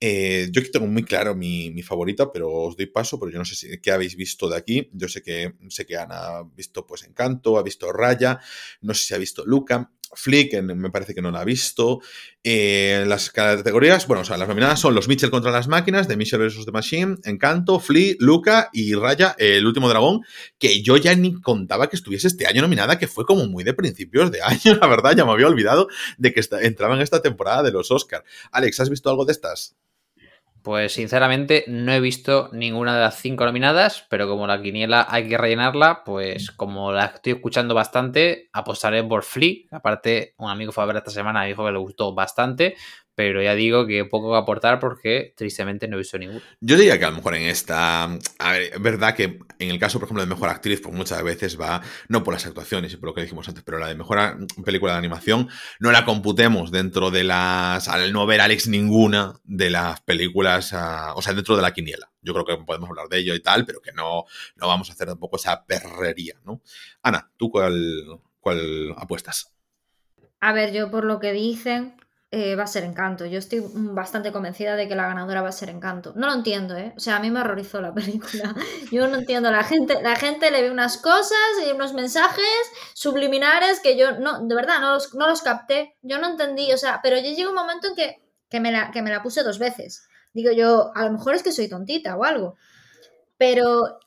[0.00, 3.44] Eh, yo aquí tengo muy claro mi, favorita, pero os doy paso, pero yo no
[3.44, 4.90] sé si, qué habéis visto de aquí.
[4.92, 8.40] Yo sé que, sé que Ana ha visto pues Encanto, ha visto Raya,
[8.82, 9.92] no sé si ha visto Luca.
[10.16, 12.00] Flick, me parece que no la ha visto.
[12.42, 16.16] Eh, las categorías, bueno, o sea, las nominadas son Los Mitchell contra las máquinas, de
[16.16, 16.64] Mitchell vs.
[16.64, 20.20] The Machine, Encanto, Flea, Luca y Raya, El último dragón,
[20.58, 23.74] que yo ya ni contaba que estuviese este año nominada, que fue como muy de
[23.74, 25.88] principios de año, la verdad, ya me había olvidado
[26.18, 28.24] de que entraba en esta temporada de los Oscars.
[28.52, 29.76] Alex, ¿has visto algo de estas?
[30.64, 35.28] Pues sinceramente no he visto ninguna de las cinco nominadas, pero como la quiniela hay
[35.28, 39.66] que rellenarla, pues como la estoy escuchando bastante, apostaré por Flea.
[39.72, 42.76] Aparte, un amigo fue a ver esta semana y dijo que le gustó bastante,
[43.14, 46.40] pero ya digo que poco que aportar porque tristemente no he visto ninguno.
[46.60, 48.04] Yo diría que a lo mejor en esta.
[48.04, 51.22] A ver, es verdad que en el caso, por ejemplo, de mejor actriz, pues muchas
[51.22, 53.94] veces va, no por las actuaciones y por lo que dijimos antes, pero la de
[53.94, 57.88] mejor película de animación, no la computemos dentro de las.
[57.88, 62.10] Al no ver Alex ninguna de las películas, o sea, dentro de la quiniela.
[62.20, 64.24] Yo creo que podemos hablar de ello y tal, pero que no,
[64.56, 66.62] no vamos a hacer tampoco esa perrería, ¿no?
[67.02, 69.54] Ana, ¿tú cuál, cuál apuestas?
[70.40, 71.96] A ver, yo por lo que dicen,
[72.36, 73.26] eh, va a ser Encanto.
[73.26, 76.12] Yo estoy bastante convencida de que la ganadora va a ser Encanto.
[76.16, 76.92] No lo entiendo, ¿eh?
[76.96, 78.56] O sea, a mí me horrorizó la película.
[78.90, 79.52] Yo no entiendo.
[79.52, 82.44] La gente, la gente le ve unas cosas y unos mensajes
[82.92, 85.96] subliminares que yo, no, de verdad, no los, no los capté.
[86.02, 88.90] Yo no entendí, o sea, pero ya llegó un momento en que, que, me la,
[88.90, 90.08] que me la puse dos veces.
[90.32, 92.56] Digo yo, a lo mejor es que soy tontita o algo.
[93.38, 94.00] Pero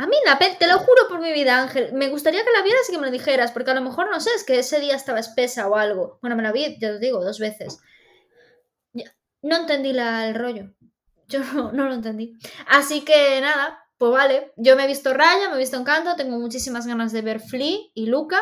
[0.00, 1.92] a mí la te lo juro por mi vida, Ángel.
[1.92, 4.20] Me gustaría que la vieras y que me lo dijeras, porque a lo mejor no
[4.20, 6.20] sé, es que ese día estaba espesa o algo.
[6.22, 7.78] Bueno, me la vi, ya os digo, dos veces.
[9.42, 10.72] No entendí la, el rollo.
[11.26, 12.38] Yo no, no lo entendí.
[12.68, 14.52] Así que nada, pues vale.
[14.56, 17.78] Yo me he visto Raya, me he visto Encanto, tengo muchísimas ganas de ver Flea
[17.92, 18.40] y Luca.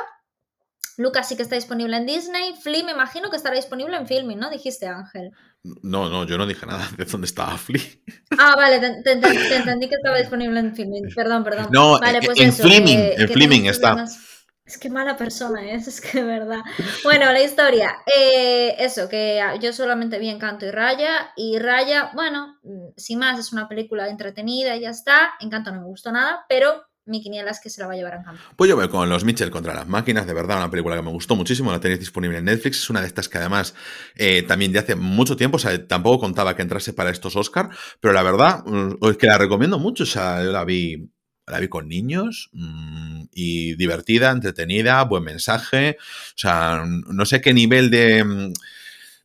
[0.99, 2.55] Luca sí que está disponible en Disney.
[2.55, 4.51] Flea me imagino que estará disponible en Filming, ¿no?
[4.51, 5.33] Dijiste Ángel.
[5.83, 7.83] No, no, yo no dije nada de dónde estaba Flea.
[8.39, 11.09] Ah, vale, te, entendí que estaba disponible en Filming.
[11.15, 11.69] Perdón, perdón.
[11.71, 14.07] No, vale, pues en Filming, en Filming está.
[14.67, 16.61] Es que mala persona es, es que verdad.
[17.05, 17.99] Bueno, la historia.
[18.07, 21.33] Eh, eso, que yo solamente vi Encanto y Raya.
[21.37, 22.59] Y Raya, bueno,
[22.97, 25.35] sin más, es una película entretenida y ya está.
[25.41, 28.15] Encanto no me gustó nada, pero mi quiniela es que se la va a llevar
[28.15, 28.43] a campo.
[28.57, 31.11] Pues yo voy con Los Mitchell contra las máquinas, de verdad, una película que me
[31.11, 33.75] gustó muchísimo, la tenéis disponible en Netflix, es una de estas que además
[34.17, 37.71] eh, también de hace mucho tiempo, o sea, tampoco contaba que entrase para estos Oscar,
[38.01, 41.09] pero la verdad mm, es que la recomiendo mucho, o sea, yo la vi,
[41.47, 47.55] la vi con niños mm, y divertida, entretenida, buen mensaje, o sea, no sé qué
[47.55, 48.53] nivel de mm,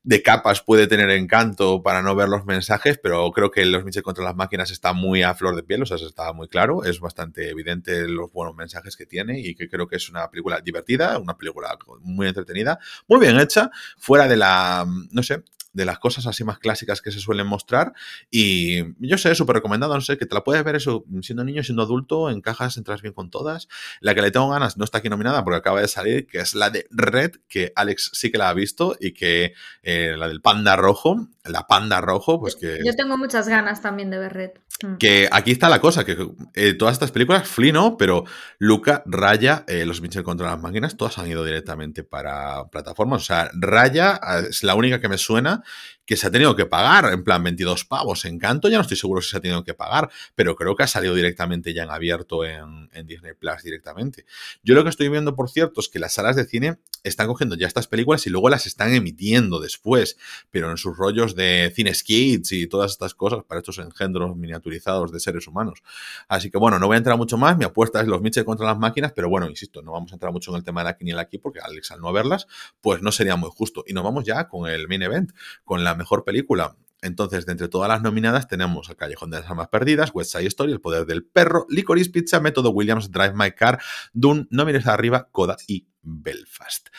[0.04, 4.04] de capas puede tener encanto para no ver los mensajes, pero creo que Los Mitchell
[4.04, 7.00] contra las máquinas está muy a flor de piel, o sea, está muy claro, es
[7.00, 11.20] bastante evidente los buenos mensajes que tiene y que creo que es una película divertida,
[11.20, 16.28] una película muy entretenida, muy bien hecha, fuera de la, no sé, de las cosas
[16.28, 17.94] así más clásicas que se suelen mostrar.
[18.30, 21.64] Y yo sé, súper recomendado, no sé, que te la puedes ver eso siendo niño,
[21.64, 23.68] siendo adulto, encajas, entras bien con todas.
[24.00, 26.56] La que le tengo ganas no está aquí nominada porque acaba de salir, que es
[26.56, 29.54] la de Red, que Alex sí que la ha visto y que
[29.84, 32.80] eh, la del panda rojo, la panda rojo, pues que...
[32.86, 34.52] Yo tengo muchas ganas también de ver Red.
[34.84, 34.98] Mm.
[34.98, 36.18] Que aquí está la cosa, que
[36.54, 38.26] eh, todas estas películas, Flea no, pero
[38.60, 43.22] Luca, Raya, eh, Los Mitchell contra las máquinas, todas han ido directamente para plataformas.
[43.22, 44.20] O sea, Raya
[44.50, 45.64] es la única que me suena
[46.12, 48.26] que se ha tenido que pagar, en plan 22 pavos.
[48.26, 50.88] Encanto ya no estoy seguro si se ha tenido que pagar, pero creo que ha
[50.88, 54.26] salido directamente ya en abierto en, Disney Plus directamente.
[54.62, 57.56] Yo lo que estoy viendo, por cierto, es que las salas de cine están cogiendo
[57.56, 60.18] ya estas películas y luego las están emitiendo después,
[60.50, 65.14] pero en sus rollos de cine skits y todas estas cosas para estos engendros miniaturizados
[65.14, 65.82] de seres humanos.
[66.28, 68.68] Así que bueno, no voy a entrar mucho más, mi apuesta es los Mitchell contra
[68.68, 70.98] las máquinas, pero bueno, insisto, no vamos a entrar mucho en el tema de la
[70.98, 72.48] quiniela aquí porque Alex al no verlas,
[72.82, 73.86] pues no sería muy justo.
[73.88, 75.32] Y nos vamos ya con el main event,
[75.64, 76.76] con la mejor película.
[77.02, 80.48] Entonces, de entre todas las nominadas tenemos El Callejón de las Almas Perdidas, West Side
[80.48, 83.80] Story, El Poder del Perro, Licorice Pizza, Método Williams, Drive My Car,
[84.14, 86.90] Dune, No Mires Arriba, Coda y Belfast.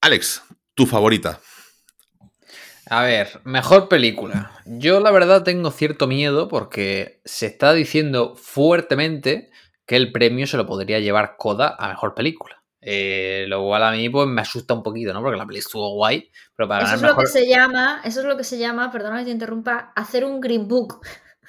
[0.00, 0.42] Alex,
[0.74, 1.40] tu favorita.
[2.90, 4.52] A ver, mejor película.
[4.66, 9.50] Yo la verdad tengo cierto miedo porque se está diciendo fuertemente
[9.86, 12.61] que el premio se lo podría llevar Coda a mejor película.
[12.84, 15.22] Eh, lo cual a mí pues me asusta un poquito, ¿no?
[15.22, 18.26] Porque la peli estuvo guay, pero para eso es lo que se llama, eso es
[18.26, 21.00] lo que se llama, perdona que te interrumpa, hacer un green book.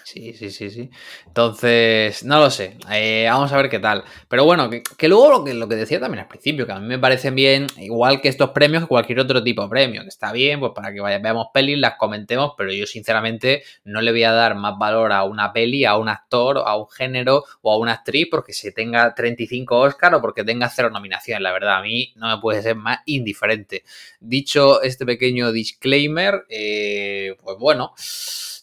[0.05, 0.89] Sí, sí, sí, sí.
[1.27, 2.75] Entonces, no lo sé.
[2.91, 4.03] Eh, vamos a ver qué tal.
[4.27, 6.85] Pero bueno, que, luego lo que, lo que decía también al principio, que a mí
[6.85, 10.33] me parecen bien, igual que estos premios, que cualquier otro tipo de premio, que está
[10.33, 14.23] bien, pues para que vaya, veamos pelis, las comentemos, pero yo sinceramente no le voy
[14.25, 17.77] a dar más valor a una peli, a un actor, a un género o a
[17.77, 21.41] una actriz porque se tenga 35 Oscar o porque tenga cero nominaciones.
[21.41, 23.83] La verdad, a mí no me puede ser más indiferente.
[24.19, 27.93] Dicho este pequeño disclaimer, eh, pues bueno.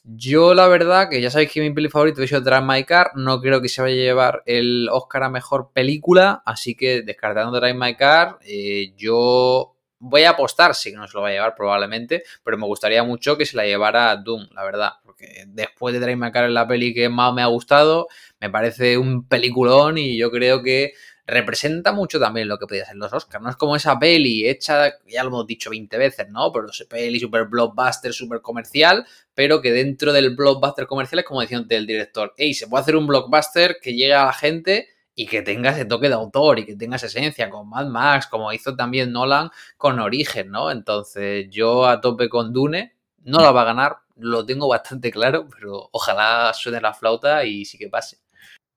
[0.02, 3.38] Yo, la verdad, que ya sabéis que mi peli favorito es Drive My Car, no
[3.40, 7.74] creo que se vaya a llevar el Oscar a mejor película, así que descartando Drive
[7.74, 11.54] My Car, eh, yo voy a apostar, sí que no se lo va a llevar
[11.54, 16.00] probablemente, pero me gustaría mucho que se la llevara Doom, la verdad, porque después de
[16.00, 18.08] Drive My Car en la peli que más me ha gustado,
[18.40, 20.94] me parece un peliculón y yo creo que
[21.30, 23.42] representa mucho también lo que podía ser los Oscars.
[23.42, 26.52] No es como esa peli hecha, ya lo hemos dicho 20 veces, ¿no?
[26.52, 31.40] Pero esa peli super blockbuster, super comercial, pero que dentro del blockbuster comercial es como
[31.40, 35.26] decía el director, hey, se puede hacer un blockbuster que llegue a la gente y
[35.26, 38.52] que tenga ese toque de autor y que tenga esa esencia, con Mad Max, como
[38.52, 40.70] hizo también Nolan con Origen, ¿no?
[40.70, 42.94] Entonces yo a tope con Dune,
[43.24, 47.64] no la va a ganar, lo tengo bastante claro, pero ojalá suene la flauta y
[47.64, 48.18] sí que pase.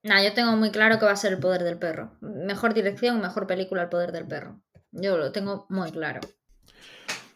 [0.04, 2.12] Nah, yo tengo muy claro que va a ser el poder del perro.
[2.20, 4.62] Mejor dirección, mejor película, el poder del perro.
[4.92, 6.20] Yo lo tengo muy claro.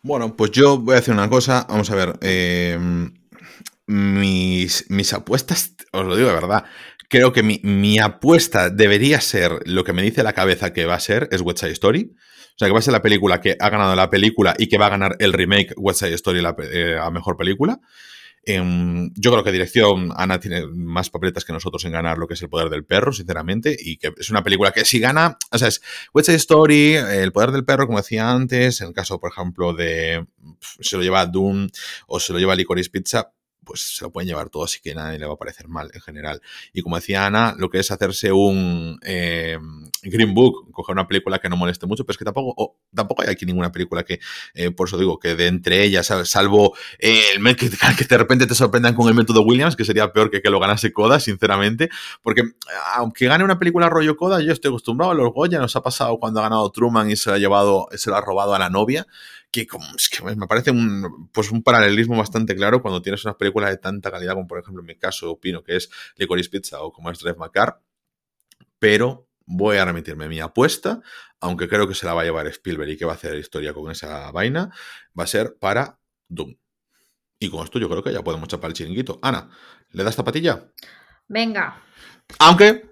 [0.03, 1.65] Bueno, pues yo voy a hacer una cosa.
[1.69, 2.13] Vamos a ver.
[2.21, 3.13] Em,
[3.87, 6.65] mis, mis, apuestas, os lo digo de verdad.
[7.09, 10.95] Creo que mi, mi, apuesta debería ser lo que me dice la cabeza que va
[10.95, 12.11] a ser, es West Side Story.
[12.13, 14.77] O sea, que va a ser la película que ha ganado la película y que
[14.77, 17.79] va a ganar el remake West Side Story la, eh, a mejor película.
[18.49, 22.35] Em, yo creo que dirección, Ana tiene más papeletas que nosotros en ganar lo que
[22.35, 25.57] es El Poder del Perro, sinceramente, y que es una película que si gana, o
[25.57, 25.81] sea, es
[26.13, 29.73] West Side Story, El Poder del Perro, como decía antes, en el caso, por ejemplo,
[29.73, 30.25] de
[30.79, 31.67] se lo lleva Doom
[32.07, 33.33] o se lo lleva Licorice Pizza,
[33.67, 36.01] pues se lo pueden llevar todo, así que nadie le va a parecer mal en
[36.01, 36.41] general.
[36.73, 39.59] Y como decía Ana, lo que es hacerse un eh,
[40.01, 43.29] Green Book, coger una película que no moleste mucho, pero es que tampoco, tampoco hay
[43.29, 44.19] aquí ninguna película que,
[44.55, 48.55] eh, por eso digo, que de entre ellas, salvo el que, que de repente te
[48.55, 51.89] sorprendan con el método Williams, que sería peor que que lo ganase Coda, sinceramente,
[52.21, 52.43] porque
[52.95, 56.17] aunque gane una película rollo Coda, yo estoy acostumbrado a los Goya, nos ha pasado
[56.19, 58.69] cuando ha ganado Truman y se lo ha llevado, se lo ha robado a la
[58.69, 59.05] novia,
[59.65, 63.37] que, como, es que me parece un, pues un paralelismo bastante claro cuando tienes una
[63.37, 66.81] película de tanta calidad como por ejemplo en mi caso opino que es Licorice Pizza
[66.81, 67.81] o como es Drive Macar,
[68.79, 71.01] pero voy a remitirme mi apuesta,
[71.39, 73.73] aunque creo que se la va a llevar Spielberg y que va a hacer historia
[73.73, 74.71] con esa vaina,
[75.17, 76.55] va a ser para Doom.
[77.39, 79.19] Y con esto yo creo que ya podemos chapar el chiringuito.
[79.21, 79.49] Ana,
[79.91, 80.71] ¿le das zapatilla?
[81.27, 81.81] Venga.
[82.39, 82.89] Aunque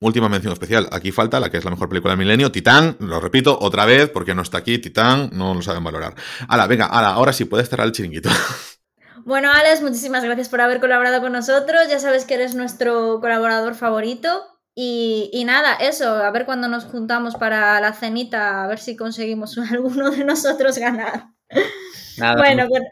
[0.00, 0.88] Última mención especial.
[0.92, 2.96] Aquí falta la que es la mejor película del milenio, Titán.
[3.00, 4.78] Lo repito otra vez porque no está aquí.
[4.78, 6.14] Titán, no lo saben valorar.
[6.48, 8.30] Ala, venga, ala, ahora sí puede estar el chiringuito.
[9.24, 11.82] Bueno, Alex, muchísimas gracias por haber colaborado con nosotros.
[11.90, 14.42] Ya sabes que eres nuestro colaborador favorito.
[14.74, 19.58] Y, nada, eso, a ver cuando nos juntamos para la cenita, a ver si conseguimos
[19.70, 21.26] alguno de nosotros ganar.
[22.16, 22.84] Nada, bueno, pues.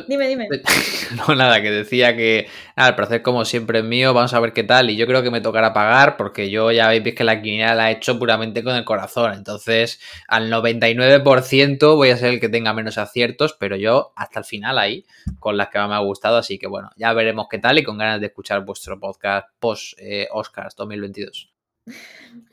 [0.00, 0.48] Dime, dime.
[1.28, 4.52] No, nada, que decía que nada, el placer como siempre es mío, vamos a ver
[4.52, 7.40] qué tal y yo creo que me tocará pagar porque yo ya veis que la
[7.40, 12.40] quiniela la he hecho puramente con el corazón, entonces al 99% voy a ser el
[12.40, 15.04] que tenga menos aciertos, pero yo hasta el final ahí
[15.38, 17.84] con las que más me ha gustado, así que bueno, ya veremos qué tal y
[17.84, 21.53] con ganas de escuchar vuestro podcast post eh, Oscars 2022.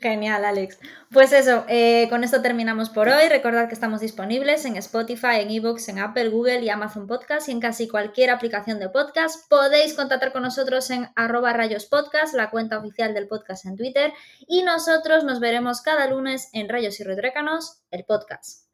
[0.00, 0.78] Genial, Alex.
[1.10, 3.28] Pues eso, eh, con esto terminamos por hoy.
[3.28, 7.52] Recordad que estamos disponibles en Spotify, en Evox, en Apple, Google y Amazon Podcast y
[7.52, 9.48] en casi cualquier aplicación de podcast.
[9.48, 14.12] Podéis contactar con nosotros en arroba rayos podcast, la cuenta oficial del podcast en Twitter.
[14.46, 18.71] Y nosotros nos veremos cada lunes en Rayos y Retrécanos, el podcast.